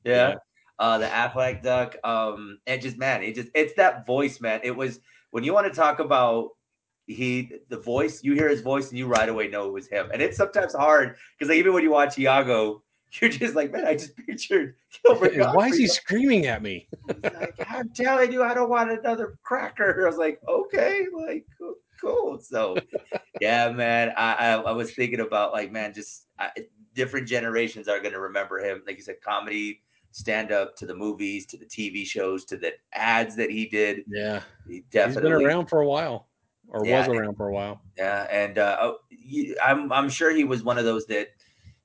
Yeah. 0.04 0.28
yeah. 0.28 0.34
Uh, 0.78 0.98
the 0.98 1.06
Aflac 1.06 1.62
duck. 1.62 1.96
Um, 2.04 2.58
and 2.66 2.80
just 2.80 2.98
man, 2.98 3.22
it 3.22 3.34
just 3.34 3.48
it's 3.54 3.74
that 3.74 4.06
voice, 4.06 4.40
man. 4.40 4.60
It 4.62 4.76
was 4.76 5.00
when 5.30 5.44
you 5.44 5.52
want 5.52 5.66
to 5.66 5.74
talk 5.74 5.98
about 5.98 6.50
he 7.06 7.52
the 7.68 7.78
voice 7.78 8.22
you 8.22 8.34
hear 8.34 8.48
his 8.48 8.60
voice 8.62 8.88
and 8.90 8.98
you 8.98 9.06
right 9.06 9.28
away 9.28 9.48
know 9.48 9.66
it 9.66 9.72
was 9.72 9.86
him 9.86 10.08
and 10.12 10.22
it's 10.22 10.36
sometimes 10.36 10.72
hard 10.72 11.16
because 11.36 11.50
like 11.50 11.58
even 11.58 11.74
when 11.74 11.82
you 11.82 11.90
watch 11.90 12.18
Iago 12.18 12.82
you're 13.20 13.30
just 13.30 13.54
like 13.54 13.72
man 13.72 13.86
I 13.86 13.94
just 13.94 14.16
pictured 14.16 14.76
Gilbert 15.04 15.36
why 15.54 15.68
is 15.68 15.76
he 15.76 15.86
screaming 15.86 16.46
at 16.46 16.62
me? 16.62 16.88
Like, 17.22 17.54
I'm 17.68 17.90
telling 17.90 18.32
you? 18.32 18.42
I 18.42 18.54
don't 18.54 18.70
want 18.70 18.90
another 18.90 19.38
cracker. 19.42 20.04
I 20.04 20.08
was 20.08 20.18
like 20.18 20.40
okay 20.48 21.06
like 21.12 21.46
cool 22.00 22.38
so 22.40 22.76
yeah 23.40 23.70
man 23.70 24.12
I, 24.16 24.34
I, 24.34 24.52
I 24.54 24.72
was 24.72 24.94
thinking 24.94 25.20
about 25.20 25.52
like 25.52 25.70
man 25.70 25.94
just 25.94 26.26
I, 26.38 26.50
different 26.94 27.28
generations 27.28 27.88
are 27.88 28.00
going 28.00 28.12
to 28.12 28.20
remember 28.20 28.58
him. 28.58 28.82
Like 28.86 28.96
you 28.96 29.02
said 29.02 29.20
comedy 29.20 29.82
stand 30.12 30.52
up 30.52 30.76
to 30.76 30.86
the 30.86 30.94
movies 30.94 31.44
to 31.46 31.56
the 31.56 31.66
TV 31.66 32.06
shows 32.06 32.44
to 32.46 32.56
the 32.56 32.72
ads 32.92 33.34
that 33.36 33.50
he 33.50 33.66
did. 33.66 34.04
Yeah. 34.06 34.42
He 34.68 34.84
definitely 34.90 35.30
He's 35.30 35.38
been 35.38 35.46
around 35.46 35.66
for 35.66 35.80
a 35.80 35.86
while 35.86 36.28
or 36.68 36.86
yeah, 36.86 37.06
was 37.06 37.16
around 37.16 37.36
for 37.36 37.48
a 37.48 37.52
while. 37.52 37.80
Yeah, 37.96 38.26
and 38.30 38.58
uh, 38.58 38.78
oh, 38.80 38.98
I'm 39.62 39.92
I'm 39.92 40.08
sure 40.08 40.34
he 40.34 40.44
was 40.44 40.62
one 40.62 40.78
of 40.78 40.84
those 40.84 41.06
that 41.06 41.28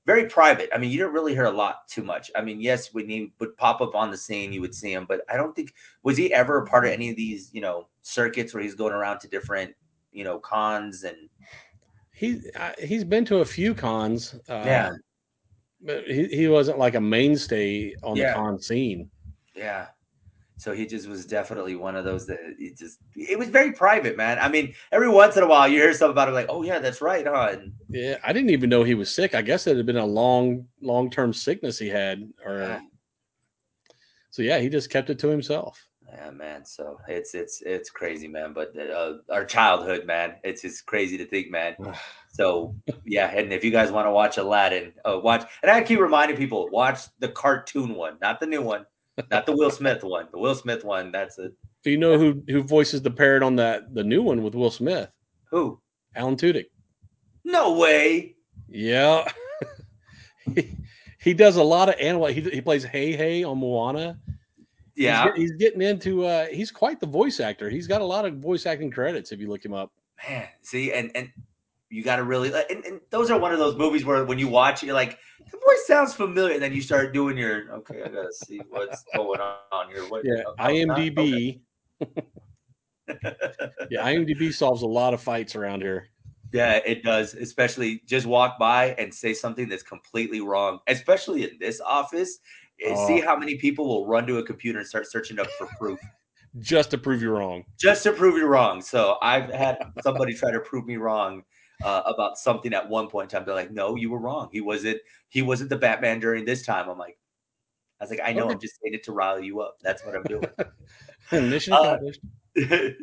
very 0.10 0.26
private. 0.26 0.70
I 0.74 0.80
mean, 0.80 0.90
you 0.90 0.98
didn't 0.98 1.14
really 1.14 1.36
hear 1.36 1.44
a 1.44 1.52
lot 1.52 1.88
too 1.88 2.04
much. 2.04 2.32
I 2.36 2.42
mean, 2.42 2.60
yes, 2.60 2.96
when 2.96 3.08
he 3.08 3.32
would 3.40 3.56
pop 3.58 3.80
up 3.80 3.94
on 3.94 4.10
the 4.10 4.18
scene, 4.18 4.52
you 4.52 4.60
would 4.60 4.74
see 4.74 4.92
him, 4.92 5.06
but 5.08 5.22
I 5.30 5.38
don't 5.38 5.56
think 5.56 5.76
was 6.02 6.18
he 6.18 6.34
ever 6.34 6.58
a 6.58 6.66
part 6.66 6.86
of 6.86 6.92
any 6.92 7.12
of 7.12 7.16
these, 7.16 7.52
you 7.54 7.62
know, 7.62 7.86
circuits 8.02 8.52
where 8.52 8.64
he's 8.64 8.74
going 8.74 8.92
around 8.94 9.20
to 9.20 9.28
different, 9.28 9.76
you 10.12 10.24
know, 10.24 10.40
cons 10.40 11.04
and. 11.04 11.30
He 12.12 12.42
uh, 12.56 12.72
he's 12.80 13.04
been 13.04 13.24
to 13.26 13.38
a 13.38 13.46
few 13.46 13.76
cons. 13.76 14.34
Uh, 14.50 14.64
yeah, 14.66 14.92
but 15.80 16.06
he, 16.06 16.26
he 16.26 16.48
wasn't 16.48 16.80
like 16.80 16.96
a 16.96 17.02
mainstay 17.02 17.94
on 18.02 18.16
yeah. 18.16 18.30
the 18.30 18.34
con 18.34 18.60
scene. 18.60 19.12
Yeah, 19.56 19.90
so 20.60 20.74
he 20.74 20.86
just 20.86 21.08
was 21.08 21.26
definitely 21.26 21.78
one 21.78 21.96
of 21.96 22.04
those 22.04 22.28
that 22.28 22.40
it 22.60 22.78
just 22.78 23.00
it 23.16 23.40
was 23.40 23.48
very 23.48 23.72
private, 23.72 24.18
man. 24.18 24.38
I 24.40 24.50
mean, 24.50 24.74
every 24.92 25.08
once 25.08 25.38
in 25.38 25.44
a 25.44 25.48
while 25.48 25.70
you 25.70 25.80
hear 25.80 25.94
something 25.94 26.12
about 26.12 26.28
him 26.28 26.34
like, 26.34 26.48
oh 26.50 26.64
yeah, 26.64 26.80
that's 26.80 27.02
right, 27.02 27.26
huh? 27.26 27.52
And, 27.54 27.72
yeah, 27.90 28.18
I 28.26 28.34
didn't 28.34 28.50
even 28.50 28.70
know 28.70 28.84
he 28.84 28.94
was 28.94 29.10
sick. 29.10 29.34
I 29.34 29.42
guess 29.42 29.68
it 29.68 29.78
had 29.78 29.86
been 29.86 29.96
a 29.96 30.06
long, 30.06 30.68
long 30.82 31.10
term 31.10 31.32
sickness 31.32 31.80
he 31.80 31.88
had, 31.88 32.30
or. 32.46 32.60
Yeah. 32.60 32.80
So 34.32 34.42
yeah, 34.42 34.60
he 34.60 34.68
just 34.68 34.90
kept 34.90 35.10
it 35.10 35.18
to 35.20 35.30
himself. 35.30 35.88
Yeah, 36.12 36.32
man. 36.32 36.66
So 36.66 37.00
it's 37.08 37.34
it's 37.34 37.62
it's 37.62 37.90
crazy, 37.90 38.28
man. 38.28 38.52
But 38.52 38.78
uh, 38.78 39.14
our 39.32 39.46
childhood, 39.46 40.06
man, 40.06 40.36
it's 40.44 40.62
just 40.62 40.86
crazy 40.86 41.18
to 41.18 41.26
think, 41.26 41.52
man. 41.52 41.76
So 42.32 42.76
yeah, 43.06 43.32
and 43.36 43.52
if 43.52 43.64
you 43.64 43.72
guys 43.72 43.92
want 43.92 44.06
to 44.06 44.12
watch 44.12 44.38
Aladdin, 44.38 44.94
uh, 45.04 45.20
watch. 45.22 45.50
And 45.64 45.72
I 45.72 45.82
keep 45.82 46.00
reminding 46.00 46.38
people, 46.38 46.70
watch 46.72 47.02
the 47.18 47.28
cartoon 47.28 47.96
one, 47.96 48.18
not 48.22 48.40
the 48.40 48.46
new 48.46 48.62
one, 48.62 48.86
not 49.32 49.46
the 49.46 49.56
Will 49.56 49.72
Smith 49.72 50.04
one. 50.04 50.28
The 50.32 50.40
Will 50.40 50.56
Smith 50.56 50.84
one, 50.84 51.12
that's 51.12 51.38
it. 51.38 51.54
Do 51.84 51.92
you 51.92 51.98
know 51.98 52.18
who 52.18 52.44
who 52.48 52.64
voices 52.64 53.02
the 53.02 53.12
parrot 53.12 53.44
on 53.44 53.56
that 53.58 53.94
the 53.94 54.04
new 54.04 54.22
one 54.22 54.44
with 54.44 54.56
Will 54.56 54.72
Smith? 54.72 55.10
Who? 55.52 55.80
Alan 56.16 56.36
Tudyk. 56.36 56.66
No 57.44 57.74
way. 57.74 58.36
Yeah. 58.68 59.32
he, 60.54 60.76
he 61.20 61.34
does 61.34 61.56
a 61.56 61.64
lot 61.64 61.90
of 61.90 61.96
animal. 62.00 62.28
He, 62.28 62.42
he 62.42 62.62
plays 62.62 62.86
Heihei 62.86 63.50
on 63.50 63.60
Moana. 63.60 64.20
Yeah, 64.96 65.32
he's, 65.36 65.52
he's, 65.52 65.52
getting 65.54 65.82
into. 65.82 66.26
uh 66.26 66.48
He's 66.48 66.72
quite 66.72 67.00
the 67.00 67.08
voice 67.08 67.40
actor. 67.40 67.70
He's 67.70 67.88
got 67.88 68.02
a 68.02 68.06
lot 68.06 68.26
of 68.26 68.36
voice 68.38 68.66
acting 68.66 68.92
credits 68.92 69.32
if 69.32 69.40
you 69.40 69.48
look 69.48 69.64
him 69.64 69.74
up. 69.74 69.92
Man, 70.28 70.48
see, 70.62 70.92
and 70.92 71.10
and 71.16 71.30
you 71.90 72.04
got 72.04 72.18
to 72.18 72.24
really. 72.24 72.52
And, 72.70 72.86
and 72.86 73.02
those 73.10 73.32
are 73.32 73.40
one 73.40 73.52
of 73.52 73.60
those 73.60 73.76
movies 73.76 74.06
where 74.06 74.24
when 74.26 74.40
you 74.40 74.48
watch 74.48 74.84
it, 74.84 74.88
you're 74.88 74.96
like, 74.96 75.18
the 75.52 75.58
voice 75.58 75.88
sounds 75.88 76.14
familiar, 76.14 76.54
and 76.54 76.62
then 76.62 76.74
you 76.74 76.82
start 76.82 77.14
doing 77.14 77.38
your 77.38 77.72
okay. 77.74 78.04
I 78.04 78.08
gotta 78.10 78.34
see 78.34 78.62
what's 78.70 79.04
going 79.16 79.40
on 79.40 79.90
here. 79.90 80.04
What, 80.08 80.24
yeah, 80.24 80.44
IMDb. 80.60 81.62
Okay. 82.02 82.24
yeah, 83.90 84.08
IMDb 84.08 84.54
solves 84.54 84.84
a 84.84 84.88
lot 84.88 85.14
of 85.14 85.22
fights 85.22 85.56
around 85.56 85.82
here. 85.82 86.10
Yeah, 86.54 86.80
it 86.86 87.04
does. 87.04 87.34
Especially 87.34 88.02
just 88.06 88.26
walk 88.26 88.60
by 88.60 88.96
and 89.00 89.14
say 89.14 89.34
something 89.34 89.70
that's 89.70 89.84
completely 89.84 90.42
wrong. 90.42 90.80
Especially 90.88 91.44
in 91.44 91.58
this 91.60 91.82
office, 91.82 92.40
uh, 92.88 93.08
see 93.08 93.20
how 93.20 93.36
many 93.36 93.56
people 93.56 93.88
will 93.88 94.08
run 94.08 94.28
to 94.28 94.38
a 94.38 94.44
computer 94.44 94.80
and 94.80 94.88
start 94.88 95.10
searching 95.10 95.40
up 95.40 95.48
for 95.58 95.68
proof 95.80 96.00
just 96.60 96.92
to 96.92 96.98
prove 96.98 97.22
you 97.22 97.32
wrong. 97.32 97.64
Just 97.80 98.04
to 98.04 98.12
prove 98.12 98.36
you 98.36 98.46
wrong. 98.46 98.82
So 98.82 99.18
I've 99.22 99.50
had 99.52 99.78
somebody 100.04 100.34
try 100.34 100.52
to 100.52 100.60
prove 100.60 100.86
me 100.86 100.98
wrong 100.98 101.44
uh, 101.84 102.02
about 102.06 102.38
something 102.38 102.74
at 102.74 102.90
one 102.90 103.08
point 103.08 103.32
in 103.32 103.38
time. 103.38 103.46
They're 103.46 103.56
like, 103.56 103.72
"No, 103.72 103.96
you 103.96 104.10
were 104.10 104.20
wrong. 104.20 104.50
He 104.52 104.62
wasn't. 104.62 105.00
He 105.30 105.42
wasn't 105.42 105.70
the 105.70 105.78
Batman 105.78 106.20
during 106.20 106.46
this 106.46 106.66
time." 106.66 106.90
I'm 106.90 106.98
like, 106.98 107.18
I 108.00 108.04
was 108.04 108.12
like, 108.12 108.22
I 108.24 108.32
know. 108.32 108.46
Okay. 108.46 108.54
I'm 108.54 108.60
just 108.60 108.80
saying 108.82 108.94
it 108.94 109.04
to 109.04 109.12
rile 109.12 109.40
you 109.40 109.60
up. 109.62 109.78
That's 109.82 110.06
what 110.06 110.16
I'm 110.16 110.24
doing. 110.24 110.46
Mission 111.50 111.74
uh, 111.74 111.82
accomplished. 111.82 112.22
And 112.56 112.98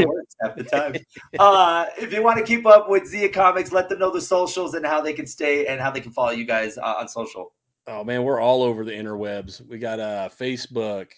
it 0.00 0.08
works 0.08 0.36
half 0.42 0.54
the 0.54 0.64
time. 0.64 0.94
Uh, 1.38 1.86
if 1.98 2.12
you 2.12 2.22
want 2.22 2.38
to 2.38 2.44
keep 2.44 2.66
up 2.66 2.88
with 2.88 3.06
Zia 3.06 3.28
Comics, 3.28 3.72
let 3.72 3.88
them 3.88 3.98
know 3.98 4.12
the 4.12 4.20
socials 4.20 4.74
and 4.74 4.84
how 4.84 5.00
they 5.00 5.12
can 5.12 5.26
stay 5.26 5.66
and 5.66 5.80
how 5.80 5.90
they 5.90 6.00
can 6.00 6.12
follow 6.12 6.30
you 6.30 6.44
guys 6.44 6.78
uh, 6.78 6.94
on 6.98 7.08
social. 7.08 7.52
Oh 7.86 8.04
man, 8.04 8.22
we're 8.22 8.38
all 8.38 8.62
over 8.62 8.84
the 8.84 8.92
interwebs. 8.92 9.66
We 9.66 9.78
got 9.78 9.98
uh 9.98 10.28
Facebook, 10.28 11.08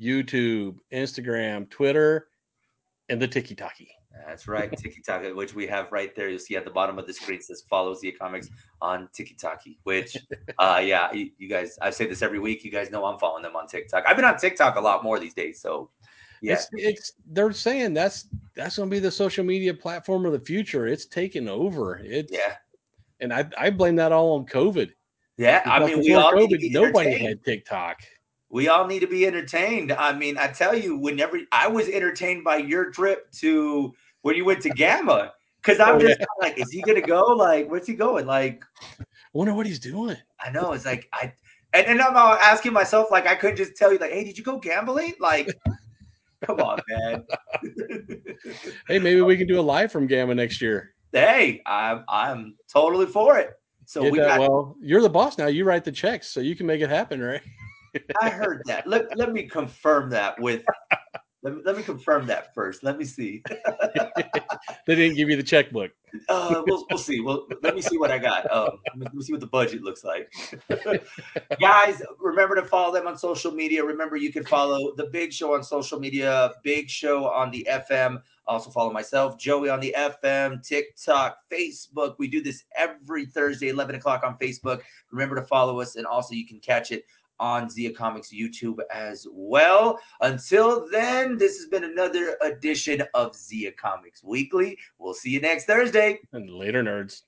YouTube, 0.00 0.76
Instagram, 0.92 1.68
Twitter, 1.70 2.28
and 3.08 3.20
the 3.20 3.26
Tiki 3.26 3.54
Taki. 3.54 3.90
That's 4.26 4.46
right, 4.48 4.70
Tiki 4.76 5.00
Taki, 5.00 5.32
which 5.32 5.54
we 5.54 5.66
have 5.66 5.90
right 5.90 6.14
there. 6.14 6.28
You'll 6.28 6.38
see 6.38 6.56
at 6.56 6.64
the 6.64 6.70
bottom 6.70 6.98
of 6.98 7.06
the 7.06 7.12
screen 7.12 7.40
says 7.40 7.64
"Follow 7.68 7.94
Zia 7.94 8.12
Comics" 8.12 8.48
on 8.80 9.08
Tiki 9.12 9.34
Taki. 9.34 9.78
Which, 9.82 10.16
uh, 10.58 10.80
yeah, 10.84 11.12
you, 11.12 11.30
you, 11.38 11.48
guys, 11.48 11.78
I 11.82 11.90
say 11.90 12.06
this 12.06 12.22
every 12.22 12.38
week. 12.38 12.64
You 12.64 12.70
guys 12.70 12.90
know 12.90 13.04
I'm 13.04 13.18
following 13.18 13.42
them 13.42 13.56
on 13.56 13.66
TikTok. 13.66 14.04
I've 14.06 14.16
been 14.16 14.24
on 14.24 14.38
TikTok 14.38 14.76
a 14.76 14.80
lot 14.80 15.02
more 15.02 15.18
these 15.18 15.34
days, 15.34 15.60
so 15.60 15.90
yeah, 16.42 16.54
it's, 16.54 16.68
it's 16.72 17.12
they're 17.32 17.52
saying 17.52 17.94
that's 17.94 18.26
that's 18.54 18.76
going 18.76 18.88
to 18.88 18.94
be 18.94 19.00
the 19.00 19.10
social 19.10 19.44
media 19.44 19.74
platform 19.74 20.26
of 20.26 20.32
the 20.32 20.40
future. 20.40 20.86
It's 20.86 21.06
taking 21.06 21.48
over. 21.48 22.00
It's 22.04 22.32
yeah, 22.32 22.54
and 23.20 23.32
I 23.32 23.48
I 23.58 23.70
blame 23.70 23.96
that 23.96 24.12
all 24.12 24.36
on 24.36 24.46
COVID. 24.46 24.90
Yeah, 25.36 25.62
I 25.64 25.84
mean, 25.84 25.98
we 25.98 26.14
all 26.14 26.32
COVID, 26.32 26.70
nobody 26.70 27.18
had 27.18 27.44
TikTok. 27.44 27.96
We 28.50 28.68
all 28.68 28.86
need 28.86 29.00
to 29.00 29.08
be 29.08 29.26
entertained. 29.26 29.90
I 29.90 30.12
mean, 30.16 30.38
I 30.38 30.46
tell 30.48 30.76
you, 30.76 30.96
whenever 30.96 31.40
I 31.50 31.66
was 31.66 31.88
entertained 31.88 32.44
by 32.44 32.58
your 32.58 32.92
trip 32.92 33.32
to 33.40 33.92
when 34.24 34.36
you 34.36 34.44
went 34.44 34.62
to 34.62 34.70
GAMA. 34.70 35.32
because 35.62 35.80
I'm 35.80 35.96
oh, 35.96 36.00
just 36.00 36.18
yeah. 36.18 36.26
like, 36.40 36.58
is 36.58 36.70
he 36.70 36.80
gonna 36.80 37.02
go? 37.02 37.22
Like, 37.24 37.68
where's 37.70 37.86
he 37.86 37.94
going? 37.94 38.26
Like, 38.26 38.64
I 38.98 39.04
wonder 39.34 39.54
what 39.54 39.66
he's 39.66 39.78
doing. 39.78 40.16
I 40.40 40.50
know. 40.50 40.72
It's 40.72 40.86
like 40.86 41.08
I 41.12 41.32
and, 41.74 41.86
and 41.86 42.00
I'm 42.00 42.16
asking 42.16 42.72
myself, 42.72 43.10
like, 43.10 43.26
I 43.26 43.34
couldn't 43.34 43.56
just 43.56 43.76
tell 43.76 43.92
you, 43.92 43.98
like, 43.98 44.12
hey, 44.12 44.24
did 44.24 44.38
you 44.38 44.44
go 44.44 44.58
gambling? 44.58 45.12
Like, 45.20 45.48
come 46.44 46.60
on, 46.60 46.80
man. 46.88 47.24
hey, 48.88 48.98
maybe 48.98 49.20
we 49.20 49.36
can 49.36 49.46
do 49.46 49.60
a 49.60 49.62
live 49.62 49.92
from 49.92 50.06
GAMA 50.06 50.34
next 50.34 50.60
year. 50.62 50.94
Hey, 51.12 51.60
I'm 51.66 52.04
I'm 52.08 52.56
totally 52.72 53.06
for 53.06 53.38
it. 53.38 53.52
So 53.84 54.08
we 54.08 54.18
got, 54.18 54.40
well, 54.40 54.74
you're 54.80 55.02
the 55.02 55.10
boss 55.10 55.36
now. 55.36 55.48
You 55.48 55.64
write 55.64 55.84
the 55.84 55.92
checks, 55.92 56.28
so 56.28 56.40
you 56.40 56.56
can 56.56 56.66
make 56.66 56.80
it 56.80 56.88
happen, 56.88 57.20
right? 57.20 57.42
I 58.22 58.30
heard 58.30 58.62
that. 58.64 58.86
Let, 58.86 59.16
let 59.16 59.32
me 59.32 59.44
confirm 59.44 60.08
that 60.10 60.40
with 60.40 60.64
let 61.44 61.56
me, 61.56 61.62
let 61.62 61.76
me 61.76 61.82
confirm 61.82 62.26
that 62.28 62.54
first. 62.54 62.82
Let 62.82 62.96
me 62.96 63.04
see. 63.04 63.42
they 64.86 64.94
didn't 64.94 65.16
give 65.16 65.28
you 65.28 65.36
the 65.36 65.42
checkbook. 65.42 65.90
Uh, 66.30 66.62
we'll, 66.66 66.86
we'll 66.88 66.98
see. 66.98 67.20
Well, 67.20 67.46
let 67.62 67.74
me 67.74 67.82
see 67.82 67.98
what 67.98 68.10
I 68.10 68.16
got. 68.16 68.50
Um, 68.50 68.78
let 68.96 69.12
me 69.12 69.22
see 69.22 69.32
what 69.32 69.42
the 69.42 69.46
budget 69.46 69.82
looks 69.82 70.04
like. 70.04 70.32
Guys, 71.60 72.00
remember 72.18 72.54
to 72.54 72.64
follow 72.64 72.94
them 72.94 73.06
on 73.06 73.18
social 73.18 73.52
media. 73.52 73.84
Remember, 73.84 74.16
you 74.16 74.32
can 74.32 74.44
follow 74.44 74.94
the 74.96 75.04
Big 75.04 75.34
Show 75.34 75.54
on 75.54 75.62
social 75.62 76.00
media, 76.00 76.52
Big 76.62 76.88
Show 76.88 77.26
on 77.26 77.50
the 77.50 77.68
FM. 77.70 78.22
Also, 78.46 78.70
follow 78.70 78.92
myself, 78.92 79.38
Joey, 79.38 79.68
on 79.68 79.80
the 79.80 79.94
FM, 79.98 80.66
TikTok, 80.66 81.38
Facebook. 81.52 82.14
We 82.18 82.28
do 82.28 82.42
this 82.42 82.64
every 82.74 83.26
Thursday, 83.26 83.68
11 83.68 83.96
o'clock 83.96 84.22
on 84.24 84.38
Facebook. 84.38 84.80
Remember 85.10 85.34
to 85.34 85.42
follow 85.42 85.80
us, 85.80 85.96
and 85.96 86.06
also 86.06 86.34
you 86.34 86.46
can 86.46 86.60
catch 86.60 86.90
it 86.90 87.04
on 87.40 87.68
Zia 87.68 87.92
Comics 87.92 88.32
YouTube 88.32 88.78
as 88.92 89.26
well. 89.30 89.98
Until 90.20 90.88
then, 90.90 91.36
this 91.36 91.56
has 91.58 91.66
been 91.66 91.84
another 91.84 92.36
edition 92.42 93.02
of 93.14 93.34
Zia 93.36 93.72
Comics 93.72 94.22
Weekly. 94.22 94.78
We'll 94.98 95.14
see 95.14 95.30
you 95.30 95.40
next 95.40 95.64
Thursday. 95.64 96.20
And 96.32 96.50
later, 96.50 96.82
nerds. 96.82 97.22